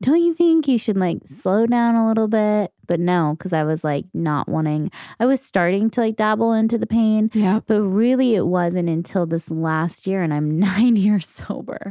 don't 0.00 0.22
you 0.22 0.34
think 0.34 0.68
you 0.68 0.78
should 0.78 0.96
like 0.96 1.18
slow 1.26 1.66
down 1.66 1.94
a 1.94 2.06
little 2.06 2.28
bit? 2.28 2.72
But 2.86 3.00
no, 3.00 3.34
because 3.36 3.52
I 3.52 3.64
was 3.64 3.82
like 3.82 4.06
not 4.14 4.48
wanting, 4.48 4.90
I 5.18 5.26
was 5.26 5.42
starting 5.42 5.90
to 5.90 6.00
like 6.00 6.16
dabble 6.16 6.52
into 6.52 6.78
the 6.78 6.86
pain. 6.86 7.30
Yeah. 7.34 7.60
But 7.66 7.82
really, 7.82 8.34
it 8.34 8.46
wasn't 8.46 8.88
until 8.88 9.26
this 9.26 9.50
last 9.50 10.06
year, 10.06 10.22
and 10.22 10.32
I'm 10.32 10.58
nine 10.60 10.96
years 10.96 11.26
sober 11.26 11.90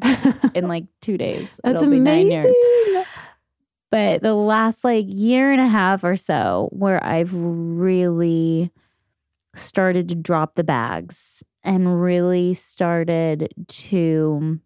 in 0.56 0.68
like 0.70 0.86
two 1.02 1.18
days. 1.18 1.50
That's 1.64 1.82
It'll 1.82 1.94
amazing. 1.94 2.32
years. 2.32 3.06
But 3.90 4.22
the 4.22 4.34
last 4.34 4.84
like 4.84 5.06
year 5.08 5.52
and 5.52 5.62
a 5.62 5.68
half 5.68 6.04
or 6.04 6.16
so, 6.16 6.70
where 6.72 7.04
I've 7.04 7.34
really 7.34 8.72
started 9.56 10.10
to 10.10 10.16
drop 10.16 10.56
the 10.56 10.64
bags 10.64 11.44
and 11.64 12.02
really 12.02 12.54
started 12.54 13.54
to 13.68 14.60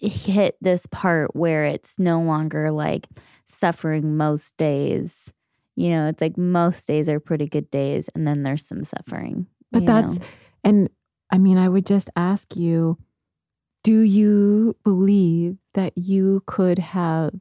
hit 0.00 0.56
this 0.60 0.86
part 0.86 1.34
where 1.34 1.64
it's 1.64 1.98
no 1.98 2.20
longer 2.20 2.70
like 2.70 3.08
suffering 3.46 4.16
most 4.16 4.56
days. 4.56 5.32
You 5.76 5.90
know, 5.90 6.08
it's 6.08 6.20
like 6.20 6.38
most 6.38 6.86
days 6.86 7.08
are 7.08 7.20
pretty 7.20 7.46
good 7.46 7.70
days, 7.70 8.08
and 8.14 8.26
then 8.26 8.42
there's 8.42 8.64
some 8.64 8.84
suffering. 8.84 9.46
But 9.72 9.86
that's, 9.86 10.18
know? 10.18 10.24
and 10.62 10.90
I 11.30 11.38
mean, 11.38 11.58
I 11.58 11.68
would 11.68 11.86
just 11.86 12.08
ask 12.16 12.54
you 12.54 12.98
do 13.82 14.00
you 14.00 14.74
believe 14.82 15.58
that 15.74 15.96
you 15.96 16.42
could 16.46 16.78
have 16.78 17.34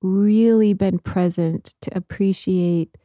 really 0.00 0.72
been 0.72 0.98
present 0.98 1.74
to 1.82 1.96
appreciate 1.96 2.96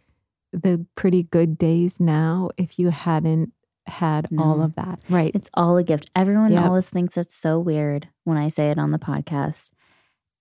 the 0.54 0.86
pretty 0.96 1.24
good 1.24 1.58
days 1.58 2.00
now 2.00 2.50
if 2.58 2.80
you 2.80 2.90
hadn't 2.90 3.52
had 3.88 4.28
all 4.38 4.62
of 4.62 4.76
that? 4.76 5.00
Right. 5.10 5.32
It's 5.34 5.50
all 5.54 5.78
a 5.78 5.84
gift. 5.84 6.10
Everyone 6.16 6.52
Yep. 6.52 6.64
always 6.66 6.90
thinks 6.90 7.18
it's 7.18 7.36
so 7.36 7.60
weird 7.60 8.08
when 8.24 8.38
I 8.38 8.50
say 8.50 8.70
it 8.72 8.78
on 8.80 8.92
the 8.92 9.00
podcast. 9.00 9.70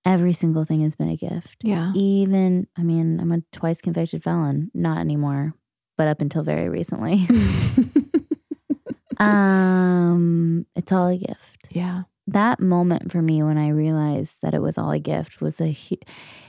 every 0.05 0.32
single 0.32 0.64
thing 0.64 0.82
has 0.82 0.94
been 0.94 1.09
a 1.09 1.16
gift. 1.16 1.57
Yeah. 1.64 1.90
Even, 1.97 2.68
I 2.76 2.84
mean, 2.84 3.18
I'm 3.18 3.32
a 3.32 3.40
twice 3.51 3.80
convicted 3.80 4.22
felon, 4.22 4.70
not 4.72 4.99
anymore, 4.99 5.53
but 5.99 6.07
up 6.07 6.20
until 6.20 6.44
very 6.44 6.68
recently. 6.68 7.26
um, 9.18 10.66
it's 10.74 10.92
all 10.92 11.09
a 11.09 11.18
gift. 11.18 11.68
yeah. 11.70 12.03
That 12.28 12.59
moment 12.61 13.12
for 13.12 13.22
me 13.22 13.42
when 13.44 13.57
I 13.57 13.68
realized 13.68 14.38
that 14.42 14.53
it 14.53 14.61
was 14.61 14.76
all 14.78 14.90
a 14.90 14.99
gift 14.99 15.40
was 15.40 15.61
a 15.61 15.70
hu- 15.72 15.97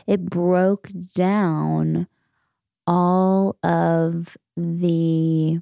it 0.07 0.25
broke 0.25 0.89
down 1.13 2.07
all 2.87 3.57
of 3.61 4.35
the 4.55 5.59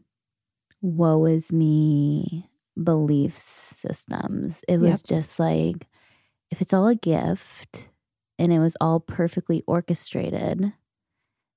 woe 0.86 1.26
is 1.26 1.52
me 1.52 2.46
belief 2.82 3.38
systems. 3.38 4.62
It 4.68 4.78
was 4.78 5.02
Yep. 5.02 5.08
just 5.08 5.40
like 5.40 5.88
if 6.52 6.62
it's 6.62 6.74
all 6.74 6.88
a 6.88 6.96
gift 6.96 7.90
and 8.38 8.54
it 8.54 8.60
was 8.60 8.76
all 8.80 9.00
perfectly 9.00 9.64
orchestrated, 9.68 10.74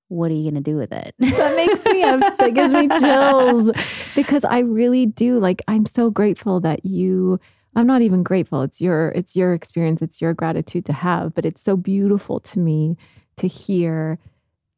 what 0.09 0.31
are 0.31 0.35
you 0.35 0.45
going 0.51 0.63
to 0.63 0.71
do 0.71 0.77
with 0.77 0.93
it? 0.93 1.15
that 1.19 1.57
makes 1.57 1.85
me 1.85 2.01
that 2.39 2.55
gives 2.55 2.73
me 2.73 2.89
chills 2.89 3.71
because 4.15 4.45
I 4.45 4.61
really 4.61 5.05
do 5.07 5.35
like 5.39 5.61
I'm 5.69 5.85
so 5.87 6.11
grateful 6.11 6.61
that 6.61 6.87
you 6.87 7.39
I'm 7.77 7.87
not 7.87 8.01
even 8.03 8.23
grateful 8.23 8.63
it's 8.63 8.81
your 8.81 9.11
it's 9.11 9.37
your 9.37 9.53
experience 9.53 10.01
it's 10.01 10.21
your 10.23 10.33
gratitude 10.35 10.85
to 10.87 10.93
have 10.95 11.35
but 11.35 11.45
it's 11.45 11.63
so 11.63 11.77
beautiful 11.77 12.41
to 12.41 12.59
me 12.59 12.97
to 13.37 13.47
hear 13.47 14.19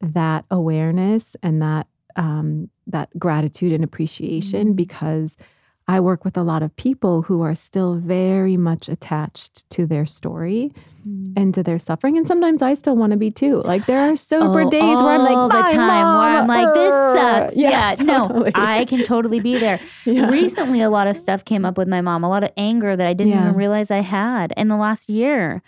that 0.01 0.45
awareness 0.51 1.35
and 1.41 1.61
that 1.61 1.87
um 2.17 2.69
that 2.91 3.09
gratitude 3.17 3.71
and 3.73 3.83
appreciation 3.83 4.73
because 4.73 5.35
I 5.87 5.99
work 5.99 6.23
with 6.23 6.37
a 6.37 6.43
lot 6.43 6.63
of 6.63 6.73
people 6.77 7.23
who 7.23 7.41
are 7.41 7.55
still 7.55 7.95
very 7.95 8.55
much 8.55 8.87
attached 8.87 9.69
to 9.71 9.85
their 9.85 10.05
story 10.05 10.71
and 11.35 11.51
to 11.55 11.63
their 11.63 11.79
suffering. 11.79 12.15
And 12.15 12.27
sometimes 12.27 12.61
I 12.61 12.75
still 12.75 12.95
want 12.95 13.11
to 13.11 13.17
be 13.17 13.31
too. 13.31 13.61
Like 13.65 13.87
there 13.87 13.99
are 13.99 14.15
sober 14.15 14.61
Oh, 14.61 14.69
days 14.69 15.01
where 15.01 15.13
I'm 15.13 15.21
like, 15.23 15.35
all 15.35 15.49
the 15.49 15.55
"My 15.55 15.71
time 15.73 16.17
where 16.19 16.29
I'm 16.39 16.47
like, 16.47 16.73
this 16.75 16.93
uh," 16.93 17.15
sucks. 17.15 17.55
Yeah, 17.55 17.95
no, 18.01 18.27
totally. 18.27 18.51
I 18.53 18.85
can 18.85 19.03
totally 19.03 19.39
be 19.39 19.57
there. 19.57 19.79
Yeah. 20.05 20.29
Recently, 20.29 20.81
a 20.81 20.89
lot 20.91 21.07
of 21.07 21.17
stuff 21.17 21.43
came 21.43 21.65
up 21.65 21.77
with 21.77 21.87
my 21.87 22.01
mom, 22.01 22.23
a 22.23 22.29
lot 22.29 22.43
of 22.43 22.51
anger 22.55 22.95
that 22.95 23.07
I 23.07 23.13
didn't 23.13 23.33
Yeah. 23.33 23.43
even 23.45 23.55
realize 23.55 23.89
I 23.89 24.01
had 24.01 24.53
in 24.55 24.67
the 24.67 24.77
last 24.77 25.09
year. 25.09 25.63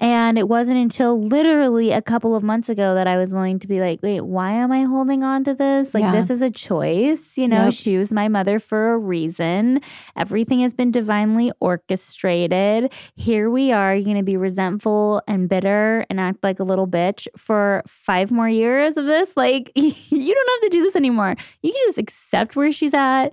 And 0.00 0.36
it 0.36 0.48
wasn't 0.48 0.78
until 0.78 1.22
literally 1.22 1.92
a 1.92 2.02
couple 2.02 2.34
of 2.34 2.42
months 2.42 2.68
ago 2.68 2.94
that 2.96 3.06
I 3.06 3.16
was 3.16 3.32
willing 3.32 3.60
to 3.60 3.68
be 3.68 3.80
like, 3.80 4.02
wait, 4.02 4.22
why 4.22 4.50
am 4.52 4.72
I 4.72 4.82
holding 4.82 5.22
on 5.22 5.44
to 5.44 5.54
this? 5.54 5.94
Like, 5.94 6.02
Yeah. 6.02 6.10
this 6.12 6.30
is 6.30 6.42
a 6.42 6.50
choice. 6.50 7.38
You 7.38 7.46
know, 7.46 7.66
Yep. 7.66 7.74
she 7.74 7.96
was 7.96 8.12
my 8.12 8.26
mother 8.26 8.58
for 8.58 8.92
a 8.94 8.98
reason. 8.98 9.80
Everything 10.16 10.60
has 10.60 10.74
been 10.74 10.90
divinely 10.90 11.52
orchestrated. 11.60 12.92
Here 13.14 13.48
we 13.48 13.70
are. 13.72 13.94
You're 13.94 14.04
going 14.04 14.16
to 14.16 14.22
be 14.24 14.36
resentful 14.36 15.22
and 15.28 15.48
bitter 15.48 16.04
and 16.10 16.18
act 16.18 16.42
like 16.42 16.58
a 16.58 16.64
little 16.64 16.88
bitch 16.88 17.28
for 17.36 17.82
five 17.86 18.32
more 18.32 18.48
years 18.48 18.96
of 18.96 19.06
this. 19.06 19.36
Like, 19.36 19.70
you 19.76 19.92
don't 20.34 20.50
have 20.60 20.60
to 20.62 20.68
do 20.70 20.82
this 20.82 20.96
anymore. 20.96 21.36
You 21.62 21.72
can 21.72 21.82
just 21.86 21.98
accept 21.98 22.56
where 22.56 22.72
she's 22.72 22.94
at 22.94 23.28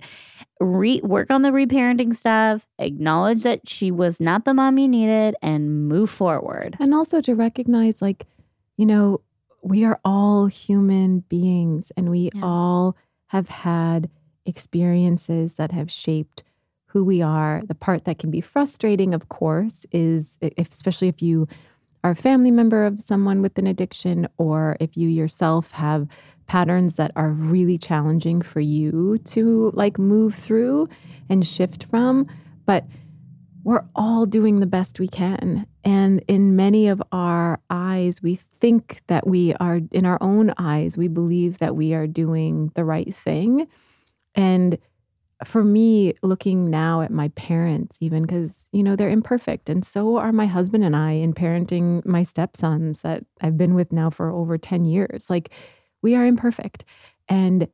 re- 0.62 1.00
work 1.02 1.30
on 1.30 1.42
the 1.42 1.50
reparenting 1.50 2.14
stuff, 2.14 2.66
acknowledge 2.78 3.42
that 3.42 3.68
she 3.68 3.90
was 3.90 4.20
not 4.20 4.44
the 4.44 4.54
mom 4.54 4.78
you 4.78 4.88
needed, 4.88 5.34
and 5.42 5.88
move 5.88 6.10
forward. 6.10 6.76
And 6.80 6.94
also 6.94 7.20
to 7.22 7.34
recognize, 7.34 8.00
like, 8.00 8.26
you 8.76 8.86
know, 8.86 9.20
we 9.62 9.84
are 9.84 10.00
all 10.04 10.46
human 10.46 11.20
beings 11.28 11.92
and 11.96 12.10
we 12.10 12.30
Yeah. 12.34 12.40
all 12.42 12.96
have 13.26 13.48
had 13.48 14.10
experiences 14.44 15.54
that 15.54 15.72
have 15.72 15.90
shaped 15.90 16.42
who 16.86 17.04
we 17.04 17.22
are. 17.22 17.62
The 17.66 17.74
part 17.74 18.04
that 18.04 18.18
can 18.18 18.30
be 18.30 18.40
frustrating, 18.40 19.14
of 19.14 19.28
course, 19.28 19.86
is 19.92 20.36
if, 20.40 20.70
especially 20.70 21.08
if 21.08 21.22
you 21.22 21.48
are 22.04 22.10
a 22.12 22.16
family 22.16 22.50
member 22.50 22.84
of 22.84 23.00
someone 23.00 23.42
with 23.42 23.56
an 23.58 23.66
addiction 23.66 24.26
or 24.36 24.76
if 24.80 24.96
you 24.96 25.08
yourself 25.08 25.70
have 25.72 26.08
patterns 26.52 26.96
that 26.96 27.10
are 27.16 27.30
really 27.30 27.78
challenging 27.78 28.42
for 28.42 28.60
you 28.60 29.16
to 29.24 29.70
like 29.72 29.98
move 29.98 30.34
through 30.34 30.86
and 31.30 31.46
shift 31.46 31.84
from. 31.84 32.26
But 32.66 32.84
we're 33.64 33.86
all 33.96 34.26
doing 34.26 34.60
the 34.60 34.66
best 34.66 35.00
we 35.00 35.08
can. 35.08 35.66
And 35.82 36.22
in 36.28 36.54
many 36.54 36.88
of 36.88 37.02
our 37.10 37.58
eyes, 37.70 38.22
we 38.22 38.34
think 38.60 39.00
that 39.06 39.26
we 39.26 39.54
are, 39.54 39.80
in 39.92 40.04
our 40.04 40.18
own 40.20 40.52
eyes, 40.58 40.98
we 40.98 41.08
believe 41.08 41.56
that 41.56 41.74
we 41.74 41.94
are 41.94 42.06
doing 42.06 42.70
the 42.74 42.84
right 42.84 43.14
thing. 43.16 43.66
And 44.34 44.76
for 45.46 45.64
me, 45.64 46.12
looking 46.22 46.68
now 46.68 47.00
at 47.00 47.10
my 47.10 47.28
parents, 47.28 47.96
even 48.02 48.24
because, 48.24 48.66
you 48.72 48.82
know, 48.82 48.94
they're 48.94 49.08
imperfect. 49.08 49.70
And 49.70 49.86
so 49.86 50.18
are 50.18 50.32
my 50.32 50.46
husband 50.46 50.84
and 50.84 50.96
I 50.96 51.12
in 51.12 51.32
parenting 51.32 52.04
my 52.04 52.22
stepsons 52.22 53.00
that 53.00 53.24
I've 53.40 53.56
been 53.56 53.74
with 53.74 53.90
now 53.90 54.10
for 54.10 54.30
over 54.30 54.58
10 54.58 54.84
years. 54.84 55.30
Like, 55.30 55.50
we 56.02 56.14
are 56.14 56.26
imperfect. 56.26 56.84
And 57.28 57.68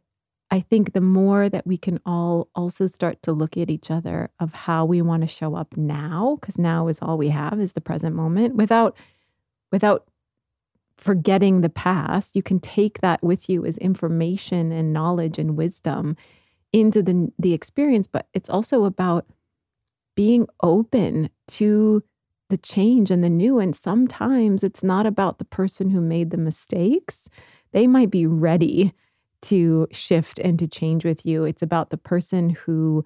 I 0.51 0.61
think 0.61 0.93
the 0.93 1.01
more 1.01 1.49
that 1.49 1.67
we 1.67 1.77
can 1.77 2.01
all 2.07 2.49
also 2.55 2.87
start 2.87 3.23
to 3.23 3.33
look 3.33 3.57
at 3.57 3.71
each 3.71 3.91
other 3.91 4.31
of 4.41 4.55
how 4.55 4.85
we 4.85 5.03
want 5.03 5.23
to 5.23 5.27
show 5.27 5.55
up 5.55 5.77
now, 5.77 6.39
because 6.41 6.59
now 6.59 6.89
is 6.89 7.01
all 7.03 7.19
we 7.19 7.29
have 7.29 7.61
is 7.61 7.75
the 7.75 7.81
present 7.81 8.15
moment, 8.15 8.55
without 8.55 8.97
without 9.71 10.07
forgetting 10.97 11.61
the 11.61 11.69
past, 11.69 12.35
you 12.35 12.43
can 12.43 12.59
take 12.59 13.01
that 13.01 13.23
with 13.23 13.49
you 13.49 13.65
as 13.65 13.79
information 13.79 14.73
and 14.73 14.93
knowledge 14.93 15.39
and 15.39 15.57
wisdom 15.57 16.17
into 16.73 17.03
the 17.03 17.31
the 17.39 17.53
experience. 17.53 18.07
But 18.07 18.27
it's 18.33 18.51
also 18.51 18.85
about 18.85 19.27
being 20.17 20.49
open 20.63 21.31
to 21.47 22.03
the 22.49 22.57
change 22.57 23.11
and 23.11 23.23
the 23.23 23.31
new. 23.31 23.59
And 23.59 23.77
sometimes 23.77 24.65
it's 24.65 24.83
not 24.83 25.05
about 25.07 25.39
the 25.39 25.45
person 25.45 25.91
who 25.91 26.01
made 26.01 26.31
the 26.31 26.39
mistakes. 26.39 27.29
They 27.73 27.87
might 27.87 28.11
be 28.11 28.27
ready 28.27 28.93
to 29.43 29.87
shift 29.93 30.39
and 30.39 30.59
to 30.59 30.67
change 30.67 31.05
with 31.05 31.25
you. 31.25 31.45
It's 31.45 31.63
about 31.63 31.91
the 31.91 31.97
person 31.99 32.51
who 32.51 33.05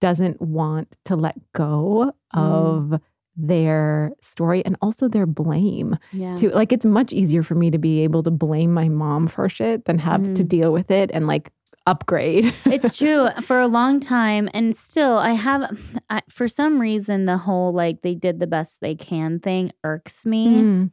doesn't 0.00 0.40
want 0.42 0.96
to 1.04 1.16
let 1.16 1.36
go 1.52 2.12
of 2.34 3.00
their 3.36 4.12
story 4.20 4.62
and 4.66 4.76
also 4.82 5.08
their 5.08 5.24
blame. 5.26 5.96
Yeah. 6.12 6.34
To 6.34 6.50
like 6.50 6.72
it's 6.72 6.84
much 6.84 7.12
easier 7.12 7.42
for 7.42 7.54
me 7.54 7.70
to 7.70 7.78
be 7.78 8.00
able 8.00 8.22
to 8.24 8.30
blame 8.30 8.74
my 8.74 8.88
mom 8.90 9.26
for 9.28 9.48
shit 9.48 9.86
than 9.86 9.98
have 9.98 10.22
to 10.34 10.42
Mhm. 10.44 10.48
deal 10.48 10.72
with 10.72 10.90
it 10.90 11.10
and 11.14 11.26
like 11.26 11.50
upgrade. 11.86 12.52
it's 12.66 12.96
true 12.98 13.28
for 13.42 13.58
a 13.58 13.66
long 13.66 13.98
time 14.00 14.48
and 14.54 14.76
still 14.76 15.16
i 15.18 15.32
have 15.32 15.76
I, 16.10 16.20
for 16.28 16.46
some 16.46 16.80
reason 16.80 17.24
the 17.24 17.38
whole 17.38 17.72
like 17.72 18.02
they 18.02 18.14
did 18.14 18.38
the 18.38 18.46
best 18.46 18.80
they 18.80 18.94
can 18.94 19.40
thing 19.40 19.72
irks 19.82 20.24
me 20.24 20.46
Mm. 20.46 20.90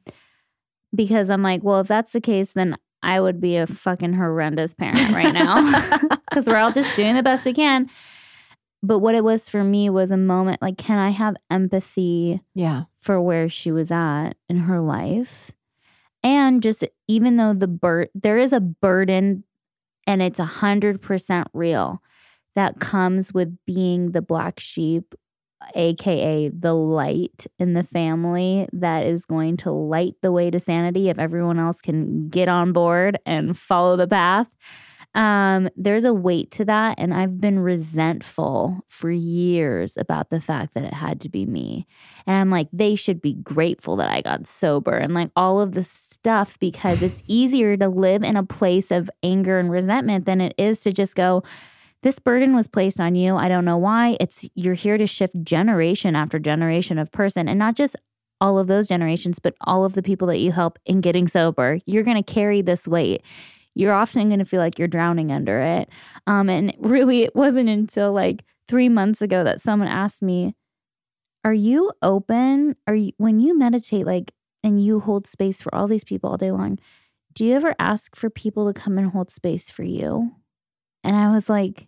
because 0.95 1.29
i'm 1.29 1.43
like 1.43 1.63
well 1.63 1.79
if 1.81 1.87
that's 1.87 2.11
the 2.13 2.21
case 2.21 2.53
then 2.53 2.75
i 3.03 3.19
would 3.19 3.39
be 3.41 3.55
a 3.57 3.67
fucking 3.67 4.13
horrendous 4.13 4.73
parent 4.73 5.11
right 5.11 5.33
now 5.33 5.89
because 6.29 6.45
we're 6.47 6.57
all 6.57 6.71
just 6.71 6.95
doing 6.95 7.15
the 7.15 7.23
best 7.23 7.45
we 7.45 7.53
can 7.53 7.89
but 8.81 8.99
what 8.99 9.13
it 9.15 9.23
was 9.23 9.49
for 9.49 9.63
me 9.63 9.89
was 9.89 10.09
a 10.11 10.17
moment 10.17 10.61
like 10.61 10.77
can 10.77 10.97
i 10.99 11.09
have 11.09 11.35
empathy 11.49 12.41
Yeah. 12.55 12.83
for 12.99 13.21
where 13.21 13.49
she 13.49 13.71
was 13.71 13.91
at 13.91 14.33
in 14.47 14.57
her 14.57 14.79
life. 14.79 15.51
And 16.21 16.61
just 16.61 16.83
even 17.07 17.37
though 17.37 17.53
the 17.53 17.67
bur- 17.67 18.09
there 18.13 18.37
is 18.37 18.51
a 18.51 18.59
burden 18.59 19.45
and 20.05 20.21
it's 20.21 20.39
a 20.39 20.43
hundred 20.45 21.01
percent 21.01 21.47
real 21.53 22.01
that 22.55 22.79
comes 22.81 23.33
with 23.33 23.57
being 23.65 24.11
the 24.11 24.21
black 24.21 24.59
sheep, 24.59 25.15
aka 25.75 26.49
the 26.49 26.73
light 26.73 27.45
in 27.57 27.73
the 27.73 27.83
family 27.83 28.67
that 28.71 29.05
is 29.05 29.25
going 29.25 29.57
to 29.57 29.71
light 29.71 30.15
the 30.21 30.31
way 30.31 30.49
to 30.49 30.59
sanity 30.59 31.09
if 31.09 31.19
everyone 31.19 31.59
else 31.59 31.81
can 31.81 32.29
get 32.29 32.47
on 32.47 32.71
board 32.71 33.17
and 33.25 33.57
follow 33.57 33.95
the 33.95 34.07
path 34.07 34.47
um, 35.15 35.69
there's 35.75 36.03
a 36.03 36.13
weight 36.13 36.51
to 36.51 36.65
that. 36.65 36.95
And 36.97 37.13
I've 37.13 37.41
been 37.41 37.59
resentful 37.59 38.79
for 38.87 39.09
years 39.09 39.97
about 39.97 40.29
the 40.29 40.39
fact 40.39 40.75
that 40.75 40.83
it 40.83 40.93
had 40.93 41.19
to 41.21 41.29
be 41.29 41.45
me. 41.45 41.87
And 42.27 42.37
I'm 42.37 42.49
like, 42.49 42.67
they 42.71 42.95
should 42.95 43.21
be 43.21 43.33
grateful 43.33 43.95
that 43.97 44.09
I 44.09 44.21
got 44.21 44.45
sober 44.45 44.95
and 44.95 45.13
like 45.13 45.31
all 45.35 45.59
of 45.59 45.73
this 45.73 45.89
stuff 45.89 46.59
because 46.59 47.01
it's 47.01 47.23
easier 47.27 47.75
to 47.77 47.89
live 47.89 48.23
in 48.23 48.35
a 48.35 48.43
place 48.43 48.91
of 48.91 49.09
anger 49.23 49.59
and 49.59 49.71
resentment 49.71 50.25
than 50.25 50.41
it 50.41 50.53
is 50.57 50.81
to 50.81 50.91
just 50.91 51.15
go, 51.15 51.43
this 52.03 52.19
burden 52.19 52.55
was 52.55 52.67
placed 52.67 52.99
on 52.99 53.15
you. 53.15 53.35
I 53.35 53.49
don't 53.49 53.65
know 53.65 53.77
why. 53.77 54.17
It's 54.19 54.47
you're 54.55 54.73
here 54.73 54.97
to 54.97 55.07
shift 55.07 55.43
generation 55.43 56.15
after 56.15 56.39
generation 56.39 56.97
of 56.97 57.11
person 57.11 57.47
and 57.49 57.59
not 57.59 57.75
just 57.75 57.95
all 58.41 58.57
of 58.57 58.67
those 58.67 58.87
generations, 58.87 59.37
but 59.39 59.53
all 59.61 59.83
of 59.83 59.93
the 59.93 60.01
people 60.01 60.27
that 60.27 60.37
you 60.37 60.51
help 60.53 60.79
in 60.85 61.01
getting 61.01 61.27
sober. 61.27 61.79
You're 61.85 62.03
going 62.03 62.21
to 62.21 62.33
carry 62.33 62.61
this 62.61 62.87
weight 62.87 63.21
you're 63.75 63.93
often 63.93 64.27
going 64.27 64.39
to 64.39 64.45
feel 64.45 64.59
like 64.59 64.77
you're 64.77 64.87
drowning 64.87 65.31
under 65.31 65.61
it. 65.61 65.89
Um, 66.27 66.49
and 66.49 66.75
really, 66.79 67.23
it 67.23 67.35
wasn't 67.35 67.69
until 67.69 68.11
like 68.11 68.43
three 68.67 68.89
months 68.89 69.21
ago 69.21 69.43
that 69.43 69.61
someone 69.61 69.87
asked 69.87 70.21
me, 70.21 70.53
"Are 71.45 71.53
you 71.53 71.91
open? 72.01 72.75
Are 72.87 72.95
you 72.95 73.13
when 73.17 73.39
you 73.39 73.57
meditate, 73.57 74.05
like, 74.05 74.33
and 74.63 74.83
you 74.83 74.99
hold 74.99 75.27
space 75.27 75.61
for 75.61 75.73
all 75.73 75.87
these 75.87 76.03
people 76.03 76.29
all 76.29 76.37
day 76.37 76.51
long? 76.51 76.77
Do 77.33 77.45
you 77.45 77.55
ever 77.55 77.75
ask 77.79 78.15
for 78.15 78.29
people 78.29 78.71
to 78.71 78.79
come 78.79 78.97
and 78.97 79.11
hold 79.11 79.31
space 79.31 79.69
for 79.69 79.83
you?" 79.83 80.31
And 81.03 81.15
I 81.15 81.31
was 81.33 81.49
like, 81.49 81.87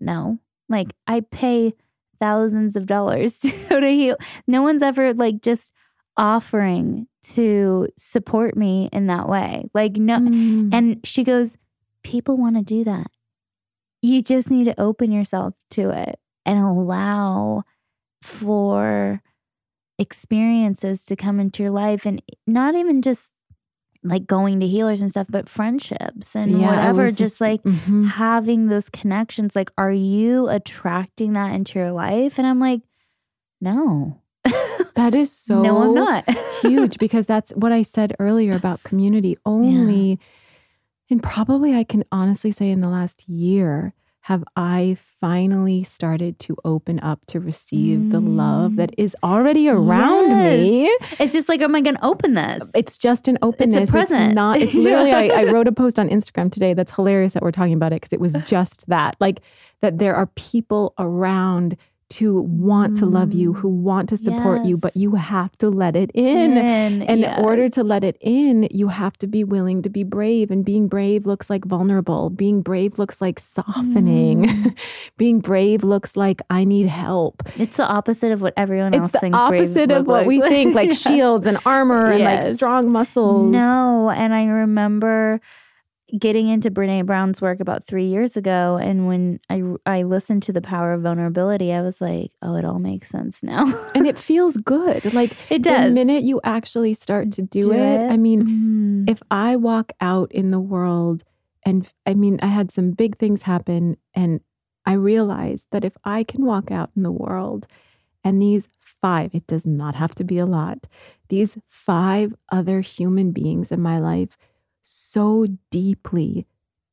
"No. 0.00 0.38
Like, 0.68 0.94
I 1.06 1.20
pay 1.20 1.72
thousands 2.20 2.76
of 2.76 2.86
dollars 2.86 3.38
to 3.40 3.50
go 3.68 3.80
to 3.80 3.88
heal. 3.88 4.16
No 4.46 4.62
one's 4.62 4.82
ever 4.82 5.14
like 5.14 5.40
just." 5.42 5.72
offering 6.18 7.06
to 7.22 7.88
support 7.96 8.54
me 8.54 8.86
in 8.92 9.06
that 9.06 9.26
way. 9.26 9.64
Like, 9.72 9.96
no, 9.96 10.18
Mm. 10.18 10.68
and 10.74 11.00
she 11.06 11.24
goes, 11.24 11.56
People 12.04 12.36
want 12.36 12.56
to 12.56 12.62
do 12.62 12.84
that. 12.84 13.06
You 14.02 14.20
just 14.20 14.50
need 14.50 14.64
to 14.64 14.78
open 14.78 15.10
yourself 15.10 15.54
to 15.70 15.88
it 15.88 16.20
and 16.44 16.58
allow 16.58 17.62
for 18.20 19.22
experiences 19.98 21.06
to 21.06 21.16
come 21.16 21.40
into 21.40 21.62
your 21.62 21.72
life 21.72 22.04
and 22.04 22.20
not 22.46 22.74
even 22.74 23.00
just 23.00 23.31
like 24.04 24.26
going 24.26 24.60
to 24.60 24.66
healers 24.66 25.00
and 25.00 25.10
stuff, 25.10 25.26
but 25.30 25.48
friendships 25.48 26.34
and 26.34 26.50
Yeah, 26.58 26.70
whatever. 26.74 27.04
was 27.04 27.16
Just, 27.16 27.40
like 27.40 27.62
Mhm. 27.62 28.06
having 28.06 28.66
those 28.66 28.88
connections. 28.88 29.54
Like, 29.54 29.70
are 29.78 29.92
you 29.92 30.48
attracting 30.48 31.34
that 31.34 31.54
into 31.54 31.78
your 31.78 31.92
life? 31.92 32.38
And 32.38 32.46
I'm 32.46 32.58
like, 32.58 32.82
no. 33.60 34.20
that 34.96 35.14
is 35.14 35.30
so 35.30 35.62
no, 35.62 35.82
I'm 35.82 35.94
not. 35.94 36.28
huge 36.62 36.98
because 36.98 37.26
that's 37.26 37.52
what 37.52 37.70
I 37.72 37.82
said 37.82 38.14
earlier 38.18 38.54
about 38.54 38.82
community. 38.82 39.36
Only, 39.46 40.18
and 41.10 41.22
probably 41.22 41.74
I 41.74 41.84
can 41.84 42.04
honestly 42.10 42.50
say 42.50 42.70
in 42.70 42.80
the 42.80 42.88
last 42.88 43.28
year, 43.28 43.94
have 44.26 44.44
I 44.56 44.96
finally 45.20 45.82
started 45.82 46.38
to 46.40 46.56
open 46.64 47.00
up 47.00 47.26
to 47.26 47.40
receive 47.40 48.10
the 48.10 48.20
love 48.20 48.72
Mm. 48.72 48.76
that 48.76 48.94
is 48.96 49.16
already 49.24 49.68
around 49.68 50.28
me. 50.44 50.86
It's 51.18 51.32
just 51.32 51.48
like, 51.48 51.60
am 51.60 51.74
I 51.74 51.80
going 51.80 51.96
to 51.96 52.04
open 52.04 52.34
this? 52.34 52.70
It's 52.74 52.96
just 52.98 53.26
an 53.26 53.36
openness. 53.42 53.82
It's 53.82 53.90
a 53.90 53.92
present. 53.92 54.34
not, 54.34 54.60
it's 54.60 54.74
literally, 54.86 55.10
I, 55.12 55.40
I 55.40 55.44
wrote 55.44 55.66
a 55.66 55.72
post 55.72 55.98
on 55.98 56.08
Instagram 56.08 56.52
today 56.52 56.72
that's 56.72 56.92
hilarious 56.92 57.32
that 57.32 57.42
we're 57.42 57.50
talking 57.50 57.74
about 57.74 57.92
it 57.92 57.96
because 58.00 58.12
it 58.12 58.20
was 58.20 58.34
just 58.46 58.84
that. 58.88 59.16
Like, 59.18 59.40
that 59.80 59.98
there 59.98 60.14
are 60.14 60.26
people 60.26 60.94
around 61.00 61.76
to 62.18 62.40
want 62.42 62.96
to 62.98 63.06
love 63.06 63.32
you, 63.32 63.52
Mm. 63.52 63.56
who 63.56 63.68
want 63.68 64.08
to 64.10 64.16
support 64.16 64.64
you, 64.64 64.76
but 64.76 64.96
you 64.96 65.14
have 65.16 65.56
to 65.58 65.68
let 65.70 65.96
it 65.96 66.10
in. 66.14 66.52
In, 66.56 67.02
And 67.02 67.24
in 67.24 67.24
order 67.44 67.68
to 67.70 67.82
let 67.82 68.04
it 68.04 68.16
in, 68.20 68.68
you 68.70 68.88
have 68.88 69.16
to 69.18 69.26
be 69.26 69.44
willing 69.44 69.82
to 69.82 69.88
be 69.88 70.04
brave. 70.04 70.50
And 70.50 70.64
being 70.64 70.88
brave 70.88 71.26
looks 71.26 71.48
like 71.48 71.64
vulnerable. 71.64 72.28
Being 72.30 72.62
brave 72.62 72.98
looks 72.98 73.20
like 73.20 73.38
softening. 73.38 74.44
Mm. 74.46 74.78
being 75.16 75.40
brave 75.40 75.82
looks 75.84 76.16
like 76.16 76.40
I 76.50 76.64
need 76.64 76.86
help. 76.86 77.42
It's 77.58 77.76
the 77.78 77.86
opposite 77.86 78.32
of 78.32 78.42
what 78.42 78.54
everyone 78.56 78.94
else 78.94 79.04
It's 79.06 79.12
the 79.12 79.18
thinks. 79.20 79.38
brave 79.48 79.60
opposite 79.62 79.90
of 79.90 80.06
what 80.06 80.26
we 80.26 80.40
think, 80.40 80.74
like 80.74 80.88
Yes. 80.92 81.00
shields 81.00 81.46
and 81.46 81.58
armor 81.64 82.10
and 82.12 82.24
like 82.24 82.42
strong 82.42 82.90
muscles. 82.90 83.50
No, 83.50 84.10
and 84.10 84.34
I 84.34 84.46
remember 84.46 85.40
getting 86.18 86.48
into 86.48 86.70
Brene 86.70 87.06
Brown's 87.06 87.40
work 87.40 87.60
about 87.60 87.84
three 87.84 88.04
years 88.06 88.36
ago, 88.36 88.78
and 88.80 89.06
when 89.06 89.40
I 89.50 89.62
I 89.86 90.02
listened 90.02 90.42
to 90.44 90.52
the 90.52 90.60
power 90.60 90.92
of 90.92 91.02
vulnerability, 91.02 91.72
I 91.72 91.82
was 91.82 92.00
like, 92.00 92.32
oh, 92.42 92.54
it 92.56 92.64
all 92.64 92.78
makes 92.78 93.08
sense 93.10 93.42
now. 93.42 93.64
And 93.94 94.06
it 94.06 94.18
feels 94.18 94.56
good. 94.56 95.12
Like 95.14 95.36
it 95.50 95.62
does. 95.62 95.86
the 95.86 95.90
minute 95.90 96.22
you 96.24 96.40
actually 96.44 96.94
start 96.94 97.30
to 97.32 97.42
do, 97.42 97.72
it, 97.72 98.10
I 98.10 98.16
mean, 98.16 98.42
Mhm. 98.44 99.10
if 99.10 99.22
I 99.30 99.56
walk 99.56 99.92
out 100.00 100.30
in 100.32 100.50
the 100.50 100.60
world 100.60 101.24
and 101.64 101.88
I 102.06 102.14
mean, 102.14 102.38
I 102.42 102.46
had 102.46 102.70
some 102.72 102.90
big 102.92 103.18
things 103.18 103.42
happen 103.42 103.96
and 104.14 104.40
I 104.84 104.94
realized 104.94 105.66
that 105.70 105.84
if 105.84 105.96
I 106.04 106.24
can 106.24 106.44
walk 106.44 106.70
out 106.70 106.90
in 106.96 107.02
the 107.04 107.12
world 107.12 107.66
and 108.24 108.40
these 108.42 108.68
five, 108.80 109.34
it 109.34 109.46
does 109.46 109.64
not 109.66 109.94
have 109.94 110.14
to 110.16 110.24
be 110.24 110.38
a 110.38 110.46
lot, 110.46 110.86
these 111.28 111.56
five 111.66 112.34
other 112.50 112.80
human 112.80 113.32
beings 113.32 113.70
in 113.72 113.80
my 113.80 113.98
life 113.98 114.36
so 114.82 115.46
deeply, 115.70 116.46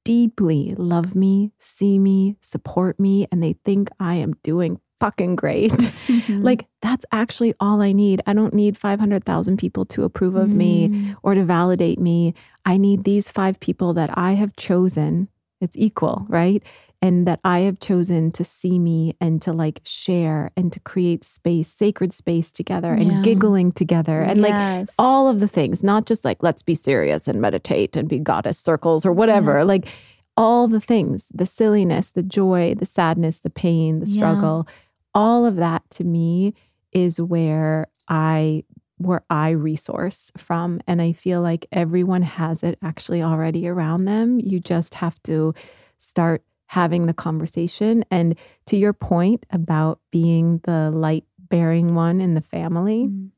deeply 0.06 0.76
love 0.78 1.16
me, 1.16 1.52
see 1.60 2.00
me, 2.00 2.36
support 2.42 3.00
me, 3.00 3.28
and 3.32 3.42
they 3.44 3.54
think 3.66 3.90
I 4.00 4.16
am 4.16 4.34
doing 4.44 4.80
fucking 5.00 5.36
great. 5.36 5.72
Mhm. 6.10 6.44
like, 6.44 6.68
that's 6.82 7.06
actually 7.12 7.54
all 7.60 7.82
I 7.82 7.92
need. 7.92 8.22
I 8.26 8.34
don't 8.34 8.54
need 8.54 8.78
500,000 8.78 9.58
people 9.58 9.86
to 9.86 10.04
approve 10.04 10.36
of 10.36 10.54
me 10.56 10.90
Mm. 10.90 11.16
or 11.24 11.36
to 11.36 11.44
validate 11.46 12.00
me. 12.00 12.34
I 12.66 12.78
need 12.78 13.04
these 13.04 13.30
five 13.30 13.60
people 13.60 13.94
that 13.94 14.10
I 14.18 14.34
have 14.34 14.56
chosen. 14.56 15.28
It's 15.62 15.78
equal, 15.78 16.26
right? 16.30 16.64
And 17.02 17.26
that 17.26 17.40
I 17.46 17.60
have 17.60 17.80
chosen 17.80 18.30
to 18.34 18.44
see 18.44 18.78
me 18.78 19.16
and 19.22 19.42
to 19.44 19.54
like 19.54 19.80
share 19.86 20.52
and 20.58 20.72
to 20.74 20.82
create 20.82 21.24
space, 21.24 21.70
sacred 21.70 22.12
space 22.14 22.52
together 22.52 22.94
and 22.94 23.12
Yeah. 23.12 23.22
giggling 23.22 23.72
together 23.72 24.22
and 24.22 24.42
like 24.42 24.56
all 25.00 25.30
of 25.30 25.40
the 25.40 25.48
things, 25.48 25.82
not 25.82 26.06
just 26.06 26.26
like 26.26 26.44
let's 26.44 26.62
be 26.62 26.76
serious 26.76 27.26
and 27.28 27.40
meditate 27.40 27.96
and 27.96 28.10
be 28.10 28.20
goddess 28.20 28.60
circles 28.60 29.06
or 29.06 29.14
whatever. 29.14 29.64
Like 29.64 29.88
all 30.36 30.68
the 30.68 30.82
things, 30.82 31.28
the 31.34 31.46
silliness, 31.46 32.10
the 32.10 32.24
joy, 32.24 32.76
the 32.78 32.86
sadness, 32.86 33.40
the 33.40 33.50
pain, 33.50 34.00
the 34.00 34.06
Yeah. 34.06 34.14
struggle, 34.18 34.68
all 35.14 35.46
of 35.46 35.56
that 35.56 35.90
to 35.92 36.04
me 36.04 36.54
is 36.92 37.20
where 37.22 37.88
I 38.10 38.64
where 38.98 39.24
I 39.30 39.52
resource 39.52 40.30
from 40.36 40.82
and 40.86 41.02
I 41.02 41.14
feel 41.14 41.42
like 41.42 41.66
everyone 41.72 42.24
has 42.24 42.62
it 42.64 42.78
actually 42.82 43.24
already 43.24 43.66
around 43.70 44.04
them. 44.04 44.42
You 44.42 44.60
just 44.60 44.96
have 44.96 45.24
to 45.24 45.54
start 45.98 46.44
having 46.70 47.08
the 47.08 47.14
conversation 47.16 48.06
and 48.12 48.36
to 48.68 48.78
your 48.78 48.94
point 48.94 49.44
about 49.50 50.00
being 50.12 50.62
the 50.66 50.92
light 50.92 51.26
bearing 51.40 51.96
one 51.96 52.22
in 52.22 52.36
the 52.36 52.42
family. 52.42 53.08
Mm. 53.08 53.32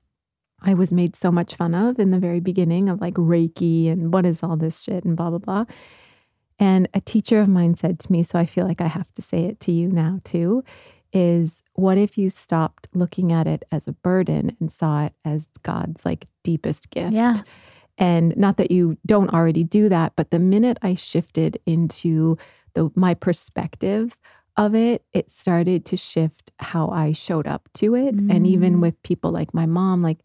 I 0.64 0.74
was 0.74 0.92
made 0.92 1.16
so 1.16 1.32
much 1.32 1.56
fun 1.56 1.74
of 1.74 1.98
in 1.98 2.12
the 2.12 2.20
very 2.20 2.42
beginning 2.42 2.90
of 2.90 3.00
like 3.00 3.14
Reiki 3.14 3.90
and 3.90 4.14
what 4.14 4.26
is 4.26 4.44
all 4.44 4.58
this 4.58 4.82
shit 4.82 5.06
and 5.06 5.16
blah, 5.16 5.30
blah, 5.30 5.40
blah. 5.40 5.66
And 6.60 6.90
a 6.94 7.00
teacher 7.00 7.40
of 7.40 7.48
mine 7.48 7.76
said 7.76 8.00
to 8.00 8.12
me, 8.12 8.22
so 8.24 8.38
I 8.38 8.46
feel 8.46 8.68
like 8.68 8.82
I 8.82 8.88
have 8.88 9.12
to 9.14 9.22
say 9.22 9.46
it 9.46 9.62
to 9.62 9.72
you 9.72 9.88
now 9.88 10.20
too, 10.26 10.66
is 11.14 11.64
what 11.76 11.98
if 11.98 12.18
you 12.18 12.30
stopped 12.30 12.90
looking 12.94 13.32
at 13.32 13.48
it 13.48 13.64
as 13.72 13.88
a 13.88 13.94
burden 13.94 14.58
and 14.60 14.70
saw 14.70 15.06
it 15.06 15.14
as 15.24 15.48
God's 15.64 16.06
like 16.06 16.26
deepest 16.44 16.90
gift? 16.90 17.14
Yeah. 17.14 17.38
And 17.98 18.36
not 18.36 18.58
that 18.58 18.72
you 18.72 18.98
don't 19.06 19.34
already 19.34 19.64
do 19.64 19.88
that, 19.88 20.14
but 20.18 20.32
the 20.32 20.40
minute 20.40 20.78
I 20.82 20.96
shifted 20.96 21.60
into 21.66 22.38
the 22.74 22.90
my 22.96 23.14
perspective 23.14 24.18
of 24.58 24.76
it, 24.76 25.04
it 25.14 25.32
started 25.32 25.86
to 25.86 25.98
shift 25.98 26.52
how 26.60 26.90
I 26.90 27.14
showed 27.14 27.48
up 27.48 27.70
to 27.76 27.96
it. 27.96 28.16
And 28.30 28.46
even 28.46 28.76
Mm. 28.78 28.82
with 28.82 29.02
people 29.04 29.32
like 29.32 29.54
my 29.54 29.66
mom, 29.66 30.02
like 30.02 30.20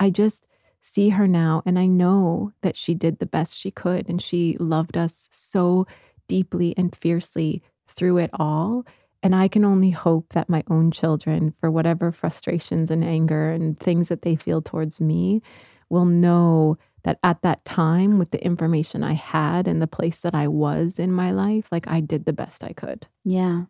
I 0.00 0.10
just 0.10 0.46
see 0.82 1.10
her 1.10 1.26
now 1.26 1.62
and 1.66 1.78
I 1.78 1.86
know 1.86 2.52
that 2.62 2.76
she 2.76 2.94
did 2.94 3.18
the 3.18 3.26
best 3.26 3.56
she 3.56 3.70
could 3.70 4.08
and 4.08 4.22
she 4.22 4.56
loved 4.58 4.96
us 4.96 5.28
so 5.30 5.86
deeply 6.28 6.74
and 6.76 6.94
fiercely 6.94 7.62
through 7.88 8.18
it 8.18 8.30
all. 8.32 8.84
And 9.22 9.34
I 9.34 9.48
can 9.48 9.64
only 9.64 9.90
hope 9.90 10.32
that 10.34 10.48
my 10.48 10.62
own 10.70 10.90
children, 10.90 11.54
for 11.60 11.70
whatever 11.70 12.12
frustrations 12.12 12.90
and 12.90 13.02
anger 13.02 13.50
and 13.50 13.78
things 13.78 14.08
that 14.08 14.22
they 14.22 14.36
feel 14.36 14.62
towards 14.62 15.00
me, 15.00 15.42
will 15.90 16.04
know 16.04 16.78
that 17.06 17.18
at 17.22 17.40
that 17.42 17.64
time, 17.64 18.18
with 18.18 18.30
the 18.32 18.44
information 18.44 19.02
I 19.02 19.14
had 19.14 19.66
and 19.66 19.80
the 19.80 19.86
place 19.86 20.18
that 20.18 20.34
I 20.34 20.46
was 20.48 20.98
in 20.98 21.10
my 21.12 21.30
life, 21.30 21.66
like 21.72 21.88
I 21.88 22.00
did 22.00 22.26
the 22.26 22.32
best 22.34 22.62
I 22.62 22.72
could. 22.74 23.06
Yeah. 23.24 23.62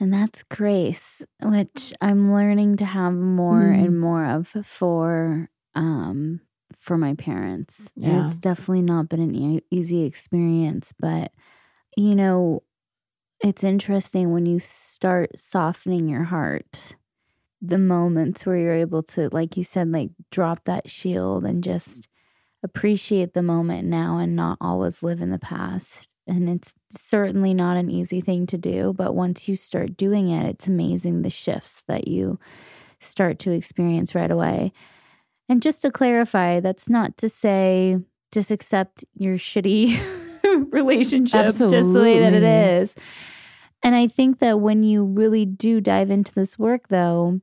And 0.00 0.12
that's 0.12 0.42
grace, 0.42 1.22
which 1.40 1.94
I'm 2.00 2.32
learning 2.32 2.76
to 2.78 2.84
have 2.84 3.14
more 3.14 3.62
Mm. 3.62 3.84
and 3.84 4.00
more 4.00 4.24
of 4.26 4.48
for 4.64 5.48
um 5.76 6.40
for 6.76 6.98
my 6.98 7.14
parents. 7.14 7.92
Yeah. 7.96 8.26
It's 8.26 8.38
definitely 8.38 8.82
not 8.82 9.08
been 9.08 9.20
an 9.20 9.34
e- 9.34 9.62
easy 9.70 10.02
experience, 10.02 10.92
but 10.98 11.30
you 11.96 12.16
know, 12.16 12.64
it's 13.40 13.62
interesting 13.62 14.32
when 14.32 14.46
you 14.46 14.58
start 14.58 15.38
softening 15.38 16.08
your 16.08 16.24
heart. 16.24 16.96
The 17.62 17.78
moments 17.78 18.44
where 18.44 18.56
you're 18.58 18.74
able 18.74 19.02
to 19.14 19.28
like 19.32 19.56
you 19.56 19.64
said 19.64 19.92
like 19.92 20.10
drop 20.30 20.64
that 20.64 20.90
shield 20.90 21.44
and 21.46 21.62
just 21.62 22.08
appreciate 22.64 23.34
the 23.34 23.42
moment 23.42 23.86
now 23.86 24.18
and 24.18 24.34
not 24.34 24.58
always 24.60 25.02
live 25.02 25.20
in 25.20 25.30
the 25.30 25.38
past. 25.38 26.08
And 26.26 26.48
it's 26.48 26.74
certainly 26.90 27.52
not 27.52 27.76
an 27.76 27.90
easy 27.90 28.22
thing 28.22 28.46
to 28.46 28.56
do, 28.56 28.94
but 28.96 29.14
once 29.14 29.46
you 29.46 29.54
start 29.54 29.96
doing 29.96 30.30
it, 30.30 30.46
it's 30.46 30.66
amazing 30.66 31.20
the 31.20 31.30
shifts 31.30 31.82
that 31.86 32.08
you 32.08 32.40
start 32.98 33.38
to 33.40 33.52
experience 33.52 34.14
right 34.14 34.30
away. 34.30 34.72
And 35.48 35.60
just 35.60 35.82
to 35.82 35.90
clarify, 35.90 36.60
that's 36.60 36.88
not 36.88 37.18
to 37.18 37.28
say 37.28 37.98
just 38.32 38.50
accept 38.50 39.04
your 39.14 39.36
shitty 39.36 40.00
relationship 40.72 41.44
just 41.44 41.58
the 41.58 42.00
way 42.00 42.18
that 42.20 42.32
it 42.32 42.42
is. 42.42 42.94
And 43.82 43.94
I 43.94 44.06
think 44.06 44.38
that 44.38 44.60
when 44.60 44.82
you 44.82 45.04
really 45.04 45.44
do 45.44 45.82
dive 45.82 46.10
into 46.10 46.32
this 46.32 46.58
work, 46.58 46.88
though, 46.88 47.42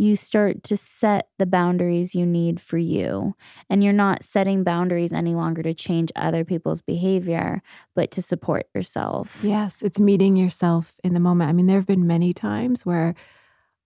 you 0.00 0.16
start 0.16 0.62
to 0.64 0.76
set 0.78 1.28
the 1.38 1.44
boundaries 1.44 2.14
you 2.14 2.24
need 2.24 2.58
for 2.58 2.78
you. 2.78 3.34
And 3.68 3.84
you're 3.84 3.92
not 3.92 4.24
setting 4.24 4.64
boundaries 4.64 5.12
any 5.12 5.34
longer 5.34 5.62
to 5.62 5.74
change 5.74 6.10
other 6.16 6.42
people's 6.42 6.80
behavior, 6.80 7.62
but 7.94 8.10
to 8.12 8.22
support 8.22 8.66
yourself. 8.74 9.40
Yes, 9.42 9.76
it's 9.82 10.00
meeting 10.00 10.36
yourself 10.36 10.94
in 11.04 11.12
the 11.12 11.20
moment. 11.20 11.50
I 11.50 11.52
mean, 11.52 11.66
there 11.66 11.76
have 11.76 11.86
been 11.86 12.06
many 12.06 12.32
times 12.32 12.86
where 12.86 13.14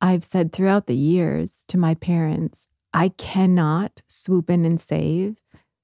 I've 0.00 0.22
said 0.22 0.52
throughout 0.52 0.86
the 0.86 0.94
years 0.94 1.64
to 1.66 1.78
my 1.78 1.94
parents, 1.94 2.68
I 2.92 3.08
cannot 3.08 4.02
swoop 4.06 4.50
in 4.50 4.64
and 4.64 4.80
save. 4.80 5.36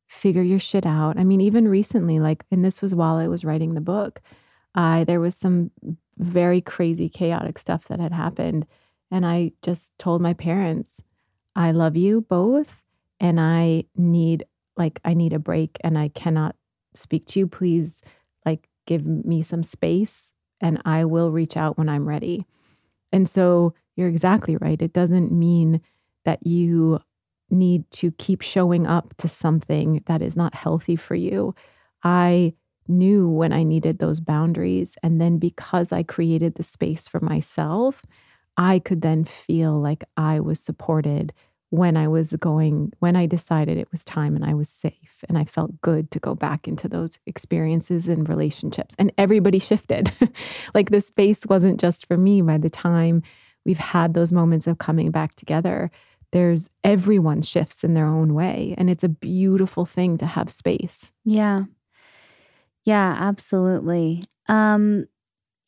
Figure 0.07 0.43
your 0.43 0.61
shit 0.61 0.87
out. 0.87 1.18
I 1.18 1.24
mean, 1.24 1.41
even 1.41 1.66
recently, 1.66 2.20
like, 2.20 2.45
and 2.53 2.64
this 2.64 2.81
was 2.81 2.95
while 2.95 3.16
I 3.16 3.26
was 3.26 3.45
writing 3.45 3.74
the 3.74 3.81
book, 3.81 4.20
I 4.76 5.03
there 5.03 5.20
was 5.20 5.35
some 5.35 5.72
very 6.18 6.61
crazy, 6.61 7.09
chaotic 7.09 7.59
stuff 7.59 7.89
that 7.89 7.99
had 7.99 8.12
happened. 8.12 8.66
And 9.11 9.27
I 9.27 9.53
just 9.63 9.93
told 9.99 10.21
my 10.21 10.35
parents, 10.35 11.03
I 11.57 11.73
love 11.73 11.97
you 11.97 12.23
both 12.23 12.85
and 13.19 13.41
I 13.41 13.85
need 13.97 14.45
like 14.77 15.01
I 15.05 15.15
need 15.15 15.33
a 15.33 15.39
break 15.39 15.79
and 15.83 15.99
I 15.99 16.09
cannot 16.09 16.57
speak 16.95 17.27
to 17.29 17.41
you. 17.41 17.47
Please 17.47 18.03
like 18.47 18.69
give 18.87 19.05
me 19.05 19.43
some 19.43 19.63
space 19.63 20.33
and 20.61 20.81
I 20.85 21.05
will 21.05 21.33
reach 21.33 21.57
out 21.57 21.77
when 21.77 21.89
I'm 21.89 22.09
ready. 22.09 22.47
And 23.13 23.29
so 23.29 23.75
you're 23.97 24.09
exactly 24.09 24.57
right. 24.57 24.81
It 24.81 24.93
doesn't 24.93 25.33
mean 25.33 25.81
that 26.25 26.47
you 26.47 27.01
need 27.51 27.91
to 27.91 28.13
keep 28.13 28.43
showing 28.43 28.87
up 28.87 29.15
to 29.19 29.29
something 29.29 30.03
that 30.07 30.23
is 30.23 30.37
not 30.37 30.55
healthy 30.55 30.97
for 30.97 31.15
you. 31.17 31.55
I 32.05 32.55
knew 32.89 33.29
when 33.29 33.53
I 33.53 33.63
needed 33.63 33.99
those 33.99 34.21
boundaries. 34.21 34.97
And 35.03 35.21
then 35.21 35.39
because 35.39 35.93
I 35.93 36.03
created 36.03 36.55
the 36.55 36.63
space 36.63 37.09
for 37.09 37.21
myself, 37.21 38.03
I 38.57 38.79
could 38.79 39.03
then 39.03 39.25
feel 39.25 39.81
like 39.81 40.05
I 40.17 40.41
was 40.41 40.61
supported 40.61 41.33
when 41.71 41.97
I 41.97 42.09
was 42.09 42.33
going, 42.33 42.93
when 42.99 43.15
I 43.15 43.27
decided 43.27 43.79
it 43.79 43.91
was 43.93 44.03
time 44.03 44.35
and 44.35 44.45
I 44.45 44.55
was 44.55 44.69
safe. 44.69 45.25
And 45.29 45.39
I 45.39 45.45
felt 45.45 45.81
good 45.81 46.11
to 46.11 46.19
go 46.19 46.35
back 46.35 46.67
into 46.67 46.89
those 46.89 47.19
experiences 47.27 48.09
and 48.09 48.29
relationships. 48.29 48.97
And 48.99 49.13
everybody 49.17 49.61
shifted. 49.61 50.13
like 50.75 50.91
the 50.91 51.01
space 51.01 51.47
wasn't 51.47 51.81
just 51.81 52.07
for 52.07 52.17
me 52.17 52.43
by 52.43 52.59
the 52.59 52.71
time 52.71 53.23
we've 53.65 53.79
had 53.79 54.15
those 54.15 54.33
moments 54.33 54.67
of 54.67 54.79
coming 54.79 55.13
back 55.13 55.35
together. 55.37 55.93
There's 56.33 56.69
everyone 56.83 57.43
shifts 57.43 57.85
in 57.85 57.95
their 57.95 58.07
own 58.07 58.35
way. 58.35 58.75
And 58.77 58.91
it's 58.91 59.05
a 59.05 59.09
beautiful 59.09 59.87
thing 59.87 60.19
to 60.19 60.27
have 60.27 60.51
space. 60.51 61.13
Yeah. 61.25 61.65
Yeah, 62.85 63.17
absolutely. 63.19 64.25
Um, 64.49 65.07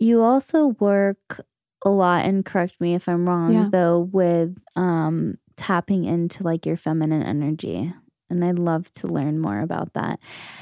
you 0.00 0.22
also 0.22 0.68
work 0.80 1.40
a 1.84 1.90
lot, 1.90 2.24
and 2.24 2.44
correct 2.44 2.80
me 2.80 2.94
if 2.94 3.08
I'm 3.08 3.28
wrong, 3.28 3.52
yeah. 3.52 3.68
though, 3.70 4.08
with 4.12 4.56
um, 4.76 5.38
tapping 5.56 6.04
into 6.04 6.42
like 6.42 6.66
your 6.66 6.76
feminine 6.76 7.22
energy. 7.22 7.92
And 8.30 8.44
I'd 8.44 8.58
love 8.58 8.90
to 8.94 9.06
learn 9.06 9.38
more 9.38 9.60
about 9.60 9.92
that. 9.94 10.18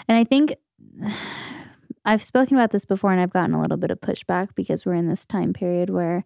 And 0.08 0.18
I 0.18 0.24
think 0.24 0.54
I've 2.04 2.22
spoken 2.22 2.56
about 2.56 2.70
this 2.70 2.84
before, 2.84 3.12
and 3.12 3.20
I've 3.20 3.32
gotten 3.32 3.54
a 3.54 3.60
little 3.60 3.76
bit 3.76 3.90
of 3.90 4.00
pushback 4.00 4.54
because 4.54 4.84
we're 4.84 4.94
in 4.94 5.08
this 5.08 5.26
time 5.26 5.52
period 5.52 5.90
where 5.90 6.24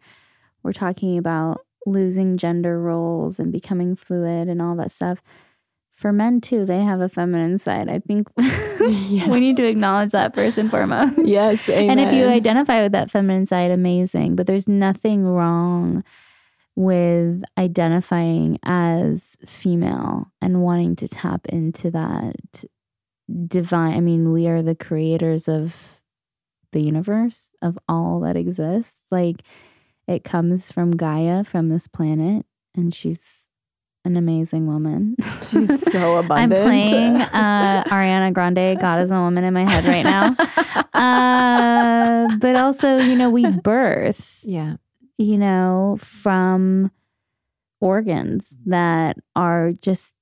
we're 0.63 0.73
talking 0.73 1.19
about 1.19 1.61
losing 1.87 2.39
gender 2.39 2.81
roles 2.81 3.39
and 3.39 3.53
becoming 3.53 3.95
fluid 3.95 4.49
and 4.49 4.63
all 4.63 4.75
that 4.77 4.91
stuff 4.91 5.21
for 5.95 6.13
men 6.13 6.41
too, 6.41 6.65
they 6.65 6.83
have 6.83 7.01
a 7.01 7.09
feminine 7.09 7.59
side. 7.59 7.89
I 7.89 8.01
think 8.01 8.29
yes. 8.39 9.29
we 9.29 9.41
need 9.41 9.57
to 9.59 9.67
acknowledge 9.67 10.11
that 10.11 10.35
first 10.35 10.59
and 10.59 10.71
foremost. 10.71 11.19
Yes. 11.25 11.69
Amen. 11.69 11.99
And 11.99 12.01
if 12.01 12.13
you 12.13 12.27
identify 12.27 12.83
with 12.83 12.93
that 12.93 13.11
feminine 13.11 13.47
side, 13.47 13.71
amazing. 13.71 14.35
But 14.37 14.47
there's 14.47 14.69
nothing 14.69 15.25
wrong 15.25 16.03
with 16.77 17.45
identifying 17.57 18.59
as 18.65 19.37
female 19.47 20.33
and 20.43 20.63
wanting 20.63 20.97
to 20.97 21.09
tap 21.09 21.47
into 21.47 21.91
that 21.93 22.65
divine. 23.47 23.97
I 23.97 24.01
mean, 24.01 24.33
we 24.33 24.49
are 24.49 24.63
the 24.63 24.75
creators 24.75 25.49
of 25.49 26.01
the 26.73 26.83
universe, 26.83 27.51
of 27.63 27.79
all 27.89 28.21
that 28.21 28.37
exists. 28.37 29.03
Like 29.11 29.43
it 30.09 30.25
comes 30.25 30.73
from 30.73 30.97
Gaia, 30.97 31.45
from 31.45 31.69
this 31.69 31.87
planet, 31.87 32.45
and 32.75 32.93
she's 32.93 33.44
an 34.05 34.17
amazing 34.17 34.67
woman. 34.67 35.17
She's 35.51 35.93
so 35.93 36.17
abundant. 36.19 36.61
I'm 36.61 36.63
playing 36.63 37.17
uh, 37.21 37.85
Ariana 37.85 38.33
Grande, 38.33 38.79
God 38.81 39.01
is 39.01 39.11
a 39.11 39.19
woman 39.19 39.45
in 39.45 39.55
my 39.55 39.69
head 39.69 39.85
right 39.87 40.03
now. 40.03 40.37
Uh, 40.93 42.37
but 42.39 42.57
also, 42.57 42.99
you 42.99 43.17
know, 43.17 43.31
we 43.31 43.47
birth, 43.47 44.41
yeah, 44.43 44.77
you 45.19 45.39
know, 45.39 45.97
from 46.01 46.91
organs 47.81 48.55
that 48.67 49.17
are 49.35 49.73
just 49.73 50.15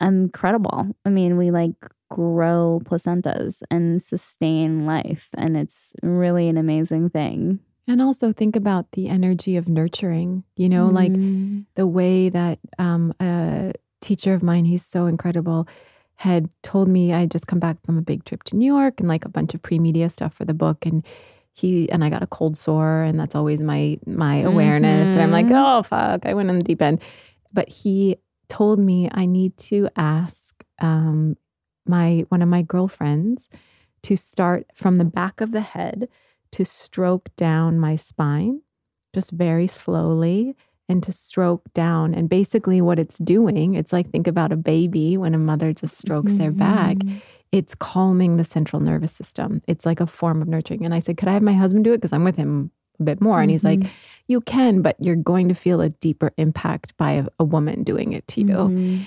incredible. 0.00 0.96
I 1.04 1.08
mean, 1.10 1.36
we 1.36 1.50
like 1.50 1.74
grow 2.10 2.80
placentas 2.84 3.62
and 3.70 4.00
sustain 4.00 4.86
life, 4.86 5.28
and 5.36 5.56
it's 5.56 5.92
really 6.02 6.48
an 6.48 6.56
amazing 6.56 7.10
thing. 7.10 7.60
And 7.88 8.02
also 8.02 8.32
think 8.32 8.56
about 8.56 8.92
the 8.92 9.08
energy 9.08 9.56
of 9.56 9.68
nurturing, 9.68 10.42
you 10.56 10.68
know, 10.68 10.88
mm. 10.88 10.92
like 10.92 11.66
the 11.76 11.86
way 11.86 12.28
that 12.28 12.58
um, 12.78 13.14
a 13.20 13.72
teacher 14.00 14.34
of 14.34 14.42
mine, 14.42 14.64
he's 14.64 14.84
so 14.84 15.06
incredible, 15.06 15.68
had 16.16 16.48
told 16.62 16.88
me 16.88 17.12
I 17.12 17.26
just 17.26 17.46
come 17.46 17.60
back 17.60 17.76
from 17.84 17.96
a 17.96 18.02
big 18.02 18.24
trip 18.24 18.42
to 18.44 18.56
New 18.56 18.66
York 18.66 18.98
and 18.98 19.08
like 19.08 19.24
a 19.24 19.28
bunch 19.28 19.54
of 19.54 19.62
pre-media 19.62 20.10
stuff 20.10 20.34
for 20.34 20.44
the 20.44 20.54
book. 20.54 20.84
And 20.84 21.04
he 21.52 21.90
and 21.90 22.04
I 22.04 22.10
got 22.10 22.22
a 22.22 22.26
cold 22.26 22.58
sore, 22.58 23.02
and 23.02 23.18
that's 23.18 23.34
always 23.34 23.60
my 23.60 23.98
my 24.04 24.36
awareness. 24.38 25.08
Mm-hmm. 25.08 25.18
And 25.18 25.22
I'm 25.22 25.30
like, 25.30 25.46
mm-hmm. 25.46 25.54
oh 25.54 25.82
fuck, 25.82 26.26
I 26.26 26.34
went 26.34 26.50
in 26.50 26.58
the 26.58 26.64
deep 26.64 26.82
end. 26.82 27.00
But 27.52 27.68
he 27.68 28.16
told 28.48 28.78
me 28.78 29.08
I 29.12 29.26
need 29.26 29.56
to 29.58 29.88
ask 29.96 30.64
um, 30.80 31.36
my 31.86 32.26
one 32.28 32.42
of 32.42 32.48
my 32.48 32.62
girlfriends 32.62 33.48
to 34.02 34.16
start 34.16 34.66
from 34.74 34.96
the 34.96 35.04
back 35.04 35.40
of 35.40 35.52
the 35.52 35.62
head 35.62 36.08
to 36.56 36.64
stroke 36.64 37.28
down 37.36 37.78
my 37.78 37.96
spine 37.96 38.62
just 39.12 39.30
very 39.30 39.66
slowly 39.66 40.56
and 40.88 41.02
to 41.02 41.12
stroke 41.12 41.70
down. 41.74 42.14
And 42.14 42.30
basically, 42.30 42.80
what 42.80 42.98
it's 42.98 43.18
doing, 43.18 43.74
it's 43.74 43.92
like 43.92 44.08
think 44.10 44.26
about 44.26 44.52
a 44.52 44.56
baby 44.56 45.18
when 45.18 45.34
a 45.34 45.38
mother 45.38 45.74
just 45.74 45.98
strokes 45.98 46.32
mm-hmm. 46.32 46.40
their 46.40 46.50
back. 46.52 46.96
It's 47.52 47.74
calming 47.74 48.38
the 48.38 48.44
central 48.44 48.80
nervous 48.80 49.12
system. 49.12 49.60
It's 49.68 49.84
like 49.84 50.00
a 50.00 50.06
form 50.06 50.40
of 50.40 50.48
nurturing. 50.48 50.84
And 50.84 50.94
I 50.94 50.98
said, 51.00 51.18
Could 51.18 51.28
I 51.28 51.34
have 51.34 51.42
my 51.42 51.52
husband 51.52 51.84
do 51.84 51.92
it? 51.92 51.98
Because 51.98 52.14
I'm 52.14 52.24
with 52.24 52.36
him 52.36 52.70
a 52.98 53.02
bit 53.02 53.20
more. 53.20 53.42
And 53.42 53.50
he's 53.50 53.64
like, 53.64 53.80
mm-hmm. 53.80 53.92
You 54.28 54.40
can, 54.40 54.82
but 54.82 54.96
you're 54.98 55.14
going 55.14 55.48
to 55.48 55.54
feel 55.54 55.80
a 55.80 55.90
deeper 55.90 56.32
impact 56.36 56.96
by 56.96 57.12
a, 57.12 57.26
a 57.38 57.44
woman 57.44 57.84
doing 57.84 58.12
it 58.12 58.26
to 58.28 58.40
you. 58.40 58.46
Mm-hmm. 58.46 59.02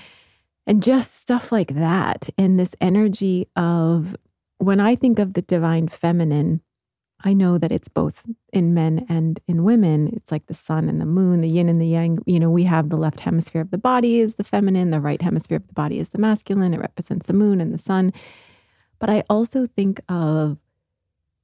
And 0.66 0.82
just 0.82 1.16
stuff 1.16 1.50
like 1.50 1.74
that. 1.74 2.30
And 2.38 2.58
this 2.58 2.74
energy 2.80 3.48
of 3.56 4.16
when 4.58 4.78
I 4.80 4.94
think 4.94 5.18
of 5.18 5.34
the 5.34 5.42
divine 5.42 5.88
feminine, 5.88 6.62
I 7.22 7.32
know 7.32 7.58
that 7.58 7.72
it's 7.72 7.88
both 7.88 8.24
in 8.52 8.72
men 8.72 9.04
and 9.08 9.40
in 9.46 9.64
women. 9.64 10.08
It's 10.12 10.32
like 10.32 10.46
the 10.46 10.54
sun 10.54 10.88
and 10.88 11.00
the 11.00 11.06
moon, 11.06 11.42
the 11.42 11.48
yin 11.48 11.68
and 11.68 11.80
the 11.80 11.86
yang. 11.86 12.18
You 12.26 12.40
know, 12.40 12.50
we 12.50 12.64
have 12.64 12.88
the 12.88 12.96
left 12.96 13.20
hemisphere 13.20 13.60
of 13.60 13.70
the 13.70 13.78
body 13.78 14.20
is 14.20 14.36
the 14.36 14.44
feminine, 14.44 14.90
the 14.90 15.00
right 15.00 15.20
hemisphere 15.20 15.58
of 15.58 15.66
the 15.66 15.74
body 15.74 15.98
is 15.98 16.10
the 16.10 16.18
masculine. 16.18 16.72
It 16.72 16.80
represents 16.80 17.26
the 17.26 17.32
moon 17.32 17.60
and 17.60 17.74
the 17.74 17.78
sun. 17.78 18.12
But 18.98 19.10
I 19.10 19.24
also 19.28 19.66
think 19.66 20.00
of, 20.08 20.58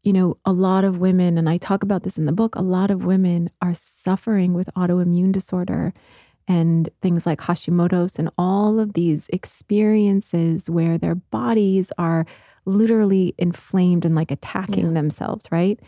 you 0.02 0.12
know, 0.12 0.36
a 0.44 0.52
lot 0.52 0.84
of 0.84 0.98
women, 0.98 1.36
and 1.36 1.48
I 1.48 1.58
talk 1.58 1.82
about 1.82 2.04
this 2.04 2.18
in 2.18 2.26
the 2.26 2.32
book, 2.32 2.54
a 2.54 2.62
lot 2.62 2.90
of 2.90 3.04
women 3.04 3.50
are 3.60 3.74
suffering 3.74 4.54
with 4.54 4.68
autoimmune 4.76 5.32
disorder 5.32 5.92
and 6.48 6.88
things 7.02 7.26
like 7.26 7.40
Hashimoto's 7.40 8.18
and 8.18 8.30
all 8.38 8.78
of 8.78 8.92
these 8.92 9.26
experiences 9.30 10.70
where 10.70 10.96
their 10.96 11.16
bodies 11.16 11.90
are 11.98 12.24
literally 12.66 13.34
inflamed 13.38 14.04
and 14.04 14.14
like 14.14 14.30
attacking 14.30 14.88
yeah. 14.88 14.92
themselves, 14.92 15.46
right? 15.50 15.80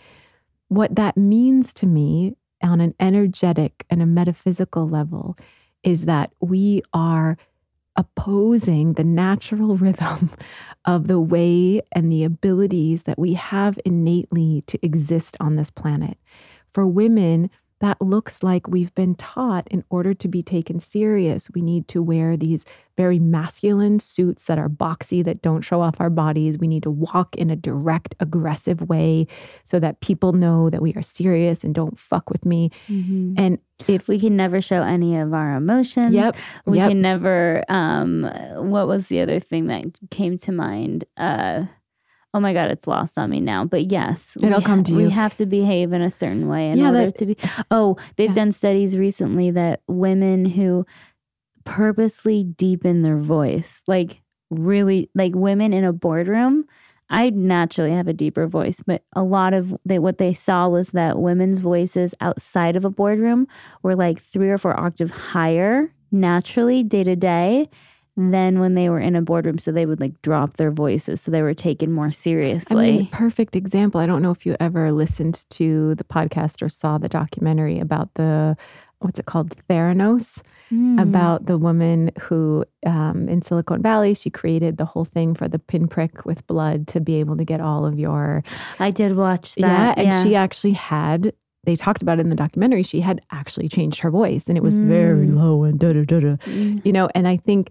What 0.69 0.95
that 0.95 1.17
means 1.17 1.75
to 1.75 1.87
me 1.87 2.37
on 2.63 2.81
an 2.81 2.95
energetic 3.01 3.85
and 3.91 4.03
a 4.03 4.07
metaphysical 4.07 4.89
level 4.89 5.37
is 5.83 6.07
that 6.07 6.33
we 6.41 6.83
are 6.93 7.37
opposing 7.97 8.95
the 8.95 9.05
natural 9.05 9.77
rhythm 9.77 10.31
of 10.85 11.09
the 11.09 11.21
way 11.21 11.83
and 11.93 12.11
the 12.11 12.25
abilities 12.25 13.03
that 13.05 13.19
we 13.19 13.35
have 13.35 13.79
innately 13.85 14.63
to 14.67 14.79
exist 14.85 15.37
on 15.41 15.57
this 15.57 15.71
planet. 15.71 16.17
For 16.73 16.87
women, 16.87 17.51
that 17.81 18.01
looks 18.01 18.43
like 18.43 18.67
we've 18.67 18.95
been 18.95 19.15
taught 19.15 19.69
in 19.69 19.85
order 19.89 20.13
to 20.15 20.29
be 20.29 20.43
taken 20.43 20.81
serious, 20.81 21.49
we 21.55 21.63
need 21.63 21.87
to 21.89 22.03
wear 22.03 22.37
these 22.37 22.65
very 22.97 23.21
masculine 23.21 24.01
suits 24.01 24.45
that 24.45 24.59
are 24.59 24.69
boxy, 24.69 25.25
that 25.25 25.41
don't 25.41 25.63
show 25.63 25.81
off 25.81 26.01
our 26.01 26.11
bodies. 26.11 26.59
We 26.59 26.67
need 26.67 26.83
to 26.83 26.91
walk 26.91 27.37
in 27.37 27.51
a 27.51 27.57
direct, 27.57 28.17
aggressive 28.19 28.89
way 28.89 29.29
so 29.63 29.79
that 29.79 30.01
people 30.01 30.33
know 30.33 30.69
that 30.71 30.83
we 30.83 30.93
are 30.95 31.03
serious 31.03 31.63
and 31.63 31.73
don't 31.73 31.97
fuck 31.97 32.29
with 32.29 32.45
me. 32.45 32.71
Mm-hmm. 32.89 33.35
And 33.37 33.59
if 33.87 34.09
we 34.09 34.19
can 34.19 34.37
never 34.37 34.61
show 34.61 34.83
any 34.83 35.17
of 35.17 35.33
our 35.33 35.55
emotions, 35.55 36.13
yep, 36.13 36.35
we 36.67 36.79
yep. 36.79 36.89
can 36.89 37.01
never. 37.01 37.65
Um, 37.69 38.25
what 38.57 38.89
was 38.89 39.07
the 39.07 39.21
other 39.21 39.39
thing 39.39 39.69
that 39.69 39.85
came 40.11 40.37
to 40.39 40.51
mind? 40.51 41.05
Uh, 41.17 41.67
oh 42.35 42.41
my 42.41 42.53
god 42.53 42.71
it's 42.71 42.87
lost 42.87 43.19
on 43.19 43.31
me 43.31 43.41
now. 43.41 43.65
But 43.65 43.91
yes 43.91 44.37
it'll 44.43 44.63
come 44.63 44.85
to 44.85 44.93
you. 44.93 44.99
we 44.99 45.11
have 45.11 45.35
to 45.37 45.47
behave 45.47 45.93
in 45.93 46.03
a 46.03 46.11
certain 46.11 46.49
way 46.49 46.71
in 46.71 46.79
yeah, 46.79 46.87
order 46.87 47.07
that, 47.07 47.19
to 47.19 47.27
be 47.27 47.37
oh 47.71 47.97
they've 48.17 48.29
yeah. 48.29 48.35
done 48.35 48.53
studies 48.53 48.97
recently 48.97 49.51
that 49.51 49.81
women 49.87 50.45
who 50.45 50.87
purposely 51.65 52.45
deepen 52.45 53.03
their 53.03 53.19
voice 53.19 53.83
like 53.87 54.23
really 54.51 55.11
like 55.15 55.35
women 55.35 55.73
in 55.73 55.85
a 55.85 55.93
boardroom 55.93 56.65
I 57.11 57.31
naturally 57.31 57.93
have 57.93 58.09
a 58.09 58.13
deeper 58.13 58.47
voice, 58.47 58.83
but 58.87 59.03
a 59.15 59.23
lot 59.23 59.55
of 59.55 59.75
they, 59.85 59.99
what 59.99 60.19
they 60.19 60.35
saw 60.35 60.69
was 60.69 60.91
that 60.91 61.19
women's 61.19 61.59
voices 61.59 62.15
outside 62.21 62.77
of 62.77 62.85
a 62.85 62.91
boardroom 62.91 63.49
were 63.83 63.97
like 63.97 64.23
three 64.23 64.51
or 64.51 64.59
four 64.59 64.79
octave 64.79 65.11
higher 65.11 65.93
naturally 66.11 66.83
day 66.83 67.05
to 67.05 67.17
day 67.17 67.69
than 68.19 68.59
when 68.59 68.75
they 68.75 68.89
were 68.91 68.99
in 68.99 69.15
a 69.17 69.23
boardroom. 69.23 69.59
So 69.59 69.71
they 69.71 69.87
would 69.87 70.01
like 70.01 70.21
drop 70.23 70.57
their 70.57 70.73
voices. 70.73 71.21
So 71.21 71.31
they 71.31 71.41
were 71.41 71.55
taken 71.55 71.93
more 71.93 72.11
seriously. 72.11 72.89
I 72.89 72.93
mean, 72.99 73.07
perfect 73.07 73.55
example. 73.55 74.01
I 74.01 74.07
don't 74.07 74.23
know 74.23 74.33
if 74.33 74.45
you 74.45 74.57
ever 74.59 74.91
listened 74.93 75.45
to 75.51 75.95
the 75.95 76.05
podcast 76.05 76.61
or 76.61 76.69
saw 76.69 76.99
the 76.99 77.09
documentary 77.09 77.79
about 77.79 78.13
the 78.15 78.57
what's 78.99 79.21
it 79.21 79.27
called, 79.27 79.55
Theranos, 79.71 80.43
Mm. 80.71 81.01
about 81.01 81.47
the 81.47 81.57
woman 81.57 82.11
who 82.21 82.63
um, 82.85 83.27
in 83.27 83.41
Silicon 83.41 83.81
Valley, 83.81 84.13
she 84.13 84.29
created 84.29 84.77
the 84.77 84.85
whole 84.85 85.07
thing 85.07 85.35
for 85.35 85.49
the 85.49 85.59
pinprick 85.59 86.27
with 86.27 86.47
blood 86.47 86.87
to 86.89 87.01
be 87.01 87.15
able 87.21 87.39
to 87.39 87.45
get 87.45 87.59
all 87.63 87.87
of 87.87 87.99
your 87.99 88.43
I 88.79 88.91
did 88.91 89.17
watch 89.17 89.55
that. 89.55 89.97
yeah, 89.97 90.05
and 90.19 90.29
she 90.29 90.35
actually 90.35 90.73
had. 90.75 91.33
They 91.65 91.75
talked 91.75 92.03
about 92.03 92.19
it 92.19 92.23
in 92.23 92.29
the 92.29 92.37
documentary. 92.37 92.83
She 92.83 93.01
had 93.01 93.21
actually 93.31 93.69
changed 93.71 94.01
her 94.01 94.11
voice, 94.11 94.47
and 94.49 94.59
it 94.59 94.63
was 94.63 94.77
very 94.77 95.27
Mm. 95.29 95.37
low 95.39 95.63
and 95.65 95.79
da 95.79 95.89
da 95.93 96.05
da 96.05 96.21
da. 96.21 96.37
Mm. 96.45 96.85
You 96.85 96.93
know, 96.93 97.09
and 97.15 97.27
I 97.27 97.39
think 97.39 97.71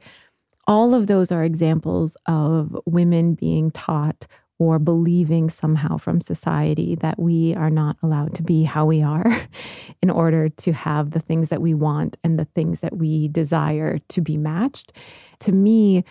all 0.68 0.94
of 0.94 1.08
those 1.08 1.32
are 1.32 1.44
examples 1.44 2.18
of 2.26 2.78
women 2.86 3.34
being 3.34 3.72
taught 3.72 4.28
or 4.60 4.80
believing 4.80 5.50
somehow 5.50 5.98
from 5.98 6.20
society 6.20 6.96
that 6.96 7.20
we 7.20 7.54
are 7.56 7.70
not 7.70 7.96
allowed 8.02 8.34
to 8.34 8.42
be 8.44 8.64
how 8.64 8.86
we 8.86 9.02
are 9.02 9.48
in 10.02 10.10
order 10.10 10.50
to 10.50 10.74
have 10.74 11.12
the 11.12 11.20
things 11.20 11.50
that 11.50 11.62
we 11.62 11.74
want 11.74 12.18
and 12.24 12.40
the 12.40 12.46
things 12.46 12.80
that 12.80 12.98
we 12.98 13.28
desire 13.28 14.00
to 14.10 14.20
be 14.20 14.36
matched. 14.36 14.92
To 15.40 15.52
me, 15.52 16.04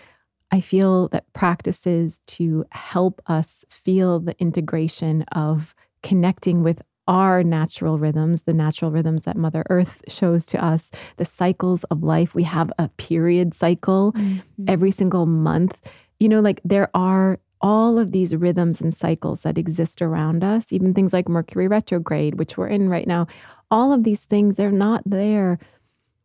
I 0.49 0.61
feel 0.61 1.09
that 1.09 1.31
practices 1.33 2.21
to 2.27 2.65
help 2.71 3.21
us 3.27 3.65
feel 3.69 4.19
the 4.19 4.39
integration 4.39 5.23
of 5.33 5.75
connecting 6.01 6.63
with 6.63 6.81
our 7.07 7.43
natural 7.43 7.97
rhythms, 7.97 8.43
the 8.43 8.53
natural 8.53 8.91
rhythms 8.91 9.23
that 9.23 9.37
Mother 9.37 9.63
Earth 9.69 10.03
shows 10.07 10.45
to 10.47 10.63
us, 10.63 10.91
the 11.17 11.25
cycles 11.25 11.83
of 11.85 12.03
life. 12.03 12.35
We 12.35 12.43
have 12.43 12.71
a 12.77 12.89
period 12.97 13.53
cycle 13.53 14.11
Mhm. 14.13 14.41
every 14.67 14.91
single 14.91 15.25
month. 15.25 15.77
You 16.19 16.29
know, 16.29 16.39
like 16.41 16.61
there 16.65 16.89
are 16.93 17.39
all 17.61 17.97
of 17.97 18.11
these 18.11 18.35
rhythms 18.35 18.81
and 18.81 18.93
cycles 18.93 19.41
that 19.41 19.57
exist 19.57 20.01
around 20.01 20.43
us, 20.43 20.71
even 20.71 20.93
things 20.93 21.13
like 21.13 21.27
Mercury 21.27 21.67
retrograde, 21.67 22.35
which 22.35 22.57
we're 22.57 22.67
in 22.67 22.89
right 22.89 23.07
now. 23.07 23.25
All 23.71 23.91
of 23.91 24.03
these 24.03 24.25
things, 24.25 24.55
they're 24.55 24.71
not 24.71 25.01
there. 25.05 25.57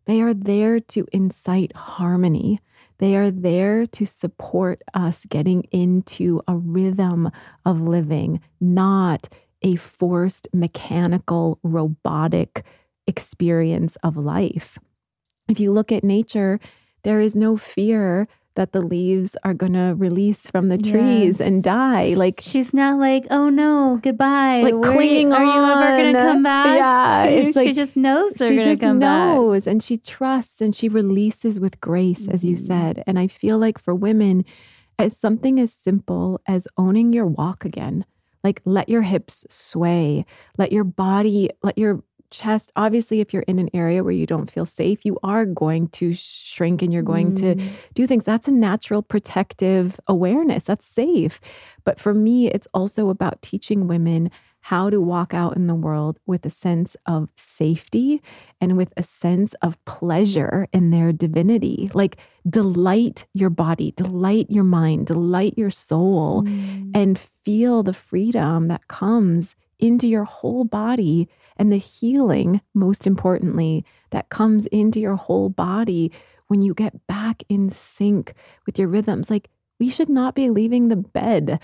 They 0.04 0.20
are 0.20 0.34
there 0.34 0.80
to 0.80 1.06
incite 1.12 1.74
harmony. 1.74 2.60
They 2.98 3.16
are 3.16 3.30
there 3.30 3.86
to 3.86 4.06
support 4.06 4.82
us 4.94 5.24
getting 5.28 5.62
into 5.72 6.42
a 6.46 6.56
rhythm 6.56 7.30
of 7.64 7.80
living, 7.80 8.40
not 8.60 9.28
a 9.62 9.76
forced, 9.76 10.48
mechanical, 10.52 11.58
robotic 11.62 12.64
experience 13.06 13.96
of 14.02 14.16
life. 14.16 14.78
If 15.48 15.58
you 15.60 15.72
look 15.72 15.90
at 15.92 16.04
nature, 16.04 16.60
there 17.02 17.20
is 17.20 17.34
no 17.36 17.56
fear 17.56 18.28
that 18.54 18.72
the 18.72 18.82
leaves 18.82 19.34
are 19.44 19.54
going 19.54 19.72
to 19.72 19.94
release 19.96 20.48
from 20.50 20.68
the 20.68 20.76
trees 20.76 21.38
Yes. 21.38 21.40
and 21.40 21.62
die. 21.64 22.12
Like, 22.14 22.34
She's 22.40 22.74
not 22.74 22.98
like, 23.00 23.24
oh 23.30 23.48
no, 23.48 23.98
goodbye. 24.02 24.60
like 24.62 24.74
Where- 24.74 24.92
clinging 24.92 25.32
Are 25.32 25.42
you 25.42 25.72
ever 25.72 25.96
gonna 26.12 26.18
come 26.18 26.42
back? 26.42 26.66
Yeah, 26.78 27.24
it's 27.46 27.56
like, 27.56 27.68
she 27.68 27.72
just 27.72 27.96
knows 27.96 28.32
they're 28.34 28.50
she 28.50 28.56
gonna 28.56 28.70
just 28.70 28.80
come 28.82 28.98
back. 28.98 29.34
knows 29.34 29.66
and 29.66 29.82
she 29.82 29.96
trusts 29.96 30.60
and 30.60 30.74
she 30.74 30.88
releases 30.90 31.58
with 31.60 31.80
grace, 31.80 32.28
as 32.28 32.44
you 32.44 32.56
Mhm. 32.56 32.66
said. 32.66 33.02
And 33.06 33.18
I 33.18 33.26
feel 33.26 33.56
like 33.58 33.78
for 33.78 33.94
women, 33.94 34.44
as 34.98 35.16
something 35.16 35.58
as 35.58 35.72
simple 35.72 36.38
as 36.46 36.68
owning 36.76 37.14
your 37.14 37.26
walk 37.26 37.64
again, 37.64 38.04
like 38.44 38.60
let 38.64 38.88
your 38.88 39.02
hips 39.02 39.44
sway, 39.48 40.24
let 40.58 40.72
your 40.72 40.84
body, 40.84 41.50
let 41.62 41.78
your 41.78 42.02
chest. 42.30 42.72
Obviously, 42.76 43.20
if 43.20 43.32
you're 43.34 43.42
in 43.42 43.58
an 43.58 43.68
area 43.74 44.02
where 44.02 44.12
you 44.12 44.26
don't 44.26 44.50
feel 44.50 44.64
safe, 44.64 45.04
you 45.04 45.18
are 45.22 45.44
going 45.44 45.88
to 45.88 46.14
shrink 46.14 46.80
and 46.80 46.90
you're 46.92 47.02
going 47.02 47.34
to 47.34 47.54
Mm. 47.54 47.70
do 47.94 48.06
things. 48.06 48.24
That's 48.24 48.48
a 48.48 48.52
natural 48.52 49.02
protective 49.02 50.00
awareness. 50.08 50.62
That's 50.62 50.86
safe. 50.86 51.40
But 51.84 52.00
for 52.00 52.14
me, 52.14 52.48
it's 52.50 52.66
also 52.72 53.10
about 53.10 53.42
teaching 53.42 53.86
women 53.86 54.30
how 54.62 54.88
to 54.88 55.00
walk 55.00 55.34
out 55.34 55.56
in 55.56 55.66
the 55.66 55.74
world 55.74 56.18
with 56.26 56.46
a 56.46 56.50
sense 56.50 56.96
of 57.04 57.28
safety 57.36 58.22
and 58.60 58.76
with 58.76 58.92
a 58.96 59.02
sense 59.02 59.54
of 59.54 59.82
pleasure 59.84 60.68
in 60.72 60.90
their 60.90 61.12
divinity. 61.12 61.90
Like, 61.94 62.16
delight 62.48 63.26
your 63.34 63.50
body, 63.50 63.92
delight 63.96 64.46
your 64.50 64.64
mind, 64.64 65.06
delight 65.06 65.54
your 65.56 65.70
soul, 65.70 66.42
Mm. 66.42 66.90
and 66.94 67.18
feel 67.18 67.82
the 67.82 67.92
freedom 67.92 68.68
that 68.68 68.86
comes 68.88 69.56
into 69.80 70.06
your 70.06 70.24
whole 70.24 70.64
body 70.64 71.28
and 71.56 71.72
the 71.72 71.76
healing, 71.78 72.60
most 72.72 73.04
importantly, 73.06 73.84
that 74.10 74.28
comes 74.28 74.66
into 74.66 75.00
your 75.00 75.16
whole 75.16 75.48
body 75.48 76.12
when 76.46 76.62
you 76.62 76.72
get 76.72 77.04
back 77.08 77.42
in 77.48 77.68
sync 77.70 78.34
with 78.64 78.78
your 78.78 78.86
rhythms. 78.88 79.28
Like, 79.28 79.48
we 79.80 79.88
should 79.88 80.08
not 80.08 80.36
be 80.36 80.48
leaving 80.50 80.86
the 80.88 80.96
bed 80.96 81.58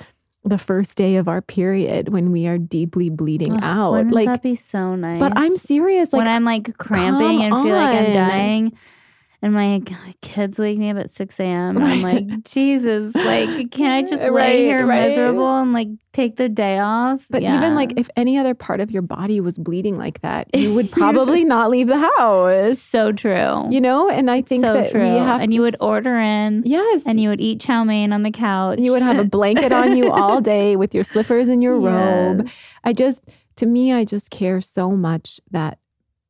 the 0.44 0.58
first 0.58 0.96
day 0.96 1.16
of 1.16 1.28
our 1.28 1.42
period 1.42 2.10
when 2.10 2.32
we 2.32 2.46
are 2.46 2.58
deeply 2.58 3.10
bleeding 3.10 3.54
Ugh, 3.54 3.62
out. 3.62 4.10
Like, 4.10 4.26
that'd 4.26 4.42
be 4.42 4.54
so 4.54 4.94
nice? 4.94 5.20
but 5.20 5.32
I'm 5.36 5.56
serious. 5.56 6.12
Like, 6.12 6.20
when 6.20 6.28
I'm 6.28 6.44
like 6.44 6.76
cramping 6.78 7.42
and 7.42 7.54
feel 7.54 7.74
like 7.74 7.94
I'm 7.96 8.06
on. 8.06 8.12
dying, 8.12 8.72
and 9.40 9.52
my 9.54 9.80
kids 10.20 10.58
wake 10.58 10.78
me 10.78 10.90
up 10.90 10.96
at 10.96 11.10
6 11.10 11.38
a.m. 11.38 11.76
and 11.76 11.84
I'm 11.86 12.02
like, 12.02 12.44
Jesus, 12.44 13.14
like, 13.14 13.70
can't 13.70 13.92
I 13.92 14.02
just 14.10 14.20
lay 14.22 14.30
Right, 14.30 14.58
here 14.58 14.84
right. 14.86 15.08
miserable 15.08 15.58
and 15.60 15.72
like 15.72 15.88
take 16.12 16.36
the 16.36 16.48
day 16.48 16.78
off? 16.80 17.24
But 17.30 17.42
Yeah. 17.42 17.56
even 17.56 17.74
like 17.76 17.92
if 17.96 18.10
any 18.16 18.36
other 18.36 18.54
part 18.54 18.80
of 18.80 18.90
your 18.90 19.02
body 19.02 19.40
was 19.40 19.56
bleeding 19.56 19.96
like 19.96 20.20
that, 20.22 20.48
you 20.54 20.74
would 20.74 20.90
probably 20.92 21.44
not 21.44 21.70
leave 21.70 21.86
the 21.86 21.98
house. 22.16 22.80
so 22.80 23.12
true. 23.12 23.70
You 23.70 23.80
know, 23.80 24.10
and 24.10 24.28
I 24.30 24.42
think 24.42 24.64
so 24.64 24.72
that 24.74 24.90
true. 24.90 25.02
we 25.02 25.18
have 25.18 25.40
and 25.40 25.54
you 25.54 25.60
would 25.60 25.76
order 25.78 26.18
in 26.18 26.62
yes, 26.66 27.02
and 27.06 27.20
you 27.20 27.28
would 27.28 27.40
eat 27.40 27.60
chow 27.60 27.84
mein 27.84 28.12
on 28.12 28.24
the 28.24 28.32
couch. 28.32 28.80
You 28.80 28.90
would 28.92 29.02
have 29.02 29.18
a 29.18 29.24
blanket 29.38 29.72
on 29.72 29.96
you 29.96 30.10
all 30.10 30.40
day 30.40 30.74
with 30.74 30.94
your 30.94 31.04
slippers 31.04 31.46
and 31.48 31.62
your 31.62 31.78
robe. 31.78 32.48
I 32.82 32.92
just, 32.92 33.22
to 33.56 33.66
me, 33.66 33.92
I 33.92 34.04
just 34.04 34.30
care 34.30 34.60
so 34.60 34.90
much 34.90 35.40
that 35.52 35.78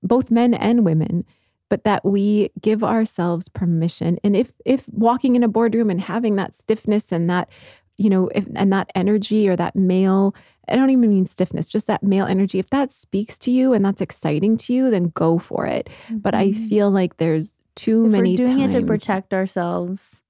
both 0.02 0.30
men 0.30 0.52
and 0.54 0.84
women, 0.84 1.24
but 1.68 1.84
that 1.84 2.04
we 2.04 2.50
give 2.60 2.82
ourselves 2.82 3.48
permission. 3.48 4.18
And 4.24 4.34
if 4.36 4.52
if 4.64 4.88
walking 4.88 5.36
in 5.36 5.42
a 5.42 5.48
boardroom 5.48 5.90
and 5.90 6.00
having 6.00 6.36
that 6.36 6.54
stiffness 6.54 7.12
and 7.12 7.28
that, 7.30 7.48
you 7.96 8.08
know, 8.10 8.28
if, 8.34 8.46
and 8.54 8.72
that 8.72 8.90
energy 8.94 9.48
or 9.48 9.56
that 9.56 9.74
male, 9.76 10.34
I 10.68 10.76
don't 10.76 10.90
even 10.90 11.08
mean 11.10 11.26
stiffness, 11.26 11.66
just 11.68 11.86
that 11.88 12.02
male 12.02 12.26
energy. 12.26 12.58
If 12.58 12.70
that 12.70 12.92
speaks 12.92 13.38
to 13.40 13.50
you 13.50 13.72
and 13.72 13.84
that's 13.84 14.00
exciting 14.00 14.56
to 14.58 14.72
you, 14.72 14.90
then 14.90 15.10
go 15.14 15.38
for 15.38 15.66
it. 15.66 15.88
But 16.10 16.34
I 16.34 16.48
Mhm. 16.52 16.68
feel 16.68 16.90
like 16.90 17.16
there's 17.16 17.54
too 17.74 18.06
if 18.06 18.12
many 18.12 18.30
we're 18.36 18.46
doing 18.46 18.58
times 18.58 18.74
it 18.74 18.80
to 18.80 18.86
protect 18.86 19.32
ourselves 19.34 20.22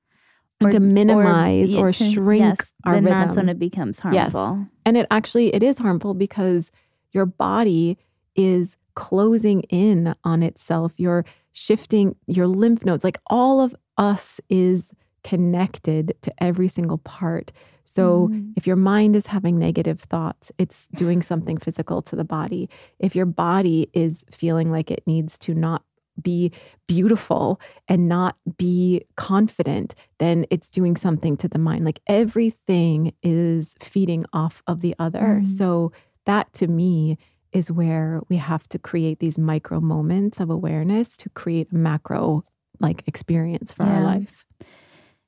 and 0.60 0.70
to 0.72 0.80
minimize 0.80 1.70
yeah, 1.70 1.80
or, 1.80 1.92
to- 1.92 2.04
shrink 2.04 2.40
yes, 2.42 2.72
our 2.84 2.94
then 2.94 3.04
rhythm. 3.04 3.18
that's 3.20 3.36
when 3.36 3.48
it 3.48 3.58
becomes 3.58 4.00
harmful. 4.00 4.58
Yes. 4.60 4.68
And 4.84 4.96
it 4.96 5.06
actually 5.10 5.54
it 5.54 5.62
is 5.62 5.78
harmful 5.78 6.14
because 6.14 6.70
your 7.12 7.26
body 7.26 7.96
is 8.34 8.76
closing 8.98 9.60
in 9.70 10.12
on 10.24 10.42
itself. 10.42 10.92
You're 10.96 11.24
shifting 11.52 12.16
your 12.26 12.48
lymph 12.48 12.84
nodes. 12.84 13.04
Like 13.04 13.20
all 13.28 13.60
of 13.60 13.76
us 13.96 14.40
is 14.50 14.92
connected 15.22 16.16
to 16.22 16.32
every 16.42 16.66
single 16.66 16.98
part. 16.98 17.52
So 17.84 18.28
Mhm. 18.28 18.54
if 18.56 18.66
your 18.66 18.74
mind 18.76 19.14
is 19.14 19.26
having 19.26 19.56
negative 19.56 20.00
thoughts, 20.00 20.50
it's 20.58 20.88
doing 20.96 21.22
something 21.22 21.58
physical 21.58 22.02
to 22.02 22.16
the 22.16 22.24
body. 22.24 22.68
If 22.98 23.14
your 23.14 23.24
body 23.26 23.88
is 23.92 24.24
feeling 24.32 24.68
like 24.68 24.90
it 24.90 25.04
needs 25.06 25.38
to 25.38 25.54
not 25.54 25.84
be 26.20 26.50
beautiful 26.88 27.60
and 27.86 28.08
not 28.08 28.34
be 28.56 29.04
confident, 29.14 29.94
then 30.18 30.44
it's 30.50 30.68
doing 30.68 30.96
something 30.96 31.36
to 31.36 31.46
the 31.46 31.58
mind. 31.58 31.84
Like 31.84 32.00
everything 32.08 33.12
is 33.22 33.76
feeding 33.78 34.24
off 34.32 34.60
of 34.66 34.80
the 34.80 34.96
other. 34.98 35.42
Mm. 35.42 35.46
So 35.46 35.92
that 36.26 36.52
to 36.54 36.66
me 36.66 37.16
is 37.52 37.70
where 37.70 38.20
we 38.28 38.36
have 38.36 38.68
to 38.68 38.78
create 38.78 39.18
these 39.20 39.38
micro 39.38 39.80
moments 39.80 40.40
of 40.40 40.50
awareness 40.50 41.16
to 41.18 41.28
create 41.30 41.72
a 41.72 41.74
macro 41.76 42.44
like 42.80 43.02
experience 43.06 43.72
for 43.72 43.84
our 43.84 44.02
life. 44.04 44.44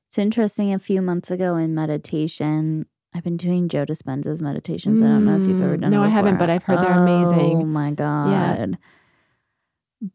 It's 0.09 0.17
interesting. 0.17 0.73
A 0.73 0.79
few 0.79 1.01
months 1.01 1.31
ago 1.31 1.55
in 1.55 1.73
meditation, 1.73 2.85
I've 3.13 3.23
been 3.23 3.37
doing 3.37 3.67
Joe 3.69 3.85
Dispenza's 3.85 4.41
meditations. 4.41 5.01
I 5.01 5.05
don't 5.07 5.25
know 5.25 5.35
if 5.35 5.47
you've 5.47 5.61
ever 5.61 5.77
Mm, 5.77 5.81
done. 5.81 5.91
no, 5.91 6.03
I 6.03 6.07
haven't, 6.09 6.37
but 6.37 6.49
I've 6.49 6.63
heard 6.63 6.81
they're 6.81 6.93
amazing. 6.93 7.57
Oh 7.61 7.65
my 7.65 7.91
god! 7.91 8.77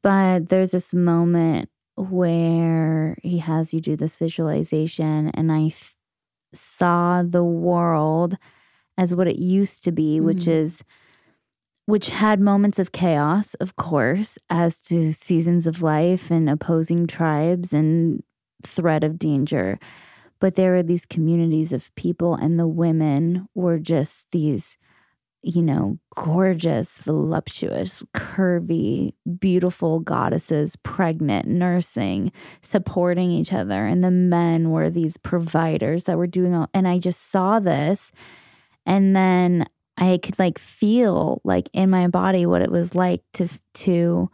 But 0.03 0.49
there's 0.49 0.73
this 0.73 0.93
moment 0.93 1.69
where 1.97 3.17
he 3.23 3.39
has 3.39 3.73
you 3.73 3.81
do 3.81 3.97
this 3.97 4.17
visualization, 4.17 5.31
and 5.35 5.51
I 5.53 5.69
th- 5.69 5.95
saw 6.53 7.23
the 7.23 7.45
world 7.45 8.37
as 8.99 9.15
what 9.15 9.29
it 9.29 9.37
used 9.37 9.85
to 9.85 9.93
be, 9.93 10.21
which 10.21 10.45
Mhm. 10.45 10.49
is 10.53 10.83
which 11.87 12.11
had 12.11 12.41
moments 12.41 12.78
of 12.78 12.93
chaos, 12.93 13.55
of 13.55 13.76
course, 13.76 14.39
as 14.51 14.80
to 14.82 15.12
seasons 15.12 15.66
of 15.66 15.82
life 15.82 16.30
and 16.30 16.51
opposing 16.51 17.07
tribes 17.07 17.72
and 17.72 18.22
threat 18.62 19.05
of 19.05 19.18
danger. 19.18 19.78
But 20.41 20.57
there 20.57 20.72
were 20.72 20.82
these 20.82 21.07
communities 21.07 21.72
of 21.72 21.95
people, 21.95 22.34
and 22.34 22.59
the 22.59 22.66
women 22.66 23.49
were 23.55 23.78
just 23.78 24.26
these, 24.32 24.76
you 25.43 25.62
know, 25.62 25.99
gorgeous, 26.14 26.99
voluptuous, 26.99 28.03
curvy, 28.14 29.14
beautiful 29.39 30.01
goddesses, 30.01 30.76
pregnant, 30.76 31.47
nursing, 31.47 32.32
supporting 32.61 33.30
each 33.30 33.53
other. 33.53 33.87
And 33.87 34.03
the 34.03 34.11
men 34.11 34.70
were 34.70 34.91
these 34.91 35.16
providers 35.16 36.05
that 36.05 36.18
were 36.18 36.26
doing 36.26 36.55
all. 36.55 36.68
And 36.74 36.87
I 36.87 36.99
just 36.99 37.30
saw 37.30 37.61
this. 37.61 38.11
And 38.84 39.16
then 39.16 39.66
I 39.97 40.19
could 40.23 40.39
like 40.39 40.59
feel 40.59 41.41
like 41.45 41.69
in 41.73 41.91
my 41.91 42.09
body 42.09 42.47
what 42.47 42.63
it 42.63 42.71
was 42.71 42.95
like 42.95 43.23
to 43.35 43.49
to 43.75 44.31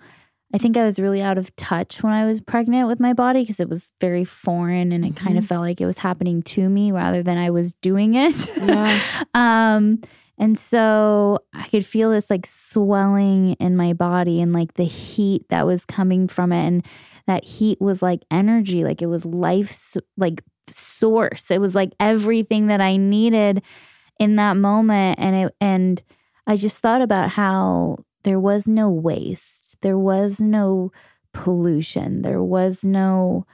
I 0.54 0.58
think 0.58 0.76
I 0.76 0.84
was 0.84 0.98
really 0.98 1.22
out 1.22 1.38
of 1.38 1.54
touch 1.56 2.02
when 2.02 2.12
I 2.12 2.26
was 2.26 2.40
pregnant 2.42 2.86
with 2.86 3.00
my 3.00 3.14
body 3.14 3.40
because 3.40 3.58
it 3.58 3.70
was 3.70 3.90
very 4.00 4.24
foreign 4.24 4.92
and 4.92 5.04
it 5.04 5.16
kind 5.16 5.38
of 5.38 5.46
felt 5.46 5.62
like 5.62 5.80
it 5.80 5.86
was 5.86 5.98
happening 5.98 6.42
to 6.42 6.68
me 6.68 6.92
rather 6.92 7.22
than 7.22 7.38
I 7.38 7.48
was 7.48 7.72
doing 7.74 8.14
it. 8.14 8.48
Yeah. 8.58 9.00
um, 9.34 10.02
and 10.36 10.58
so 10.58 11.38
I 11.54 11.68
could 11.68 11.86
feel 11.86 12.10
this 12.10 12.28
like 12.28 12.44
swelling 12.44 13.54
in 13.54 13.76
my 13.76 13.94
body 13.94 14.42
and 14.42 14.52
like 14.52 14.74
the 14.74 14.84
heat 14.84 15.48
that 15.48 15.66
was 15.66 15.86
coming 15.86 16.28
from 16.28 16.52
it. 16.52 16.66
And 16.66 16.86
that 17.26 17.44
heat 17.44 17.80
was 17.80 18.02
like 18.02 18.22
energy, 18.30 18.84
like 18.84 19.00
it 19.00 19.06
was 19.06 19.24
life, 19.24 19.96
like 20.18 20.42
source. 20.68 21.50
It 21.50 21.62
was 21.62 21.74
like 21.74 21.92
everything 21.98 22.66
that 22.66 22.82
I 22.82 22.98
needed 22.98 23.62
in 24.18 24.36
that 24.36 24.56
moment. 24.56 25.18
And 25.18 25.36
it, 25.36 25.54
and 25.60 26.02
I 26.46 26.56
just 26.56 26.78
thought 26.78 27.02
about 27.02 27.30
how 27.30 27.98
there 28.24 28.40
was 28.40 28.66
no 28.66 28.90
waste, 28.90 29.76
there 29.82 29.98
was 29.98 30.40
no 30.40 30.92
pollution, 31.32 32.22
there 32.22 32.42
was 32.42 32.84
no, 32.84 33.46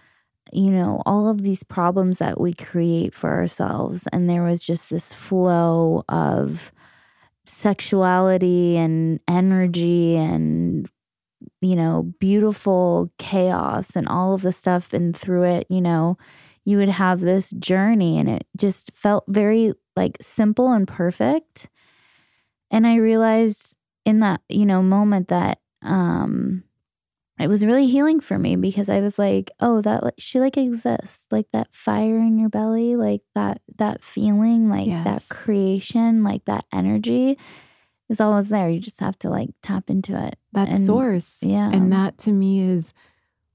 you 0.53 0.71
know, 0.71 1.03
all 1.07 1.29
of 1.29 1.43
these 1.43 1.63
problems 1.63 2.19
that 2.19 2.41
we 2.41 2.53
create 2.53 3.15
for 3.15 3.31
ourselves. 3.31 4.07
And 4.13 4.29
there 4.29 4.43
was 4.43 4.63
just 4.63 4.91
this 4.91 5.13
flow 5.13 6.05
of 6.09 6.73
sexuality 7.47 8.77
and 8.77 9.21
energy 9.27 10.17
and, 10.17 10.89
you 11.61 11.77
know, 11.77 12.13
beautiful 12.19 13.11
chaos 13.19 13.97
and 13.97 14.07
all 14.09 14.35
of 14.35 14.43
the 14.43 14.53
stuff. 14.53 14.93
And 14.93 15.17
through 15.17 15.45
it, 15.45 15.67
you 15.71 15.81
know, 15.81 16.19
you 16.69 16.77
would 16.77 16.91
have 16.91 17.21
this 17.21 17.51
journey 17.53 18.19
and 18.19 18.29
it 18.29 18.47
just 18.57 18.93
felt 18.93 19.25
very 19.29 19.73
like 19.97 20.19
simple 20.21 20.71
and 20.73 20.87
perfect. 20.87 21.69
And 22.71 22.87
I 22.87 22.97
realized 22.97 23.75
in 24.05 24.21
that, 24.21 24.43
you 24.49 24.67
know, 24.67 24.83
moment 24.83 25.29
that 25.29 25.59
um 25.83 26.65
it 27.41 27.49
was 27.49 27.65
really 27.65 27.87
healing 27.87 28.19
for 28.21 28.37
me 28.37 28.57
because 28.57 28.89
I 28.89 29.01
was 29.01 29.17
like, 29.19 29.51
oh, 29.61 29.81
that 29.83 30.15
she 30.19 30.41
like 30.41 30.57
exists. 30.59 31.25
Like 31.31 31.47
that 31.53 31.73
fire 31.73 32.19
in 32.19 32.37
your 32.39 32.49
belly, 32.51 32.97
like 32.97 33.23
that 33.35 33.61
that 33.77 34.05
feeling, 34.05 34.69
like 34.69 34.89
Yes. 34.89 35.05
that 35.05 35.29
creation, 35.35 36.23
like 36.25 36.45
that 36.47 36.65
energy 36.73 37.39
is 38.11 38.21
always 38.21 38.49
there. 38.49 38.69
You 38.69 38.81
just 38.81 39.01
have 39.01 39.19
to 39.21 39.31
like 39.31 39.51
tap 39.63 39.89
into 39.89 40.13
it. 40.27 40.37
That 40.53 40.69
And- 40.69 40.85
source. 40.85 41.37
Yeah. 41.41 41.71
And 41.73 41.91
that 41.93 42.19
to 42.25 42.33
me 42.33 42.61
is 42.61 42.93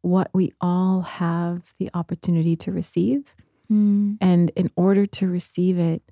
what 0.04 0.30
we 0.34 0.52
all 0.62 1.02
have 1.02 1.74
the 1.80 1.90
opportunity 1.96 2.56
to 2.58 2.72
receive. 2.72 3.34
Mm, 3.72 4.18
And 4.22 4.52
in 4.56 4.70
order 4.76 5.06
to 5.08 5.28
receive 5.28 5.80
it, 5.80 6.04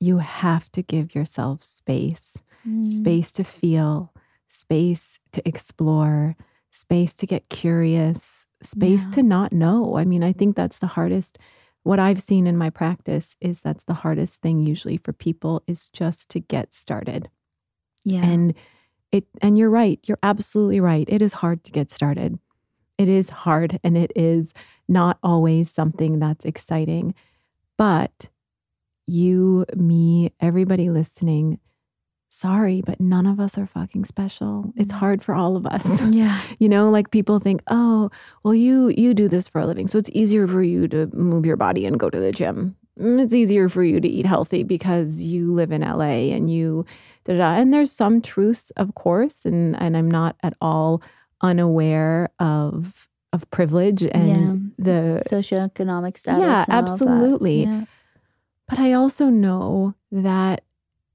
you 0.00 0.18
have 0.18 0.70
to 0.72 0.82
give 0.82 1.14
yourself 1.14 1.62
space 1.64 2.36
mm, 2.68 2.90
space 2.90 3.32
to 3.32 3.44
feel, 3.44 4.12
space 4.48 5.18
to 5.32 5.40
explore, 5.48 6.36
space 6.70 7.14
to 7.14 7.26
get 7.26 7.48
curious, 7.48 8.46
space 8.62 9.04
Yeah. 9.06 9.10
to 9.12 9.22
not 9.22 9.52
know. 9.52 9.96
I 9.96 10.04
mean, 10.04 10.22
I 10.22 10.32
think 10.32 10.54
that's 10.56 10.78
the 10.80 10.88
hardest. 10.88 11.38
What 11.84 11.98
I've 12.00 12.20
seen 12.20 12.46
in 12.46 12.56
my 12.56 12.70
practice 12.70 13.36
is 13.40 13.60
that's 13.62 13.84
the 13.84 13.94
hardest 14.02 14.42
thing 14.42 14.58
usually 14.60 14.96
for 14.98 15.12
people 15.12 15.62
is 15.66 15.88
just 15.88 16.28
to 16.30 16.40
get 16.40 16.74
started. 16.74 17.30
Yeah. 18.04 18.24
And 18.24 18.54
it 19.12 19.24
and 19.40 19.56
you're 19.56 19.70
right. 19.70 20.00
You're 20.04 20.18
absolutely 20.22 20.80
right. 20.80 21.08
It 21.08 21.22
is 21.22 21.34
hard 21.34 21.64
to 21.64 21.72
get 21.72 21.90
started. 21.90 22.38
It 22.98 23.08
is 23.08 23.30
hard 23.30 23.78
and 23.84 23.96
it 23.96 24.12
is 24.16 24.52
not 24.88 25.18
always 25.22 25.70
something 25.70 26.18
that's 26.18 26.44
exciting. 26.44 27.14
But 27.76 28.28
you, 29.06 29.64
me, 29.76 30.32
everybody 30.40 30.90
listening, 30.90 31.60
sorry, 32.28 32.82
but 32.84 33.00
none 33.00 33.26
of 33.26 33.40
us 33.40 33.56
are 33.56 33.66
fucking 33.66 34.04
special. 34.04 34.72
It's 34.76 34.92
Mm. 34.92 34.96
hard 34.98 35.22
for 35.22 35.34
all 35.34 35.56
of 35.56 35.66
us. 35.66 35.86
yeah. 36.10 36.40
You 36.58 36.68
know, 36.68 36.90
like 36.90 37.10
people 37.10 37.38
think, 37.38 37.62
"Oh, 37.68 38.10
well 38.42 38.54
you 38.54 38.88
you 38.88 39.14
do 39.14 39.28
this 39.28 39.46
for 39.48 39.60
a 39.60 39.66
living. 39.66 39.86
So 39.88 39.96
it's 39.98 40.10
easier 40.12 40.46
for 40.46 40.62
you 40.62 40.88
to 40.88 41.06
move 41.14 41.46
your 41.46 41.56
body 41.56 41.86
and 41.86 41.98
go 42.00 42.10
to 42.10 42.18
the 42.18 42.32
gym. 42.32 42.76
Mm, 43.00 43.22
It's 43.22 43.32
easier 43.32 43.68
for 43.68 43.84
you 43.84 44.00
to 44.00 44.08
eat 44.08 44.26
healthy 44.26 44.64
because 44.64 45.20
you 45.20 45.54
live 45.54 45.70
in 45.70 45.82
LA 45.82 46.32
and 46.34 46.50
you 46.50 46.84
da 47.24 47.34
da." 47.34 47.38
da." 47.38 47.60
And 47.60 47.72
there's 47.72 47.92
some 47.92 48.20
truths, 48.20 48.70
of 48.76 48.94
course, 48.96 49.44
and 49.46 49.80
and 49.80 49.96
I'm 49.96 50.10
not 50.10 50.36
at 50.42 50.54
all 50.60 51.00
unaware 51.40 52.30
of 52.38 53.08
of 53.32 53.48
privilege 53.50 54.02
and 54.04 54.72
the 54.78 55.22
socioeconomic 55.30 56.16
status. 56.18 56.40
Yeah, 56.40 56.64
and 56.68 56.72
all 56.72 56.82
that. 56.84 56.90
absolutely. 56.90 57.62
Yeah. 57.64 57.84
but 58.68 58.78
I 58.78 58.92
also 58.94 59.26
know 59.26 59.94
that 60.10 60.64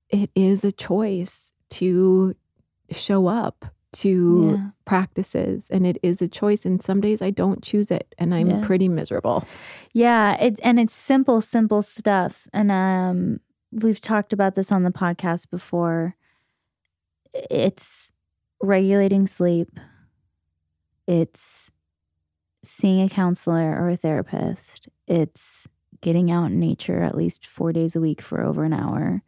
it 0.10 0.30
is 0.36 0.64
a 0.64 0.72
choice 0.72 1.52
to 1.72 2.36
show 2.92 3.26
up 3.28 3.66
to 3.94 4.56
Yeah. 4.58 4.70
practices 4.86 5.68
and 5.72 5.86
it 5.88 5.98
is 6.04 6.22
a 6.22 6.28
choice 6.28 6.66
and 6.66 6.82
some 6.84 7.02
days 7.02 7.22
I 7.22 7.32
don't 7.32 7.64
choose 7.64 7.90
it 7.92 8.14
and 8.20 8.34
I'm 8.34 8.50
Yeah. 8.50 8.62
pretty 8.66 8.88
miserable. 8.88 9.44
Yeah, 9.94 10.34
it 10.36 10.60
and 10.64 10.80
it's 10.80 10.94
simple, 10.94 11.42
simple 11.42 11.82
stuff. 11.82 12.48
And 12.54 12.72
um 12.72 13.40
we've 13.72 14.00
talked 14.02 14.34
about 14.34 14.54
this 14.56 14.72
on 14.72 14.84
the 14.84 14.92
podcast 14.92 15.50
before. 15.50 16.16
It's 17.34 18.12
regulating 18.62 19.26
sleep. 19.28 19.80
It's 21.08 21.72
seeing 22.64 23.02
a 23.02 23.10
counselor 23.10 23.78
or 23.78 23.90
a 23.90 23.98
therapist. 23.98 24.88
It's 25.08 25.68
getting 26.02 26.32
out 26.32 26.48
in 26.52 26.60
nature 26.60 27.02
at 27.02 27.16
least 27.16 27.46
4 27.46 27.74
days 27.74 27.96
a 27.96 28.02
week 28.02 28.22
for 28.22 28.42
over 28.42 28.64
an 28.64 28.74
hour. 28.74 29.24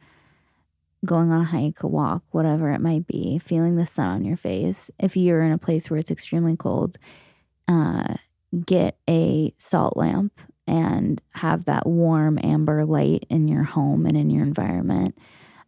Going 1.05 1.32
on 1.32 1.41
a 1.41 1.45
hike, 1.45 1.84
a 1.84 1.88
walk, 1.88 2.23
whatever 2.32 2.71
it 2.71 2.82
might 2.82 3.07
be, 3.07 3.38
feeling 3.38 3.76
the 3.76 3.86
sun 3.86 4.09
on 4.09 4.26
your 4.26 4.38
face. 4.38 4.89
If 4.99 5.15
you're 5.15 5.43
in 5.43 5.51
a 5.51 5.57
place 5.57 5.89
where 5.89 5.99
it's 5.99 6.11
extremely 6.11 6.55
cold, 6.57 6.97
uh, 7.67 8.15
get 8.65 8.97
a 9.09 9.53
salt 9.59 9.97
lamp 9.97 10.39
and 10.67 11.21
have 11.32 11.65
that 11.65 11.88
warm 11.88 12.39
amber 12.43 12.86
light 12.86 13.26
in 13.30 13.47
your 13.47 13.63
home 13.63 14.05
and 14.05 14.17
in 14.17 14.30
your 14.30 14.43
environment. 14.43 15.17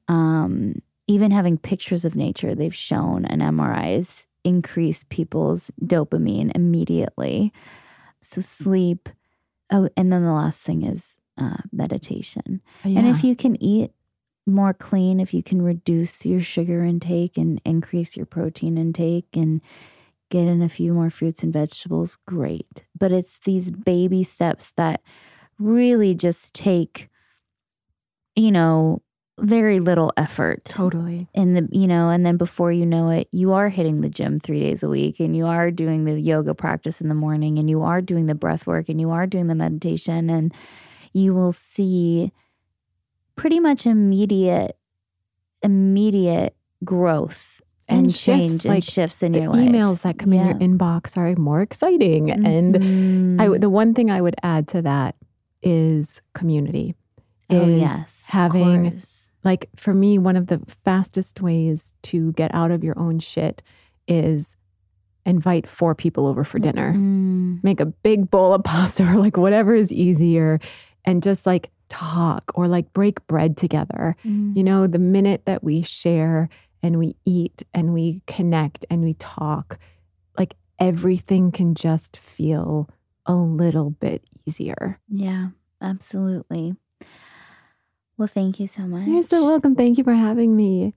Um, 0.08 0.82
even 1.08 1.32
having 1.32 1.58
pictures 1.58 2.06
of 2.06 2.16
nature, 2.16 2.56
they've 2.56 2.76
shown 2.76 3.26
and 3.26 3.42
MRIs 3.42 4.27
increase 4.48 5.04
people's 5.10 5.72
dopamine 5.82 6.52
immediately. 6.56 7.52
So 8.22 8.42
sleep. 8.42 9.10
Oh, 9.72 9.90
and 9.98 10.12
then 10.12 10.24
the 10.24 10.32
last 10.32 10.62
thing 10.62 10.84
is 10.84 11.18
uh, 11.38 11.58
meditation. 11.72 12.62
And 13.00 13.08
if 13.08 13.24
you 13.24 13.36
can 13.36 13.62
eat 13.62 13.92
more 14.46 14.74
clean, 14.74 15.20
if 15.20 15.34
you 15.34 15.44
can 15.44 15.62
reduce 15.62 16.26
your 16.26 16.42
sugar 16.42 16.84
intake 16.84 17.38
and 17.38 17.62
increase 17.66 18.16
your 18.16 18.26
protein 18.26 18.78
intake 18.78 19.36
and 19.36 19.62
get 20.30 20.48
in 20.48 20.62
a 20.62 20.70
few 20.70 20.94
more 20.94 21.10
fruits 21.10 21.44
and 21.44 21.54
vegetables, 21.54 22.18
great. 22.26 22.86
But 22.98 23.12
it's 23.12 23.40
these 23.40 23.72
baby 23.72 24.24
steps 24.24 24.72
that 24.78 25.02
really 25.60 26.16
just 26.16 26.54
take, 26.54 27.10
you 28.36 28.52
know, 28.52 29.02
very 29.40 29.80
little 29.80 30.12
effort. 30.18 30.66
totally 30.66 31.28
In 31.34 31.54
the, 31.54 31.68
you 31.72 31.88
know, 31.88 32.10
and 32.10 32.26
then 32.26 32.38
before 32.38 32.72
you 32.72 32.86
know 32.86 33.10
it, 33.10 33.28
you 33.32 33.54
are 33.54 33.70
hitting 33.70 34.02
the 34.02 34.10
gym 34.10 34.40
three 34.40 34.60
days 34.60 34.82
a 34.84 34.90
week 34.90 35.20
and 35.20 35.36
you 35.36 35.46
are 35.46 35.70
doing 35.72 36.06
the 36.06 36.20
yoga 36.20 36.54
practice 36.56 37.02
in 37.02 37.08
the 37.10 37.16
morning 37.16 37.60
and 37.60 37.70
you 37.70 37.84
are 37.84 38.02
doing 38.02 38.26
the 38.26 38.36
breath 38.36 38.66
work 38.66 38.90
and 38.90 39.00
you 39.00 39.12
are 39.12 39.28
doing 39.28 39.48
the 39.48 39.56
meditation 39.56 40.30
and 40.30 40.54
you 41.14 41.34
will 41.36 41.52
see 41.52 42.32
pretty 43.36 43.60
much 43.60 43.86
immediate, 43.86 44.76
immediate 45.62 46.56
growth 46.84 47.62
and, 47.90 48.06
And 48.08 48.12
shifts, 48.16 48.24
change 48.26 48.66
like, 48.66 48.76
and 48.76 48.84
shifts 48.84 49.24
in 49.24 49.34
your 49.34 49.50
life. 49.50 49.70
emails 49.70 50.02
that 50.02 50.18
come 50.18 50.34
in 50.34 50.46
your 50.46 50.56
inbox 50.60 51.16
are 51.18 51.36
more 51.40 51.62
exciting 51.62 52.32
and 52.32 52.76
Mhm. 52.76 53.40
I 53.40 53.46
w 53.46 53.60
the 53.60 53.70
one 53.70 53.94
thing 53.94 54.10
I 54.12 54.22
would 54.22 54.36
add 54.44 54.68
to 54.70 54.82
that 54.82 55.16
is 55.62 56.22
community. 56.34 56.96
oh 57.50 57.62
is 57.64 57.80
yes, 57.80 58.24
having. 58.28 59.00
Like 59.48 59.70
for 59.76 59.94
me 59.94 60.18
one 60.20 60.36
of 60.36 60.48
the 60.48 60.60
fastest 60.84 61.42
ways 61.42 61.94
to 62.04 62.32
get 62.34 62.54
out 62.54 62.72
of 62.72 62.84
your 62.84 62.98
own 63.00 63.20
shit 63.20 63.64
is 64.08 64.56
invite 65.26 65.68
four 65.68 65.94
people 65.96 66.28
over 66.28 66.44
for 66.44 66.60
dinner. 66.60 66.94
Mm, 66.94 67.64
Make 67.64 67.80
a 67.82 67.86
big 67.88 68.30
bowl 68.30 68.54
of 68.54 68.64
pasta 68.64 69.04
or 69.04 69.16
like 69.16 69.38
whatever 69.38 69.74
is 69.76 69.92
easier 69.92 70.60
and 71.06 71.24
just 71.24 71.46
like 71.46 71.70
talk 71.90 72.44
or 72.56 72.68
like 72.68 72.92
break 72.94 73.26
bread 73.28 73.58
together. 73.58 74.16
mm. 74.26 74.56
You 74.56 74.64
know, 74.64 74.88
the 74.88 75.00
minute 75.00 75.44
that 75.46 75.64
we 75.64 75.82
share 75.82 76.50
and 76.84 77.00
we 77.00 77.16
eat 77.26 77.64
and 77.74 77.94
we 77.94 78.22
connect 78.28 78.86
and 78.90 79.02
we 79.02 79.14
talk, 79.16 79.80
like 80.38 80.56
everything 80.80 81.52
can 81.52 81.76
just 81.76 82.18
feel 82.18 82.90
a 83.26 83.34
little 83.36 83.90
bit 83.90 84.24
easier. 84.46 85.00
yeah, 85.10 85.48
absolutely. 85.82 86.76
Well, 88.18 88.28
thank 88.28 88.60
you 88.60 88.66
so 88.66 88.82
much. 88.84 89.08
You're 89.08 89.22
so 89.22 89.46
welcome. 89.46 89.76
Thank 89.76 90.00
you 90.00 90.04
for 90.04 90.14
having 90.14 90.56
me. 90.56 90.92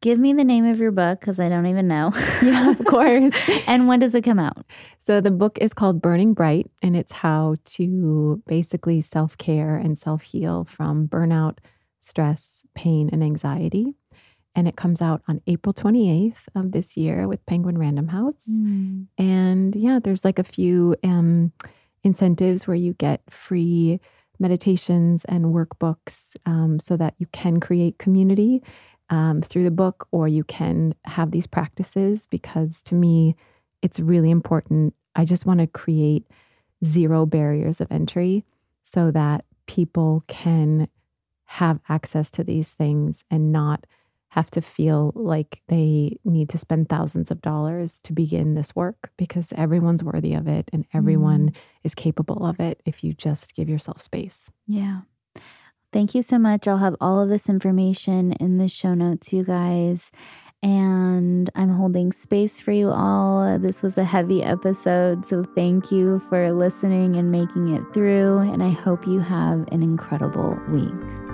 Give 0.00 0.18
me 0.18 0.32
the 0.32 0.42
name 0.42 0.64
of 0.64 0.80
your 0.80 0.90
book 0.90 1.20
because 1.20 1.38
I 1.38 1.48
don't 1.48 1.66
even 1.66 1.86
know. 1.86 2.12
Yeah, 2.42 2.70
of 2.70 2.84
course. 2.84 3.32
and 3.68 3.86
when 3.86 4.00
does 4.00 4.14
it 4.14 4.22
come 4.22 4.40
out? 4.40 4.66
So 4.98 5.20
the 5.20 5.30
book 5.30 5.56
is 5.60 5.72
called 5.72 6.02
Burning 6.02 6.34
Bright, 6.34 6.68
and 6.82 6.96
it's 6.96 7.12
how 7.12 7.56
to 7.76 8.42
basically 8.46 9.00
self 9.00 9.38
care 9.38 9.76
and 9.76 9.96
self 9.96 10.22
heal 10.22 10.64
from 10.64 11.06
burnout, 11.06 11.58
stress, 12.00 12.64
pain, 12.74 13.08
and 13.12 13.22
anxiety. 13.22 13.94
and 14.56 14.68
it 14.68 14.76
comes 14.76 15.02
out 15.02 15.22
on 15.28 15.40
April 15.46 15.72
28th 15.72 16.42
of 16.54 16.72
this 16.72 16.96
year 16.96 17.26
with 17.26 17.44
Penguin 17.46 17.78
Random 17.78 18.08
House. 18.08 18.46
Mm. 18.48 19.06
And 19.18 19.74
yeah, 19.76 19.98
there's 20.02 20.24
like 20.24 20.38
a 20.38 20.44
few 20.44 20.96
um, 21.02 21.52
incentives 22.02 22.66
where 22.66 22.76
you 22.76 22.94
get 22.94 23.20
free 23.30 24.00
meditations 24.38 25.24
and 25.26 25.46
workbooks 25.46 26.36
um, 26.46 26.78
so 26.80 26.96
that 26.96 27.14
you 27.18 27.26
can 27.32 27.60
create 27.60 27.98
community 27.98 28.62
um, 29.10 29.42
through 29.42 29.64
the 29.64 29.70
book 29.70 30.08
or 30.10 30.28
you 30.28 30.44
can 30.44 30.94
have 31.04 31.30
these 31.30 31.46
practices 31.46 32.26
because 32.30 32.82
to 32.82 32.94
me, 32.94 33.36
it's 33.82 34.00
really 34.00 34.30
important. 34.30 34.94
I 35.14 35.24
just 35.24 35.46
want 35.46 35.60
to 35.60 35.66
create 35.66 36.26
zero 36.84 37.26
barriers 37.26 37.80
of 37.80 37.90
entry 37.90 38.44
so 38.82 39.10
that 39.10 39.44
people 39.66 40.24
can 40.26 40.88
have 41.44 41.80
access 41.88 42.30
to 42.32 42.44
these 42.44 42.70
things 42.70 43.24
and 43.30 43.52
not 43.52 43.86
have 44.34 44.50
to 44.50 44.60
feel 44.60 45.12
like 45.14 45.62
they 45.68 46.18
need 46.24 46.48
to 46.50 46.58
spend 46.58 46.88
thousands 46.88 47.30
of 47.30 47.40
dollars 47.40 48.00
to 48.00 48.12
begin 48.12 48.54
this 48.54 48.74
work 48.74 49.10
because 49.16 49.52
everyone's 49.56 50.02
worthy 50.02 50.34
of 50.34 50.48
it 50.48 50.68
and 50.72 50.84
everyone 50.92 51.50
Mm. 51.50 51.54
is 51.84 51.94
capable 51.94 52.44
of 52.44 52.58
it 52.58 52.80
if 52.84 53.04
you 53.04 53.12
just 53.12 53.54
give 53.54 53.68
yourself 53.68 54.02
space. 54.02 54.50
Yeah. 54.66 55.02
Thank 55.92 56.14
you 56.16 56.22
so 56.22 56.38
much. 56.38 56.66
I'll 56.66 56.78
have 56.78 56.96
all 57.00 57.20
of 57.20 57.28
this 57.28 57.48
information 57.48 58.32
in 58.32 58.58
the 58.58 58.66
show 58.66 58.94
notes, 58.94 59.32
you 59.32 59.44
guys. 59.44 60.10
And 60.62 61.48
I'm 61.54 61.68
holding 61.68 62.10
space 62.10 62.58
for 62.58 62.72
you 62.72 62.90
all. 62.90 63.58
This 63.58 63.82
was 63.82 63.98
a 63.98 64.04
heavy 64.04 64.42
episode. 64.42 65.26
So 65.26 65.44
thank 65.54 65.92
you 65.92 66.20
for 66.28 66.50
listening 66.52 67.16
and 67.16 67.30
making 67.30 67.68
it 67.76 67.82
through. 67.92 68.38
And 68.38 68.62
I 68.62 68.70
hope 68.70 69.06
you 69.06 69.20
have 69.20 69.68
an 69.70 69.82
incredible 69.82 70.58
week. 70.70 71.33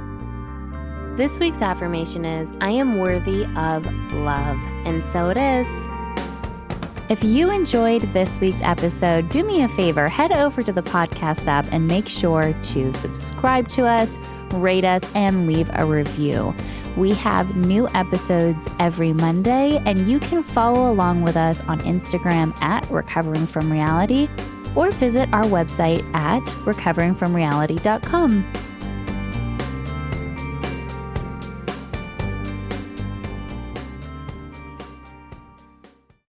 This 1.16 1.38
week's 1.38 1.60
affirmation 1.60 2.24
is 2.24 2.50
I 2.60 2.70
am 2.70 2.98
worthy 2.98 3.44
of 3.56 3.84
love. 4.12 4.56
And 4.86 5.02
so 5.12 5.28
it 5.28 5.36
is. 5.36 5.66
If 7.10 7.24
you 7.24 7.50
enjoyed 7.50 8.02
this 8.12 8.38
week's 8.38 8.62
episode, 8.62 9.28
do 9.28 9.42
me 9.42 9.64
a 9.64 9.68
favor 9.68 10.08
head 10.08 10.30
over 10.30 10.62
to 10.62 10.72
the 10.72 10.82
podcast 10.82 11.48
app 11.48 11.66
and 11.72 11.88
make 11.88 12.08
sure 12.08 12.52
to 12.52 12.92
subscribe 12.92 13.66
to 13.70 13.84
us, 13.84 14.16
rate 14.52 14.84
us, 14.84 15.02
and 15.16 15.48
leave 15.48 15.68
a 15.74 15.84
review. 15.84 16.54
We 16.96 17.10
have 17.14 17.56
new 17.56 17.88
episodes 17.88 18.68
every 18.78 19.12
Monday, 19.12 19.82
and 19.84 20.08
you 20.08 20.20
can 20.20 20.44
follow 20.44 20.92
along 20.92 21.22
with 21.22 21.36
us 21.36 21.60
on 21.64 21.80
Instagram 21.80 22.56
at 22.62 22.88
Recovering 22.88 23.46
From 23.46 23.72
Reality 23.72 24.28
or 24.76 24.92
visit 24.92 25.28
our 25.32 25.44
website 25.44 26.08
at 26.14 26.42
recoveringfromreality.com. 26.64 28.69